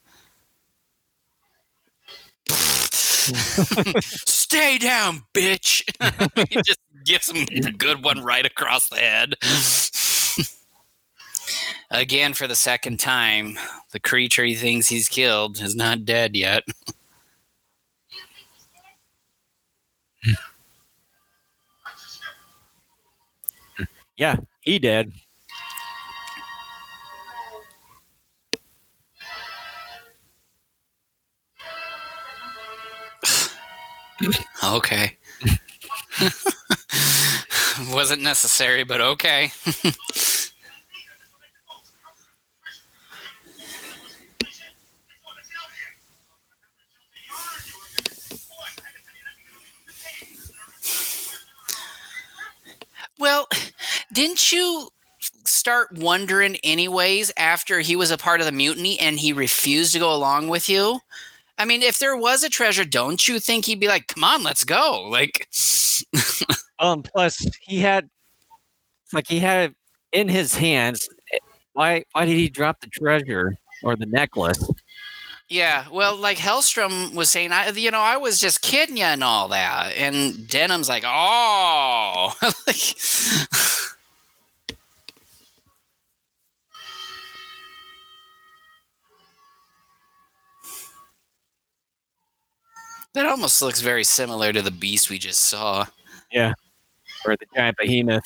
Stay 4.02 4.78
down, 4.78 5.22
bitch. 5.32 5.84
he 6.50 6.60
just 6.62 6.80
gives 7.04 7.30
him 7.30 7.46
a 7.64 7.70
good 7.70 8.02
one 8.02 8.24
right 8.24 8.44
across 8.44 8.88
the 8.88 8.96
head. 8.96 9.34
Again, 11.92 12.34
for 12.34 12.48
the 12.48 12.56
second 12.56 12.98
time, 12.98 13.56
the 13.92 14.00
creature 14.00 14.44
he 14.44 14.56
thinks 14.56 14.88
he's 14.88 15.08
killed 15.08 15.60
is 15.60 15.76
not 15.76 16.04
dead 16.04 16.34
yet. 16.34 16.64
Yeah, 24.18 24.36
he 24.60 24.78
did. 24.78 25.12
Okay. 34.64 35.16
Wasn't 37.92 38.22
necessary, 38.22 38.84
but 38.84 39.00
okay. 39.00 39.50
well, 53.18 53.48
didn't 54.12 54.52
you 54.52 54.88
start 55.44 55.88
wondering 55.92 56.56
anyways 56.62 57.32
after 57.36 57.80
he 57.80 57.96
was 57.96 58.10
a 58.10 58.18
part 58.18 58.40
of 58.40 58.46
the 58.46 58.52
mutiny 58.52 58.98
and 59.00 59.18
he 59.18 59.32
refused 59.32 59.92
to 59.92 59.98
go 59.98 60.12
along 60.12 60.48
with 60.48 60.68
you? 60.68 61.00
I 61.58 61.64
mean, 61.64 61.82
if 61.82 61.98
there 61.98 62.16
was 62.16 62.44
a 62.44 62.48
treasure, 62.48 62.84
don't 62.84 63.26
you 63.26 63.40
think 63.40 63.64
he'd 63.64 63.80
be 63.80 63.88
like, 63.88 64.06
"Come 64.06 64.22
on, 64.22 64.44
let's 64.44 64.62
go"? 64.64 65.08
Like, 65.10 65.48
Um, 66.78 67.02
plus 67.02 67.44
he 67.62 67.80
had 67.80 68.08
like 69.12 69.26
he 69.26 69.40
had 69.40 69.70
it 69.70 69.76
in 70.12 70.28
his 70.28 70.54
hands. 70.54 71.08
Why 71.72 72.04
why 72.12 72.24
did 72.24 72.36
he 72.36 72.48
drop 72.48 72.80
the 72.80 72.86
treasure 72.88 73.56
or 73.82 73.96
the 73.96 74.06
necklace? 74.06 74.70
yeah. 75.48 75.86
Well, 75.90 76.16
like 76.16 76.38
Helstrom 76.38 77.14
was 77.14 77.30
saying, 77.30 77.52
I, 77.52 77.70
you 77.70 77.90
know, 77.90 78.00
I 78.00 78.16
was 78.16 78.38
just 78.38 78.62
kidding 78.62 78.96
you 78.96 79.04
and 79.04 79.24
all 79.24 79.48
that, 79.48 79.94
and 79.96 80.34
Denham's 80.48 80.88
like, 80.88 81.04
"Oh." 81.06 82.34
like, 82.42 82.76
That 93.14 93.26
almost 93.26 93.62
looks 93.62 93.80
very 93.80 94.04
similar 94.04 94.52
to 94.52 94.62
the 94.62 94.70
beast 94.70 95.10
we 95.10 95.18
just 95.18 95.40
saw. 95.40 95.86
Yeah. 96.30 96.52
Or 97.24 97.36
the 97.36 97.46
giant 97.54 97.76
behemoth. 97.76 98.24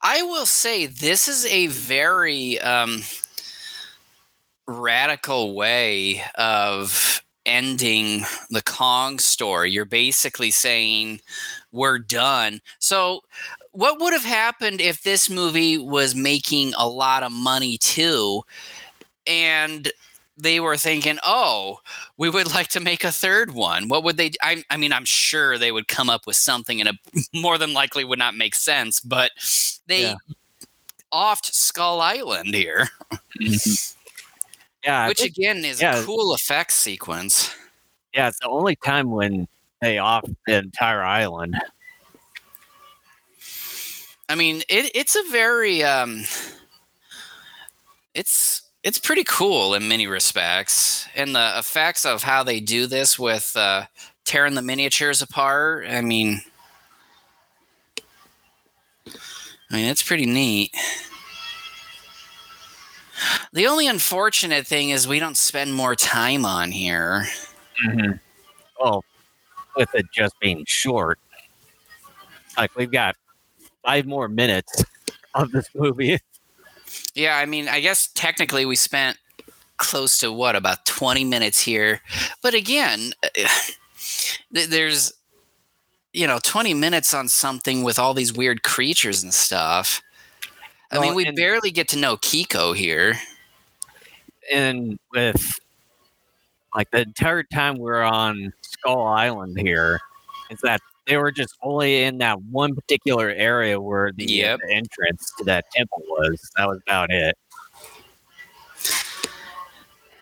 I 0.00 0.22
will 0.22 0.46
say 0.46 0.86
this 0.86 1.26
is 1.26 1.44
a 1.46 1.66
very 1.66 2.60
um, 2.60 3.02
radical 4.66 5.54
way 5.54 6.22
of 6.36 7.22
ending 7.44 8.24
the 8.50 8.62
Kong 8.62 9.18
story. 9.18 9.70
You're 9.70 9.84
basically 9.84 10.50
saying 10.50 11.20
we're 11.72 11.98
done. 11.98 12.60
So, 12.78 13.22
what 13.78 14.00
would 14.00 14.12
have 14.12 14.24
happened 14.24 14.80
if 14.80 15.02
this 15.04 15.30
movie 15.30 15.78
was 15.78 16.12
making 16.16 16.74
a 16.76 16.88
lot 16.88 17.22
of 17.22 17.30
money 17.30 17.78
too, 17.78 18.42
and 19.24 19.92
they 20.36 20.58
were 20.58 20.76
thinking, 20.76 21.18
"Oh, 21.24 21.78
we 22.16 22.28
would 22.28 22.52
like 22.54 22.68
to 22.70 22.80
make 22.80 23.04
a 23.04 23.12
third 23.12 23.52
one." 23.54 23.86
What 23.88 24.02
would 24.02 24.16
they? 24.16 24.32
I, 24.42 24.64
I 24.68 24.76
mean, 24.76 24.92
I'm 24.92 25.04
sure 25.04 25.58
they 25.58 25.70
would 25.70 25.86
come 25.86 26.10
up 26.10 26.26
with 26.26 26.34
something, 26.36 26.80
and 26.80 26.88
it 26.88 26.96
more 27.34 27.56
than 27.56 27.72
likely 27.72 28.04
would 28.04 28.18
not 28.18 28.34
make 28.34 28.56
sense. 28.56 28.98
But 28.98 29.30
they 29.86 30.02
Yeah. 30.02 30.14
offed 31.12 31.54
Skull 31.54 32.00
Island 32.00 32.54
here, 32.54 32.88
mm-hmm. 33.40 33.94
Yeah, 34.84 35.06
which 35.06 35.18
think- 35.20 35.36
again 35.36 35.64
is 35.64 35.80
yeah. 35.80 36.00
a 36.00 36.04
cool 36.04 36.34
effects 36.34 36.74
sequence. 36.74 37.54
yeah, 38.12 38.26
it's 38.26 38.40
the 38.40 38.48
only 38.48 38.74
time 38.74 39.10
when 39.12 39.46
they 39.80 39.98
off 39.98 40.24
the 40.48 40.56
entire 40.58 41.04
island. 41.04 41.54
I 44.28 44.34
mean, 44.34 44.62
it, 44.68 44.90
it's 44.94 45.16
a 45.16 45.22
very 45.30 45.82
um, 45.82 46.24
it's 48.14 48.62
it's 48.82 48.98
pretty 48.98 49.24
cool 49.24 49.74
in 49.74 49.88
many 49.88 50.06
respects, 50.06 51.06
and 51.14 51.34
the 51.34 51.58
effects 51.58 52.04
of 52.04 52.22
how 52.22 52.42
they 52.42 52.60
do 52.60 52.86
this 52.86 53.18
with 53.18 53.52
uh, 53.56 53.86
tearing 54.24 54.54
the 54.54 54.62
miniatures 54.62 55.22
apart. 55.22 55.86
I 55.88 56.00
mean, 56.02 56.42
I 59.06 59.76
mean, 59.76 59.86
it's 59.86 60.02
pretty 60.02 60.26
neat. 60.26 60.74
The 63.52 63.66
only 63.66 63.86
unfortunate 63.86 64.66
thing 64.66 64.90
is 64.90 65.08
we 65.08 65.18
don't 65.18 65.36
spend 65.36 65.74
more 65.74 65.96
time 65.96 66.44
on 66.44 66.70
here. 66.70 67.26
Mm-hmm. 67.84 68.12
Well, 68.80 69.04
with 69.76 69.94
it 69.94 70.06
just 70.12 70.38
being 70.38 70.64
short, 70.66 71.18
like 72.56 72.76
we've 72.76 72.92
got 72.92 73.16
five 73.88 74.06
more 74.06 74.28
minutes 74.28 74.84
of 75.34 75.50
this 75.52 75.68
movie. 75.74 76.18
Yeah, 77.14 77.38
I 77.38 77.46
mean, 77.46 77.68
I 77.68 77.80
guess 77.80 78.08
technically 78.14 78.66
we 78.66 78.76
spent 78.76 79.16
close 79.78 80.18
to 80.18 80.30
what 80.32 80.56
about 80.56 80.84
20 80.84 81.24
minutes 81.24 81.60
here. 81.60 82.02
But 82.42 82.54
again, 82.54 83.12
there's 84.50 85.12
you 86.12 86.26
know, 86.26 86.38
20 86.42 86.74
minutes 86.74 87.14
on 87.14 87.28
something 87.28 87.82
with 87.82 87.98
all 87.98 88.14
these 88.14 88.32
weird 88.32 88.62
creatures 88.62 89.22
and 89.22 89.32
stuff. 89.32 90.02
I 90.90 90.98
mean, 90.98 91.14
we 91.14 91.30
barely 91.32 91.70
get 91.70 91.88
to 91.88 91.98
know 91.98 92.16
Kiko 92.16 92.74
here. 92.74 93.14
and 94.50 94.98
with 95.12 95.60
like 96.74 96.90
the 96.90 97.02
entire 97.02 97.42
time 97.42 97.76
we're 97.76 98.02
on 98.02 98.52
Skull 98.62 99.06
Island 99.06 99.58
here, 99.58 100.00
is 100.50 100.58
that 100.62 100.80
they 101.08 101.16
were 101.16 101.32
just 101.32 101.56
only 101.62 102.02
in 102.02 102.18
that 102.18 102.40
one 102.42 102.74
particular 102.74 103.30
area 103.30 103.80
where 103.80 104.12
the, 104.12 104.24
uh, 104.24 104.48
Yep. 104.48 104.60
the 104.60 104.72
entrance 104.74 105.32
to 105.38 105.44
that 105.44 105.64
temple 105.72 106.02
was. 106.08 106.50
That 106.56 106.68
was 106.68 106.80
about 106.86 107.10
it. 107.10 107.36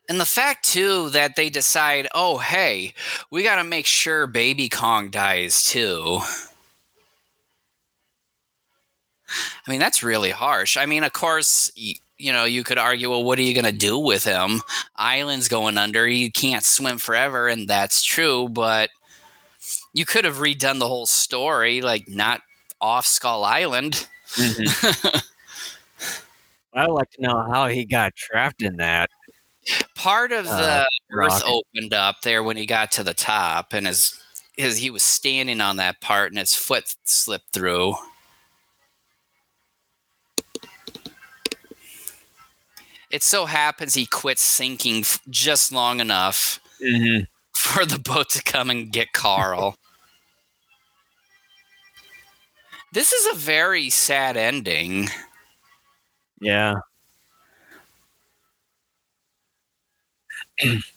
And 0.09 0.21
the 0.21 0.25
fact 0.25 0.65
too 0.65 1.11
that 1.11 1.35
they 1.35 1.51
decide, 1.51 2.07
"Oh, 2.15 2.39
hey, 2.39 2.95
we 3.31 3.43
got 3.43 3.57
to 3.57 3.65
make 3.65 3.87
sure 3.87 4.29
Baby 4.29 4.69
Kong 4.69 5.11
dies 5.11 5.65
too." 5.65 6.21
I 9.67 9.71
mean, 9.71 9.81
that's 9.81 10.05
really 10.05 10.31
harsh. 10.31 10.77
I 10.77 10.87
mean, 10.87 11.03
of 11.03 11.13
course, 11.13 11.73
you 11.75 12.33
know, 12.33 12.45
you 12.45 12.63
could 12.63 12.79
argue, 12.79 13.11
well, 13.11 13.25
what 13.25 13.39
are 13.41 13.43
you 13.43 13.55
going 13.55 13.65
to 13.65 13.73
do 13.73 13.99
with 13.99 14.23
him? 14.25 14.63
Island's 14.95 15.49
going 15.49 15.77
under. 15.77 16.07
He 16.07 16.31
can't 16.31 16.65
swim 16.65 16.99
forever, 16.99 17.49
and 17.49 17.67
that's 17.69 18.05
true, 18.05 18.49
but 18.49 18.91
you 19.97 20.05
could 20.05 20.27
have 20.27 20.37
redone 20.37 20.79
the 20.79 20.87
whole 20.89 21.07
story, 21.07 21.81
like 21.81 22.07
not 22.07 22.43
off 22.83 23.07
Skull 23.07 23.45
Island. 23.45 24.07
I'd 26.75 26.91
like 26.91 27.11
to 27.13 27.23
know 27.23 27.47
how 27.51 27.69
he 27.69 27.87
got 27.87 28.15
trapped 28.15 28.61
in 28.61 28.77
that. 28.77 29.09
Part 29.95 30.33
of 30.33 30.45
the 30.45 30.51
Uh, 30.53 30.85
earth 31.13 31.43
opened 31.47 31.95
up 31.95 32.21
there 32.23 32.43
when 32.43 32.59
he 32.59 32.67
got 32.67 32.93
to 32.93 33.03
the 33.03 33.15
top 33.15 33.73
and 33.73 33.87
his 33.87 34.21
his 34.59 34.77
he 34.79 34.91
was 34.91 35.03
standing 35.03 35.61
on 35.63 35.77
that 35.77 36.01
part 36.03 36.31
and 36.31 36.39
his 36.39 36.55
foot 36.55 36.95
slipped 37.05 37.53
through 37.53 37.95
it 43.11 43.23
so 43.23 43.47
happens 43.47 43.95
he 43.95 44.07
quits 44.07 44.43
sinking 44.43 45.01
f- 45.01 45.21
just 45.31 45.73
long 45.73 46.01
enough 46.01 46.61
Mm-hmm. 46.81 47.25
for 47.55 47.87
the 47.87 47.99
boat 47.99 48.29
to 48.31 48.43
come 48.43 48.69
and 48.69 48.93
get 48.93 49.13
carl 49.15 49.77
this 52.97 53.13
is 53.13 53.27
a 53.33 53.37
very 53.39 53.91
sad 53.91 54.37
ending 54.37 55.09
Yeah. 56.41 56.77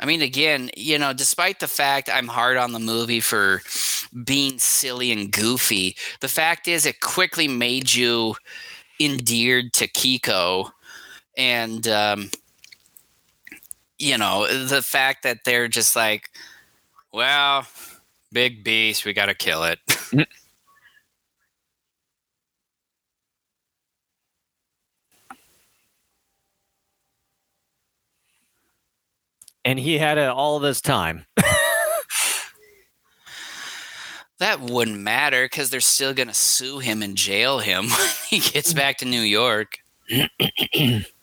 I 0.00 0.06
mean, 0.06 0.22
again, 0.22 0.70
you 0.76 0.98
know, 0.98 1.12
despite 1.12 1.60
the 1.60 1.68
fact 1.68 2.10
I'm 2.12 2.28
hard 2.28 2.56
on 2.56 2.72
the 2.72 2.80
movie 2.80 3.20
for 3.20 3.62
being 4.24 4.58
silly 4.58 5.12
and 5.12 5.30
goofy, 5.32 5.96
the 6.20 6.28
fact 6.28 6.68
is 6.68 6.86
it 6.86 7.00
quickly 7.00 7.48
made 7.48 7.92
you 7.94 8.36
endeared 9.00 9.72
to 9.74 9.88
Kiko. 9.88 10.70
And, 11.36 11.86
um, 11.88 12.30
you 14.04 14.18
know, 14.18 14.46
the 14.46 14.82
fact 14.82 15.22
that 15.22 15.44
they're 15.44 15.66
just 15.66 15.96
like, 15.96 16.30
well, 17.12 17.66
big 18.32 18.62
beast, 18.62 19.06
we 19.06 19.14
got 19.14 19.26
to 19.26 19.34
kill 19.34 19.64
it. 19.64 19.78
Mm. 20.12 20.26
And 29.64 29.78
he 29.78 29.96
had 29.98 30.18
it 30.18 30.28
all 30.28 30.58
this 30.60 30.80
time. 30.82 31.24
that 34.38 34.60
wouldn't 34.60 35.00
matter 35.00 35.46
because 35.46 35.70
they're 35.70 35.80
still 35.80 36.12
going 36.12 36.28
to 36.28 36.34
sue 36.34 36.80
him 36.80 37.02
and 37.02 37.16
jail 37.16 37.60
him 37.60 37.84
when 37.88 38.08
he 38.28 38.38
gets 38.40 38.72
mm. 38.72 38.76
back 38.76 38.98
to 38.98 39.06
New 39.06 39.22
York. 39.22 39.78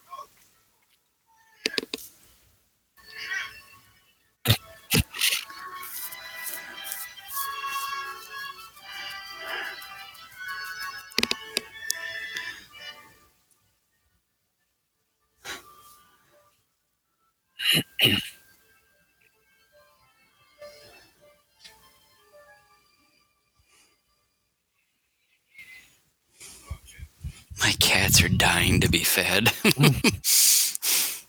cats 28.12 28.24
are 28.24 28.30
dying 28.30 28.80
to 28.82 28.90
be 28.90 29.00
fed. 29.00 29.52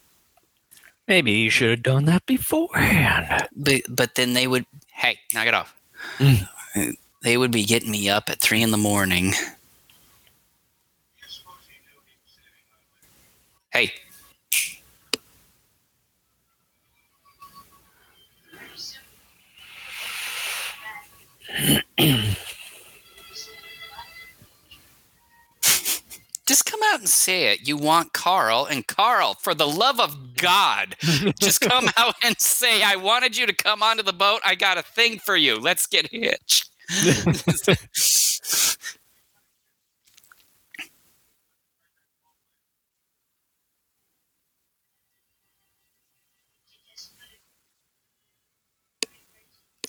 Maybe 1.08 1.32
you 1.32 1.50
should 1.50 1.70
have 1.70 1.82
done 1.82 2.04
that 2.06 2.24
beforehand. 2.26 3.48
but 3.54 3.82
but 3.88 4.14
then 4.14 4.34
they 4.34 4.46
would 4.46 4.66
hey, 4.92 5.18
knock 5.34 5.46
it 5.46 5.54
off. 5.54 5.74
Mm. 6.18 6.46
They 7.22 7.36
would 7.36 7.50
be 7.50 7.64
getting 7.64 7.90
me 7.90 8.08
up 8.08 8.30
at 8.30 8.40
three 8.40 8.62
in 8.62 8.70
the 8.70 8.76
morning. 8.76 9.32
Hey, 13.72 13.92
just 26.52 26.66
come 26.66 26.80
out 26.92 26.98
and 27.00 27.08
say 27.08 27.50
it. 27.50 27.66
You 27.66 27.78
want 27.78 28.12
Carl, 28.12 28.66
and 28.66 28.86
Carl, 28.86 29.32
for 29.40 29.54
the 29.54 29.66
love 29.66 29.98
of 29.98 30.36
God, 30.36 30.96
just 31.40 31.60
come 31.62 31.88
out 31.96 32.14
and 32.22 32.38
say, 32.38 32.82
I 32.82 32.96
wanted 32.96 33.38
you 33.38 33.46
to 33.46 33.54
come 33.54 33.82
onto 33.82 34.02
the 34.02 34.12
boat. 34.12 34.42
I 34.44 34.54
got 34.54 34.76
a 34.76 34.82
thing 34.82 35.18
for 35.18 35.34
you. 35.34 35.58
Let's 35.58 35.86
get 35.86 36.10
hitched. 36.12 36.68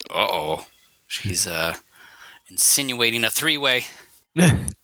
Uh 0.10 0.28
oh. 0.30 0.68
She's 1.08 1.48
uh 1.48 1.76
insinuating 2.50 3.24
a 3.24 3.30
three 3.32 3.58
way. 3.58 3.86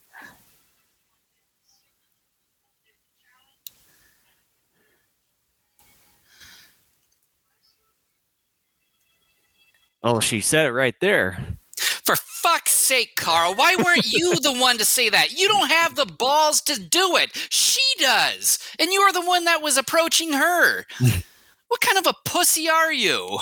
oh, 10.03 10.19
she 10.19 10.41
said 10.41 10.65
it 10.65 10.71
right 10.71 10.95
there. 11.01 11.57
For 11.77 12.15
fuck's 12.15 12.71
sake, 12.71 13.15
Carl, 13.15 13.55
why 13.55 13.75
weren't 13.75 14.11
you 14.11 14.35
the 14.41 14.53
one 14.53 14.77
to 14.77 14.85
say 14.85 15.09
that? 15.09 15.37
You 15.37 15.47
don't 15.47 15.69
have 15.69 15.95
the 15.95 16.05
balls 16.05 16.61
to 16.61 16.79
do 16.79 17.15
it. 17.17 17.31
She 17.49 17.81
does. 17.99 18.59
And 18.79 18.91
you 18.91 19.01
are 19.01 19.13
the 19.13 19.25
one 19.25 19.45
that 19.45 19.61
was 19.61 19.77
approaching 19.77 20.33
her. 20.33 20.85
what 21.67 21.81
kind 21.81 21.97
of 21.97 22.07
a 22.07 22.13
pussy 22.25 22.69
are 22.69 22.91
you? 22.91 23.39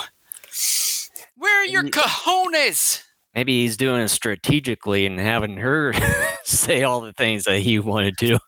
Where 1.36 1.62
are 1.62 1.66
your 1.66 1.84
mm. 1.84 1.90
cojones? 1.90 3.02
Maybe 3.34 3.62
he's 3.62 3.76
doing 3.76 4.02
it 4.02 4.08
strategically 4.08 5.06
and 5.06 5.18
having 5.18 5.56
her 5.58 5.94
say 6.44 6.82
all 6.82 7.00
the 7.00 7.12
things 7.12 7.44
that 7.44 7.60
he 7.60 7.78
wanted 7.78 8.18
to. 8.18 8.38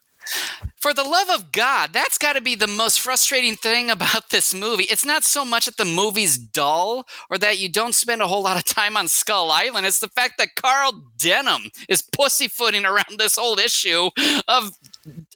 For 0.80 0.94
the 0.94 1.04
love 1.04 1.28
of 1.28 1.52
God, 1.52 1.92
that's 1.92 2.16
got 2.16 2.32
to 2.34 2.40
be 2.40 2.54
the 2.54 2.66
most 2.66 3.00
frustrating 3.00 3.54
thing 3.54 3.90
about 3.90 4.30
this 4.30 4.54
movie. 4.54 4.84
It's 4.84 5.04
not 5.04 5.24
so 5.24 5.44
much 5.44 5.66
that 5.66 5.76
the 5.76 5.84
movie's 5.84 6.38
dull 6.38 7.06
or 7.28 7.36
that 7.36 7.58
you 7.58 7.68
don't 7.68 7.94
spend 7.94 8.22
a 8.22 8.26
whole 8.26 8.42
lot 8.42 8.56
of 8.56 8.64
time 8.64 8.96
on 8.96 9.06
Skull 9.06 9.50
Island. 9.50 9.86
It's 9.86 10.00
the 10.00 10.08
fact 10.08 10.38
that 10.38 10.56
Carl 10.56 11.04
Denham 11.18 11.70
is 11.90 12.00
pussyfooting 12.00 12.86
around 12.86 13.18
this 13.18 13.36
whole 13.36 13.58
issue 13.58 14.08
of. 14.48 14.70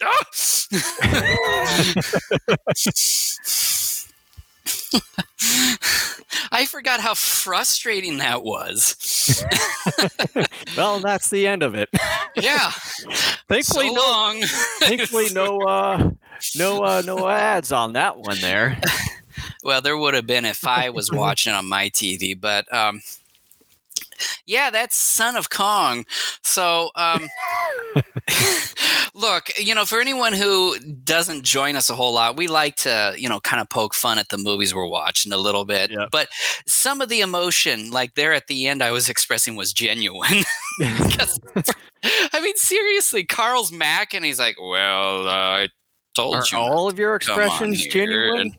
I 6.53 6.66
forgot 6.66 7.01
how 7.01 7.15
frustrating 7.15 8.19
that 8.19 8.43
was. 8.43 9.45
well, 10.77 11.01
that's 11.01 11.31
the 11.31 11.47
end 11.47 11.62
of 11.62 11.75
it. 11.75 11.89
yeah. 12.37 12.71
Thankfully, 13.49 13.89
so 13.89 13.95
no, 13.95 14.01
long. 14.03 14.43
thankfully, 14.81 15.29
no, 15.33 15.61
uh, 15.62 16.11
no, 16.57 16.83
uh, 16.83 17.03
no 17.05 17.29
ads 17.29 17.73
on 17.73 17.93
that 17.95 18.19
one 18.19 18.41
there. 18.41 18.79
well, 19.65 19.81
there 19.83 19.99
would 19.99 20.15
have 20.15 20.27
been 20.27 20.45
if 20.45 20.66
I 20.66 20.91
was 20.91 21.11
watching 21.12 21.53
on 21.53 21.69
my 21.69 21.91
TV, 21.91 22.39
but 22.41 22.73
um, 22.73 23.03
yeah, 24.47 24.70
that's 24.70 24.97
Son 24.97 25.36
of 25.36 25.51
Kong. 25.51 26.05
So, 26.43 26.91
um, 26.97 27.28
look, 29.15 29.51
you 29.59 29.74
know, 29.74 29.85
for 29.85 30.01
anyone 30.01 30.32
who 30.32 30.78
doesn't 30.78 31.45
join 31.45 31.77
us 31.77 31.91
a 31.91 31.95
whole 31.95 32.15
lot, 32.15 32.36
we 32.36 32.47
like 32.47 32.77
to, 32.77 33.15
you 33.16 33.28
know, 33.28 33.41
kind 33.41 33.61
of 33.61 33.69
poke 33.69 33.95
fun 33.95 34.19
at 34.19 34.28
the 34.28 34.39
movies 34.39 34.74
we're 34.74 34.86
watching 34.86 35.32
a 35.32 35.36
little 35.36 35.65
bit. 35.65 35.91
But 36.11 36.28
some 36.66 37.01
of 37.01 37.09
the 37.09 37.20
emotion, 37.20 37.91
like 37.91 38.15
there 38.15 38.32
at 38.32 38.47
the 38.47 38.66
end, 38.66 38.82
I 38.82 38.91
was 38.91 39.09
expressing 39.09 39.57
was 39.57 39.73
genuine. 39.73 40.45
I 40.81 42.41
mean, 42.41 42.57
seriously, 42.57 43.24
Carl's 43.24 43.73
Mac, 43.73 44.12
and 44.12 44.24
he's 44.24 44.39
like, 44.39 44.57
"Well, 44.61 45.27
uh, 45.27 45.31
I 45.31 45.69
told 46.15 46.51
you." 46.51 46.59
all 46.59 46.89
of 46.89 46.99
your 46.99 47.15
expressions 47.15 47.86
genuine? 47.86 48.55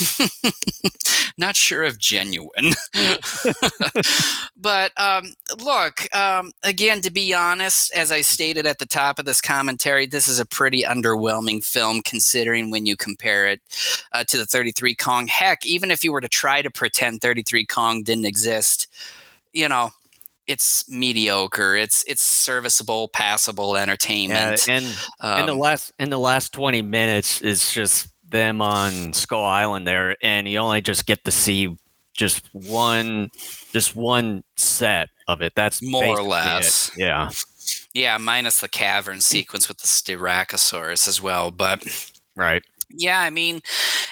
Not 1.38 1.56
sure 1.56 1.84
if 1.84 1.98
genuine. 1.98 2.72
but 4.56 4.92
um, 5.00 5.34
look, 5.62 6.14
um, 6.14 6.52
again, 6.62 7.00
to 7.02 7.10
be 7.10 7.32
honest, 7.34 7.92
as 7.94 8.12
I 8.12 8.20
stated 8.20 8.66
at 8.66 8.78
the 8.78 8.86
top 8.86 9.18
of 9.18 9.24
this 9.24 9.40
commentary, 9.40 10.06
this 10.06 10.28
is 10.28 10.38
a 10.38 10.46
pretty 10.46 10.82
underwhelming 10.82 11.64
film 11.64 12.02
considering 12.02 12.70
when 12.70 12.86
you 12.86 12.96
compare 12.96 13.48
it 13.48 13.60
uh, 14.12 14.24
to 14.24 14.36
the 14.38 14.46
33 14.46 14.94
Kong. 14.96 15.26
Heck, 15.28 15.64
even 15.64 15.90
if 15.90 16.04
you 16.04 16.12
were 16.12 16.20
to 16.20 16.28
try 16.28 16.62
to 16.62 16.70
pretend 16.70 17.20
33 17.20 17.64
Kong 17.66 18.02
didn't 18.02 18.26
exist, 18.26 18.88
you 19.52 19.68
know, 19.68 19.90
it's 20.46 20.88
mediocre. 20.88 21.76
It's 21.76 22.02
it's 22.08 22.22
serviceable, 22.22 23.08
passable 23.08 23.74
Yeah, 23.74 23.82
entertainment. 23.82 24.68
and 24.68 24.84
in 25.38 25.46
the 25.46 25.52
Um, 25.52 25.58
last 25.58 25.92
in 26.00 26.10
the 26.10 26.18
last 26.18 26.52
twenty 26.52 26.82
minutes 26.82 27.40
is 27.40 27.72
just 27.72 28.08
them 28.30 28.62
on 28.62 29.12
Skull 29.12 29.44
Island 29.44 29.86
there, 29.86 30.16
and 30.22 30.48
you 30.48 30.58
only 30.58 30.80
just 30.80 31.06
get 31.06 31.24
to 31.24 31.30
see 31.30 31.76
just 32.14 32.48
one 32.52 33.30
just 33.72 33.96
one 33.96 34.44
set 34.56 35.08
of 35.28 35.40
it. 35.42 35.54
That's 35.54 35.82
More 35.82 36.04
or 36.04 36.16
basically 36.16 36.26
it. 36.26 36.30
less. 36.30 36.90
Yeah, 36.96 37.30
yeah, 37.94 38.18
minus 38.18 38.60
the 38.60 38.68
cavern 38.68 39.20
sequence 39.20 39.68
with 39.68 39.78
the 39.78 39.86
Styracosaurus 39.86 41.08
as 41.08 41.20
well. 41.20 41.50
But 41.50 41.84
right. 42.36 42.62
Yeah, 42.92 43.20
I 43.20 43.30
mean, 43.30 43.60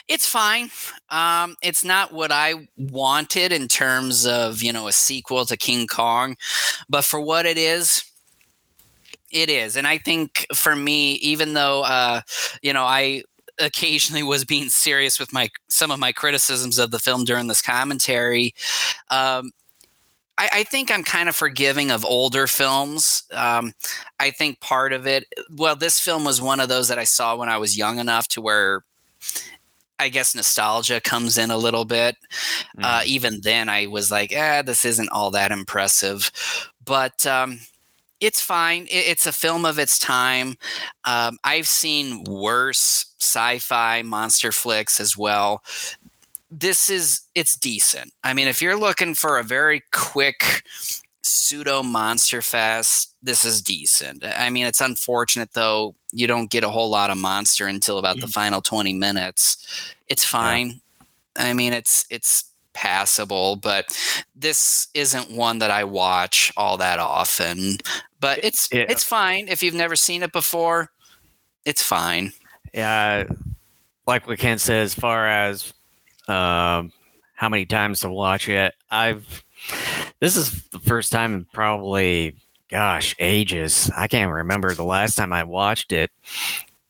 it's 0.07 0.28
fine. 0.28 0.70
Um, 1.11 1.57
it's 1.62 1.85
not 1.85 2.12
what 2.12 2.31
I 2.31 2.69
wanted 2.77 3.53
in 3.53 3.66
terms 3.66 4.24
of 4.24 4.62
you 4.62 4.73
know 4.73 4.89
a 4.89 4.93
sequel 4.93 5.45
to 5.47 5.57
King 5.57 5.86
Kong, 5.86 6.36
but 6.89 7.05
for 7.05 7.20
what 7.20 7.45
it 7.45 7.59
is, 7.59 8.05
it 9.32 9.51
is. 9.51 9.77
And 9.77 9.86
I 9.86 9.99
think 9.99 10.47
for 10.55 10.77
me, 10.77 11.15
even 11.15 11.55
though 11.55 11.82
uh, 11.82 12.20
you 12.62 12.73
know 12.73 12.85
I 12.85 13.24
occasionally 13.60 14.22
was 14.22 14.44
being 14.44 14.68
serious 14.68 15.18
with 15.18 15.32
my 15.32 15.51
some 15.68 15.90
of 15.90 15.98
my 15.98 16.12
criticisms 16.12 16.78
of 16.78 16.90
the 16.90 16.98
film 16.98 17.24
during 17.24 17.47
this 17.48 17.62
commentary. 17.62 18.55
Um, 19.10 19.52
I, 20.39 20.48
I 20.52 20.62
think 20.64 20.90
I'm 20.90 21.05
kind 21.05 21.28
of 21.28 21.36
forgiving 21.36 21.90
of 21.90 22.05
older 22.05 22.47
films. 22.47 23.24
Um, 23.32 23.72
I 24.20 24.30
think 24.30 24.60
part 24.60 24.93
of 24.93 25.06
it, 25.06 25.24
well, 25.56 25.76
this 25.76 25.98
film 26.01 26.24
was 26.24 26.40
one 26.40 26.60
of 26.60 26.68
those 26.68 26.89
that 26.89 26.98
I 26.98 27.05
saw 27.05 27.36
when 27.36 27.48
I 27.48 27.59
was 27.59 27.76
young 27.78 27.98
enough 27.98 28.28
to 28.28 28.40
where 28.40 28.85
I 29.98 30.09
guess 30.10 30.35
nostalgia 30.35 31.01
comes 31.01 31.39
in 31.39 31.51
a 31.51 31.56
little 31.56 31.85
bit. 31.85 32.16
Uh, 32.82 33.01
Mhm. 33.01 33.06
even 33.06 33.40
then, 33.43 33.68
I 33.68 33.86
was 33.89 34.10
like, 34.10 34.32
"Ah, 34.36 34.62
this 34.62 34.85
isn't 34.85 35.09
all 35.10 35.30
that 35.32 35.51
impressive," 35.51 36.30
but 36.85 37.26
um, 37.26 37.60
it's 38.20 38.40
fine. 38.40 38.86
It's 38.90 39.26
a 39.26 39.32
film 39.32 39.64
of 39.64 39.78
its 39.78 39.98
time. 39.98 40.56
Um, 41.05 41.39
I've 41.44 41.68
seen 41.68 42.24
worse 42.24 43.06
sci-fi 43.19 44.03
monster 44.03 44.53
flicks 44.53 45.01
as 45.01 45.16
well. 45.16 45.62
This 46.51 46.89
is 46.89 47.23
it's 47.35 47.57
decent. 47.57 48.12
I 48.24 48.32
mean, 48.32 48.49
if 48.49 48.62
you're 48.62 48.78
looking 48.78 49.15
for 49.15 49.39
a 49.39 49.45
very 49.45 49.82
quick 49.93 50.62
pseudo 51.23 51.82
monster 51.82 52.40
fest, 52.40 53.15
this 53.23 53.45
is 53.45 53.61
decent. 53.61 54.24
I 54.24 54.49
mean, 54.51 54.66
it's 54.66 54.81
unfortunate 54.81 55.53
though 55.53 55.95
you 56.12 56.27
don't 56.27 56.51
get 56.51 56.65
a 56.65 56.70
whole 56.70 56.89
lot 56.90 57.11
of 57.11 57.19
monster 57.19 57.66
until 57.66 57.99
about 57.99 58.20
the 58.20 58.27
mm. 58.27 58.32
final 58.32 58.61
20 58.62 58.95
minutes. 58.95 59.95
It's 60.09 60.24
fine. 60.24 60.81
I 61.36 61.53
mean, 61.53 61.73
it's 61.73 62.07
it's 62.11 62.45
passable, 62.73 63.57
but 63.57 63.86
this 64.36 64.89
isn't 64.95 65.31
one 65.32 65.59
that 65.59 65.70
I 65.70 65.85
watch 65.85 66.53
all 66.57 66.77
that 66.78 66.99
often. 66.99 67.78
But 68.20 68.43
it's 68.45 68.69
Yeah. 68.73 68.86
it's 68.89 69.05
fine 69.05 69.49
if 69.49 69.62
you've 69.62 69.74
never 69.74 69.97
seen 69.97 70.23
it 70.23 70.32
before. 70.32 70.90
It's 71.65 71.82
fine. 71.82 72.32
Yeah, 72.74 73.24
like 74.07 74.27
what 74.27 74.39
Kent 74.39 74.61
said, 74.61 74.82
as 74.82 74.95
far 74.95 75.27
as 75.27 75.73
um, 76.28 76.93
how 77.35 77.49
many 77.49 77.66
times 77.66 78.01
to 78.01 78.11
watch 78.11 78.49
it, 78.49 78.74
I've 78.90 79.45
this 80.20 80.36
is 80.36 80.62
the 80.69 80.78
first 80.81 81.12
time 81.12 81.35
in 81.35 81.45
probably, 81.53 82.36
gosh, 82.70 83.15
ages. 83.19 83.90
I 83.97 84.09
can't 84.09 84.32
remember 84.32 84.74
the 84.74 84.85
last 84.85 85.16
time 85.16 85.32
I 85.32 85.45
watched 85.45 85.93
it, 85.93 86.11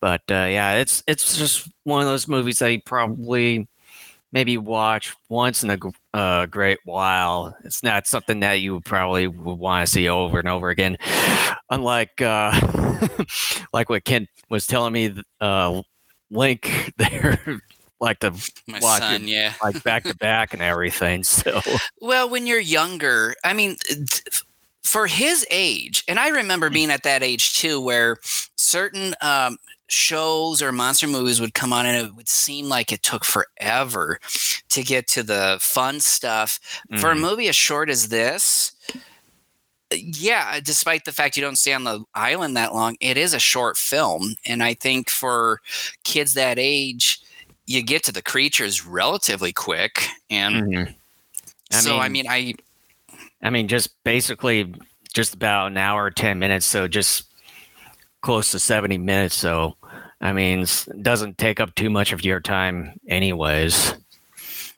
but 0.01 0.21
uh, 0.29 0.47
yeah, 0.49 0.75
it's 0.75 1.03
it's 1.07 1.37
just 1.37 1.69
one 1.85 2.01
of 2.01 2.07
those 2.07 2.27
movies 2.27 2.59
that 2.59 2.71
you 2.71 2.81
probably 2.81 3.67
maybe 4.31 4.57
watch 4.57 5.15
once 5.27 5.63
in 5.63 5.71
a 5.71 5.77
uh, 6.13 6.45
great 6.45 6.79
while. 6.85 7.55
It's 7.63 7.83
not 7.83 8.07
something 8.07 8.39
that 8.41 8.61
you 8.61 8.79
probably 8.81 9.27
would 9.27 9.59
want 9.59 9.85
to 9.85 9.91
see 9.91 10.07
over 10.07 10.39
and 10.39 10.47
over 10.47 10.69
again. 10.69 10.97
Unlike 11.69 12.21
uh, 12.21 13.07
like 13.73 13.89
what 13.89 14.05
Kent 14.05 14.29
was 14.49 14.67
telling 14.67 14.93
me, 14.93 15.15
uh, 15.41 15.81
Link 16.31 16.93
there 16.97 17.61
like 17.99 18.19
to 18.19 18.31
My 18.67 18.79
Watch 18.79 19.01
son, 19.01 19.27
yeah. 19.27 19.53
like 19.63 19.83
back 19.83 20.03
to 20.03 20.15
back 20.15 20.53
and 20.53 20.61
everything. 20.61 21.23
So 21.29 21.61
Well, 22.01 22.29
when 22.29 22.47
you're 22.47 22.59
younger, 22.59 23.35
I 23.43 23.53
mean, 23.53 23.77
for 24.83 25.07
his 25.07 25.45
age, 25.51 26.03
and 26.07 26.19
I 26.19 26.29
remember 26.29 26.69
being 26.69 26.91
at 26.91 27.03
that 27.03 27.23
age 27.23 27.55
too, 27.55 27.81
where 27.81 28.17
certain 28.55 29.15
um, 29.21 29.57
shows 29.91 30.61
or 30.61 30.71
monster 30.71 31.07
movies 31.07 31.41
would 31.41 31.53
come 31.53 31.73
on, 31.73 31.85
and 31.85 32.07
it 32.07 32.15
would 32.15 32.29
seem 32.29 32.69
like 32.69 32.91
it 32.91 33.03
took 33.03 33.25
forever 33.25 34.19
to 34.69 34.83
get 34.83 35.07
to 35.09 35.23
the 35.23 35.57
fun 35.61 35.99
stuff. 35.99 36.59
For 36.99 37.11
a 37.11 37.15
mhm. 37.15 37.21
movie 37.21 37.47
as 37.49 37.55
short 37.55 37.89
as 37.89 38.09
this, 38.09 38.71
yeah, 39.91 40.59
despite 40.59 41.05
the 41.05 41.11
fact 41.11 41.35
you 41.35 41.41
don't 41.43 41.55
stay 41.57 41.73
on 41.73 41.83
the 41.83 42.03
island 42.13 42.55
that 42.57 42.73
long, 42.73 42.95
it 42.99 43.17
is 43.17 43.33
a 43.33 43.39
short 43.39 43.75
film. 43.77 44.35
And 44.45 44.63
I 44.63 44.75
think 44.75 45.09
for 45.09 45.61
kids 46.03 46.35
that 46.35 46.59
age, 46.59 47.19
you 47.65 47.81
get 47.83 48.03
to 48.03 48.11
the 48.11 48.21
creatures 48.21 48.85
relatively 48.85 49.51
quick. 49.51 50.07
And 50.29 50.55
Mhm. 50.73 50.95
I 51.71 51.79
so, 51.79 51.97
I 51.97 52.09
mean- 52.09 52.25
mean, 52.25 52.27
I 52.31 52.53
I 53.41 53.49
mean, 53.51 53.67
just 53.69 54.03
basically 54.03 54.73
just 55.13 55.33
about 55.33 55.67
an 55.67 55.77
hour 55.77 56.03
or 56.03 56.11
10 56.11 56.39
minutes. 56.39 56.65
So 56.65 56.87
just 56.89 57.23
close 58.21 58.51
to 58.51 58.59
70 58.59 58.97
minutes. 58.97 59.33
So, 59.35 59.77
I 60.21 60.33
mean, 60.33 60.65
doesn't 61.01 61.37
take 61.37 61.59
up 61.59 61.75
too 61.75 61.89
much 61.89 62.11
of 62.11 62.23
your 62.25 62.39
time, 62.41 62.99
anyways. 63.07 63.93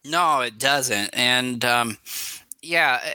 No, 0.05 0.41
it 0.41 0.57
doesn't. 0.59 1.09
And 1.13 1.63
um, 1.65 1.97
yeah, 2.61 3.13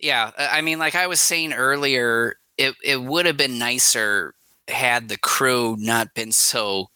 yeah. 0.00 0.30
I 0.38 0.58
I 0.58 0.60
mean, 0.60 0.78
like 0.78 0.94
I 0.94 1.06
was 1.06 1.20
saying 1.20 1.52
earlier, 1.52 2.36
it 2.58 2.74
it 2.82 3.02
would 3.02 3.26
have 3.26 3.36
been 3.36 3.58
nicer 3.58 4.34
had 4.68 5.08
the 5.08 5.18
crew 5.18 5.76
not 5.78 6.14
been 6.14 6.32
so 6.32 6.88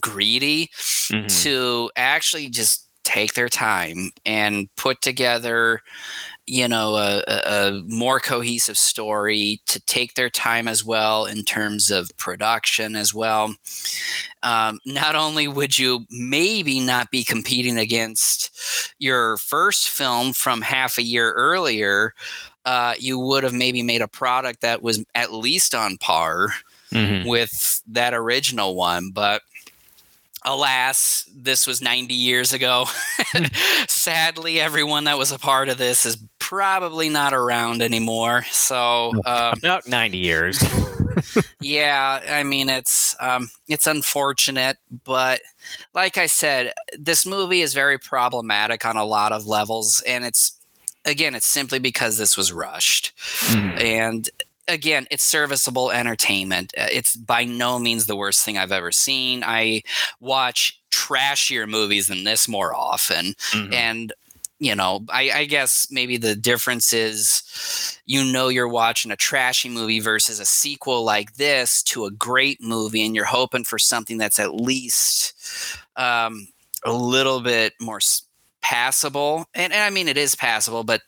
greedy 0.00 0.70
Mhm. 1.10 1.42
to 1.42 1.90
actually 1.96 2.48
just 2.48 2.84
take 3.04 3.34
their 3.34 3.48
time 3.48 4.10
and 4.26 4.68
put 4.76 5.00
together 5.00 5.80
you 6.48 6.66
know 6.66 6.96
a, 6.96 7.22
a, 7.28 7.82
more 7.86 8.18
cohesive 8.18 8.78
story 8.78 9.60
to 9.66 9.78
take 9.80 10.14
their 10.14 10.30
time 10.30 10.66
as 10.66 10.84
well 10.84 11.26
in 11.26 11.44
terms 11.44 11.90
of 11.90 12.10
production 12.16 12.96
as 12.96 13.12
well 13.12 13.54
um, 14.42 14.78
not 14.86 15.14
only 15.14 15.46
would 15.46 15.78
you 15.78 16.06
maybe 16.10 16.80
not 16.80 17.10
be 17.10 17.22
competing 17.22 17.78
against 17.78 18.50
your 18.98 19.36
first 19.36 19.88
film 19.88 20.32
from 20.32 20.62
half 20.62 20.98
a 20.98 21.02
year 21.02 21.32
earlier 21.32 22.14
uh, 22.64 22.94
you 22.98 23.18
would 23.18 23.44
have 23.44 23.54
maybe 23.54 23.82
made 23.82 24.02
a 24.02 24.08
product 24.08 24.60
that 24.62 24.82
was 24.82 25.04
at 25.14 25.32
least 25.32 25.74
on 25.74 25.96
par 25.98 26.48
Mhm. 26.90 27.26
with 27.28 27.82
that 27.88 28.14
original 28.14 28.74
one 28.74 29.10
but 29.10 29.42
alas 30.44 31.28
this 31.34 31.66
was 31.66 31.82
90 31.82 32.14
years 32.14 32.52
ago 32.52 32.86
sadly 33.88 34.60
everyone 34.60 35.04
that 35.04 35.18
was 35.18 35.32
a 35.32 35.38
part 35.38 35.68
of 35.68 35.78
this 35.78 36.04
is 36.06 36.16
probably 36.38 37.08
not 37.08 37.34
around 37.34 37.82
anymore 37.82 38.44
so 38.50 39.12
um, 39.26 39.54
About 39.58 39.86
90 39.88 40.18
years. 40.18 40.62
yeah 41.60 42.20
i 42.30 42.44
mean 42.44 42.68
it's 42.68 43.16
um, 43.20 43.50
it's 43.66 43.86
unfortunate 43.88 44.76
but 45.04 45.40
like 45.92 46.16
i 46.16 46.26
said 46.26 46.72
this 46.96 47.26
movie 47.26 47.60
is 47.60 47.74
very 47.74 47.98
problematic 47.98 48.84
on 48.84 48.96
a 48.96 49.04
lot 49.04 49.32
of 49.32 49.44
levels 49.46 50.00
and 50.06 50.24
it's 50.24 50.52
again 51.04 51.34
it's 51.34 51.46
simply 51.46 51.80
because 51.80 52.18
this 52.18 52.36
was 52.36 52.52
rushed 52.52 53.12
Mhm. 53.48 53.80
and 53.82 54.30
again 54.68 55.06
it's 55.10 55.24
serviceable 55.24 55.90
entertainment. 55.90 56.72
Uh, 56.78 56.86
it's 56.92 57.16
by 57.16 57.44
no 57.44 57.78
means 57.78 58.06
the 58.06 58.16
worst 58.16 58.44
thing 58.44 58.58
i've 58.58 58.72
ever 58.72 58.92
seen. 58.92 59.42
I 59.44 59.82
watch 60.20 60.80
trashier 60.90 61.68
movies 61.68 62.08
than 62.08 62.24
this 62.24 62.48
more 62.48 62.74
often. 62.74 63.34
Mhm. 63.52 63.72
and 63.74 64.12
you 64.60 64.74
know 64.74 65.04
I, 65.10 65.30
I 65.30 65.44
guess 65.44 65.86
maybe 65.90 66.16
the 66.16 66.34
difference 66.34 66.92
is 66.92 67.98
you 68.06 68.24
know 68.24 68.48
you're 68.48 68.68
watching 68.68 69.10
a 69.12 69.16
trashy 69.16 69.68
movie 69.68 70.00
versus 70.00 70.40
a 70.40 70.44
sequel 70.44 71.04
like 71.04 71.34
this 71.34 71.82
to 71.84 72.04
a 72.06 72.10
great 72.10 72.60
movie 72.62 73.04
and 73.06 73.14
you're 73.14 73.24
hoping 73.24 73.64
for 73.64 73.78
something 73.78 74.18
that's 74.18 74.38
at 74.40 74.54
least 74.54 75.34
um, 75.96 76.48
a 76.84 76.92
little 76.92 77.40
bit 77.40 77.74
more 77.80 78.00
passable. 78.60 79.46
And, 79.54 79.72
and 79.72 79.82
i 79.82 79.90
mean 79.90 80.08
it 80.08 80.16
is 80.16 80.34
passable 80.34 80.84
but 80.84 81.02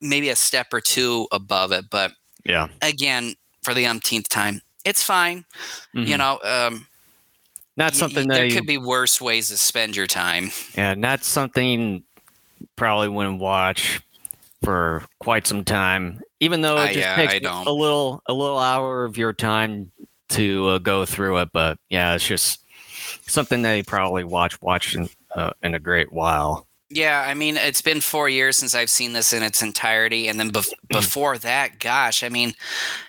maybe 0.00 0.28
a 0.30 0.36
step 0.36 0.72
or 0.72 0.80
two 0.80 1.28
above 1.32 1.72
it. 1.72 1.88
But 1.90 2.12
Yeah. 2.44 2.68
again 2.80 3.34
for 3.62 3.74
the 3.74 3.86
umpteenth 3.86 4.28
time 4.28 4.60
it's 4.84 5.02
fine 5.02 5.44
you 5.92 6.16
Mhm. 6.16 6.18
know 6.18 6.40
um, 6.42 6.86
not 7.76 7.92
y- 7.92 7.94
y- 7.94 7.98
something 7.98 8.28
that 8.28 8.34
there 8.34 8.46
you, 8.46 8.54
could 8.54 8.66
be 8.66 8.78
worse 8.78 9.20
ways 9.20 9.48
to 9.48 9.56
spend 9.56 9.94
your 9.96 10.06
time 10.06 10.50
yeah, 10.76 10.94
not 10.94 11.22
something 11.24 12.02
probably 12.76 13.08
wouldn't 13.08 13.38
watch 13.40 14.00
for 14.62 15.02
quite 15.18 15.44
some 15.46 15.64
time, 15.64 16.20
even 16.38 16.60
though 16.60 16.76
it 16.78 16.92
just 16.92 17.16
takes 17.16 17.34
a 17.44 17.72
little 17.72 18.22
a 18.26 18.32
little 18.32 18.58
hour 18.60 19.04
of 19.04 19.16
your 19.16 19.32
time 19.32 19.90
to 20.28 20.68
uh, 20.68 20.78
go 20.78 21.04
through 21.04 21.38
it. 21.38 21.48
But 21.52 21.78
yeah, 21.90 22.14
it's 22.14 22.24
just 22.26 22.64
something 23.26 23.62
that 23.62 23.74
you 23.74 23.82
probably 23.82 24.22
watch 24.22 24.62
watch 24.62 24.94
in, 24.94 25.08
uh, 25.34 25.50
in 25.64 25.74
a 25.74 25.80
great 25.80 26.12
while. 26.12 26.68
Yeah, 26.94 27.24
I 27.26 27.32
mean, 27.32 27.56
it's 27.56 27.80
been 27.80 28.02
four 28.02 28.28
years 28.28 28.58
since 28.58 28.74
I've 28.74 28.90
seen 28.90 29.14
this 29.14 29.32
in 29.32 29.42
its 29.42 29.62
entirety, 29.62 30.28
and 30.28 30.38
then 30.38 30.50
bef- 30.50 30.72
before 30.88 31.38
that, 31.38 31.78
gosh, 31.78 32.22
I 32.22 32.28
mean, 32.28 32.52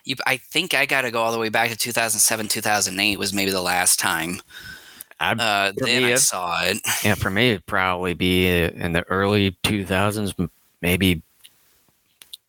you, 0.05 0.15
I 0.25 0.37
think 0.37 0.73
I 0.73 0.85
got 0.85 1.01
to 1.01 1.11
go 1.11 1.21
all 1.21 1.33
the 1.33 1.37
way 1.39 1.49
back 1.49 1.69
to 1.69 1.75
2007, 1.75 2.47
2008 2.47 3.19
was 3.19 3.33
maybe 3.33 3.51
the 3.51 3.61
last 3.61 3.99
time. 3.99 4.41
I, 5.19 5.31
Uh, 5.33 5.73
then 5.75 6.05
I 6.05 6.15
saw 6.15 6.63
it. 6.63 6.77
yeah, 7.03 7.15
for 7.15 7.29
me, 7.29 7.51
it'd 7.51 7.65
probably 7.65 8.13
be 8.13 8.63
uh, 8.63 8.69
in 8.69 8.93
the 8.93 9.03
early 9.09 9.51
2000s, 9.63 10.49
maybe 10.81 11.21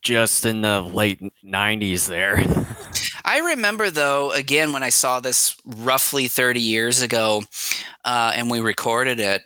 just 0.01 0.45
in 0.45 0.61
the 0.61 0.81
late 0.81 1.19
90s 1.43 2.07
there. 2.07 2.43
I 3.25 3.39
remember 3.39 3.89
though, 3.89 4.31
again, 4.31 4.71
when 4.71 4.83
I 4.83 4.89
saw 4.89 5.19
this 5.19 5.55
roughly 5.65 6.27
30 6.27 6.61
years 6.61 7.01
ago, 7.01 7.43
uh, 8.05 8.31
and 8.35 8.49
we 8.49 8.59
recorded 8.59 9.19
it 9.19 9.43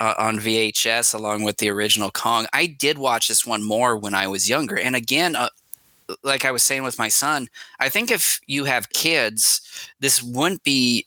uh, 0.00 0.14
on 0.18 0.38
VHS 0.38 1.14
along 1.14 1.44
with 1.44 1.58
the 1.58 1.68
original 1.70 2.10
Kong. 2.10 2.46
I 2.52 2.66
did 2.66 2.98
watch 2.98 3.28
this 3.28 3.46
one 3.46 3.62
more 3.62 3.96
when 3.96 4.14
I 4.14 4.26
was 4.26 4.48
younger, 4.48 4.76
and 4.78 4.96
again, 4.96 5.36
uh, 5.36 5.50
like 6.24 6.44
I 6.44 6.50
was 6.50 6.64
saying 6.64 6.82
with 6.82 6.98
my 6.98 7.08
son, 7.08 7.48
I 7.78 7.88
think 7.88 8.10
if 8.10 8.40
you 8.46 8.64
have 8.64 8.90
kids, 8.90 9.60
this 10.00 10.20
wouldn't 10.22 10.64
be 10.64 11.06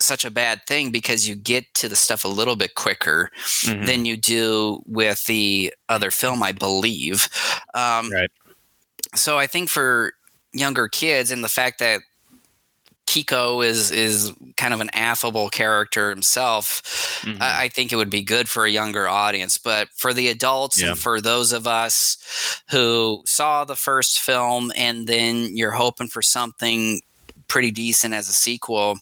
such 0.00 0.24
a 0.24 0.30
bad 0.30 0.60
thing 0.66 0.90
because 0.90 1.28
you 1.28 1.36
get 1.36 1.72
to 1.74 1.88
the 1.88 1.94
stuff 1.94 2.24
a 2.24 2.28
little 2.28 2.56
bit 2.56 2.74
quicker 2.74 3.30
Mhm. 3.62 3.86
than 3.86 4.04
you 4.04 4.16
do 4.16 4.82
with 4.86 5.22
the 5.26 5.72
other 5.88 6.10
film, 6.10 6.42
I 6.42 6.50
believe. 6.50 7.28
Um, 7.74 8.10
Right. 8.10 8.30
So 9.14 9.38
I 9.38 9.46
think 9.46 9.68
for 9.70 10.14
younger 10.52 10.88
kids 10.88 11.30
and 11.30 11.44
the 11.44 11.48
fact 11.48 11.78
that 11.78 12.00
Kiko 13.06 13.64
is 13.64 13.92
is 13.92 14.32
kind 14.64 14.72
of 14.74 14.80
an 14.80 14.90
affable 14.94 15.50
character 15.50 16.08
himself, 16.08 16.80
Mhm. 17.22 17.38
I, 17.40 17.64
I 17.64 17.68
think 17.68 17.92
it 17.92 17.96
would 17.96 18.08
be 18.08 18.22
good 18.22 18.48
for 18.48 18.64
a 18.64 18.70
younger 18.70 19.06
audience. 19.06 19.58
But 19.58 19.88
for 19.94 20.14
the 20.14 20.28
adults 20.28 20.80
Yeah. 20.80 20.88
and 20.90 20.98
for 20.98 21.20
those 21.20 21.52
of 21.52 21.66
us 21.66 22.16
who 22.70 23.22
saw 23.26 23.64
the 23.64 23.76
first 23.76 24.20
film 24.20 24.72
and 24.74 25.06
then 25.06 25.54
you're 25.54 25.72
hoping 25.72 26.08
for 26.08 26.22
something 26.22 27.02
pretty 27.46 27.70
decent 27.70 28.14
as 28.14 28.28
a 28.30 28.32
sequel, 28.32 28.98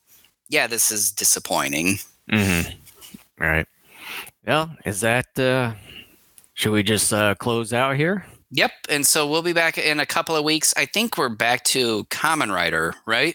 yeah, 0.49 0.67
this 0.67 0.91
is 0.91 1.13
disappointing. 1.13 1.99
Mm-hmm. 2.31 2.71
Right. 3.39 3.67
Well, 4.45 4.75
is 4.85 5.01
that? 5.03 5.39
Uh, 5.39 5.75
should 6.55 6.73
we 6.73 6.83
just 6.83 7.13
uh, 7.13 7.35
close 7.37 7.73
out 7.73 7.95
here? 7.97 8.27
Yep. 8.55 8.71
And 8.91 9.07
so 9.07 9.27
we'll 9.27 9.43
be 9.43 9.55
back 9.55 9.79
in 9.79 9.99
a 9.99 10.05
couple 10.05 10.37
of 10.37 10.45
weeks. 10.45 10.75
I 10.77 10.85
think 10.85 11.17
we're 11.17 11.31
back 11.31 11.65
to 11.65 12.05
Kamen 12.05 12.53
Rider, 12.55 12.95
right? 13.07 13.35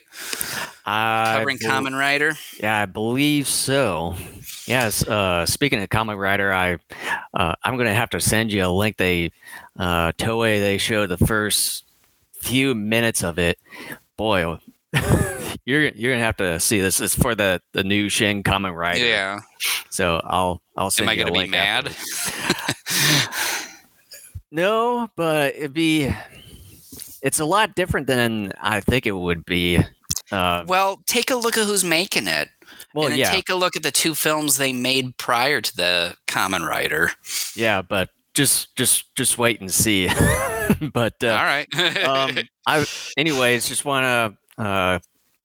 I 0.86 1.34
Covering 1.38 1.58
Kamen 1.58 1.98
Rider. 1.98 2.38
Yeah, 2.60 2.84
I 2.84 2.86
believe 2.86 3.48
so. 3.48 4.16
Yes. 4.68 5.06
Uh, 5.08 5.48
speaking 5.48 5.82
of 5.82 5.90
Kamen 5.90 6.20
Rider, 6.20 6.54
I 6.54 6.78
uh, 7.34 7.56
I'm 7.64 7.78
gonna 7.78 7.96
have 7.96 8.12
to 8.12 8.22
send 8.22 8.52
you 8.52 8.64
a 8.64 8.70
link. 8.70 8.98
They 8.98 9.32
uh, 9.80 10.12
Toei 10.14 10.60
they 10.60 10.78
showed 10.78 11.10
the 11.10 11.18
first 11.18 11.86
few 12.34 12.76
minutes 12.76 13.24
of 13.24 13.40
it. 13.40 13.58
Boy, 14.18 14.60
you're 15.66 15.88
you're 15.88 16.14
gonna 16.14 16.24
have 16.24 16.38
to 16.38 16.60
see 16.60 16.80
this. 16.80 17.02
It's 17.02 17.16
for 17.16 17.34
the 17.34 17.60
the 17.72 17.84
new 17.84 18.08
Shin 18.10 18.44
Kamen 18.44 18.76
Rider. 18.76 19.04
Yeah. 19.04 19.40
So 19.90 20.22
I'll 20.24 20.62
I'll 20.76 20.92
send 20.92 21.10
Am 21.10 21.10
I 21.10 21.14
you 21.14 21.22
a 21.24 21.30
going 21.32 21.40
to 21.40 21.46
be 21.48 21.52
mad? 21.52 21.96
No, 24.52 25.10
but 25.16 25.56
it'd 25.56 25.74
be. 25.74 26.14
It's 27.22 27.40
a 27.40 27.46
lot 27.46 27.76
different 27.76 28.08
than 28.08 28.54
I 28.62 28.80
think 28.80 29.06
it 29.06 29.12
would 29.12 29.46
be. 29.46 29.80
Uh, 30.32 30.64
well, 30.68 31.02
take 31.08 31.32
a 31.32 31.36
look 31.36 31.58
at 31.58 31.66
who's 31.66 31.84
making 31.84 32.28
it. 32.28 32.50
well, 32.94 33.06
and 33.06 33.14
then 33.14 33.20
yeah, 33.20 33.32
take 33.32 33.50
a 33.50 33.56
look 33.56 33.76
at 33.76 33.84
the 33.84 33.92
two 33.92 34.16
films 34.16 34.58
they 34.58 34.74
made 34.74 35.18
prior 35.18 35.62
to 35.62 35.76
the 35.76 36.16
Kamen 36.28 36.68
Rider. 36.68 37.12
yeah, 37.56 37.82
but 37.82 38.10
just 38.34 38.76
just 38.76 39.14
just 39.16 39.38
wait 39.38 39.60
and 39.62 39.72
see. 39.74 40.08
but 40.94 41.16
uh, 41.24 41.30
All 41.30 41.44
right. 41.44 41.68
um, 42.06 42.38
I, 42.68 42.86
anyways, 43.18 43.68
just 43.68 43.84
want 43.84 44.38
to 44.58 44.64
uh, 44.64 45.00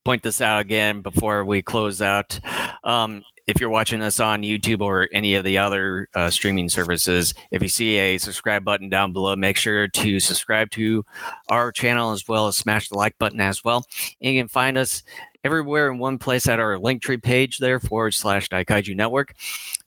point 0.05 0.23
this 0.23 0.41
out 0.41 0.61
again 0.61 1.01
before 1.01 1.45
we 1.45 1.63
close 1.63 2.03
out. 2.03 2.39
Um, 2.85 3.23
if 3.47 3.61
you're 3.61 3.71
watching 3.71 4.03
us 4.03 4.21
on 4.21 4.43
YouTube 4.43 4.81
or 4.81 5.09
any 5.13 5.35
of 5.35 5.45
the 5.45 5.59
other 5.59 6.09
uh, 6.15 6.31
streaming 6.31 6.69
services, 6.69 7.35
if 7.51 7.63
you 7.63 7.69
see 7.69 7.97
a 7.99 8.19
subscribe 8.19 8.65
button 8.65 8.89
down 8.89 9.13
below, 9.13 9.35
make 9.37 9.57
sure 9.57 9.89
to 9.89 10.21
subscribe 10.21 10.71
to 10.71 11.05
our 11.49 11.73
channel 11.73 12.13
as 12.13 12.27
well 12.29 12.47
as 12.47 12.57
smash 12.57 12.89
the 12.89 12.97
like 12.97 13.19
button 13.19 13.41
as 13.41 13.65
well. 13.65 13.87
And 14.21 14.35
you 14.35 14.41
can 14.41 14.49
find 14.49 14.79
us 14.79 15.03
everywhere 15.45 15.91
in 15.91 15.99
one 15.99 16.19
place 16.19 16.49
at 16.49 16.61
our 16.61 16.77
Linktree 16.77 17.23
page 17.23 17.59
there 17.59 17.81
forward 17.81 18.13
slash 18.13 18.49
Daikaiju 18.49 18.97
Network. 18.97 19.35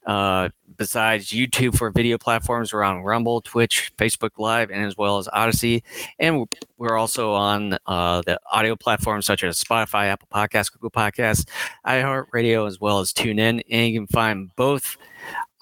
Uh, 0.06 0.50
besides 0.78 1.30
YouTube 1.30 1.78
for 1.78 1.90
video 1.90 2.18
platforms, 2.18 2.72
we're 2.74 2.84
on 2.84 3.02
Rumble, 3.02 3.42
Twitch, 3.42 3.92
Facebook 3.98 4.32
Live, 4.38 4.70
and 4.70 4.86
as 4.86 4.96
well 4.98 5.18
as 5.18 5.28
Odysee. 5.34 5.84
And 6.20 6.46
we're 6.78 6.98
also 6.98 7.34
on 7.34 7.78
uh, 7.86 8.22
the 8.26 8.40
audio 8.52 8.76
platforms 8.76 9.26
such 9.26 9.44
as 9.44 9.64
Spotify, 9.64 10.08
Apple 10.08 10.28
Podcasts, 10.34 10.72
Google 10.72 10.92
Podcasts, 10.92 11.48
iHeartRadio, 11.88 12.68
as 12.68 12.80
well 12.80 13.00
as 13.00 13.14
TuneIn. 13.14 13.62
And 13.70 13.92
you 13.92 14.00
can 14.00 14.08
find 14.08 14.56
both 14.56 14.98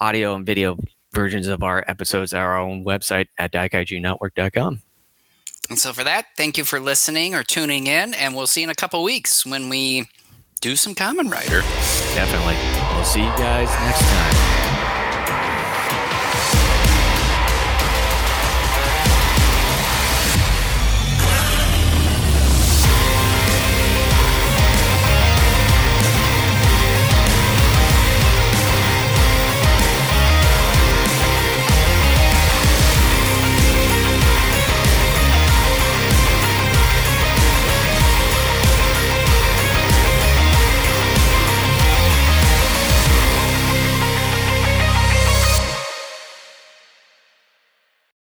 audio 0.00 0.34
and 0.34 0.44
video 0.44 0.78
versions 1.12 1.46
of 1.46 1.62
our 1.62 1.84
episodes 1.86 2.34
at 2.34 2.40
our 2.40 2.58
own 2.58 2.84
website 2.84 3.28
at 3.38 3.52
daikaijunetwork.com. 3.52 4.82
and 5.70 5.78
so 5.78 5.92
for 5.92 6.04
that, 6.04 6.26
thank 6.36 6.58
you 6.58 6.64
for 6.64 6.80
listening 6.80 7.34
or 7.34 7.42
tuning 7.42 7.86
in, 7.86 8.14
and 8.14 8.34
we'll 8.34 8.46
see 8.46 8.60
you 8.60 8.66
in 8.66 8.70
a 8.70 8.74
couple 8.74 9.02
weeks 9.02 9.44
when 9.46 9.68
we 9.68 10.08
do 10.60 10.76
some 10.76 10.94
Kamen 10.94 11.30
Rider. 11.30 11.60
Definitely. 12.14 12.56
We'll 12.94 13.04
see 13.04 13.20
you 13.20 13.32
guys 13.36 13.68
next 13.68 14.00
time. 14.00 14.53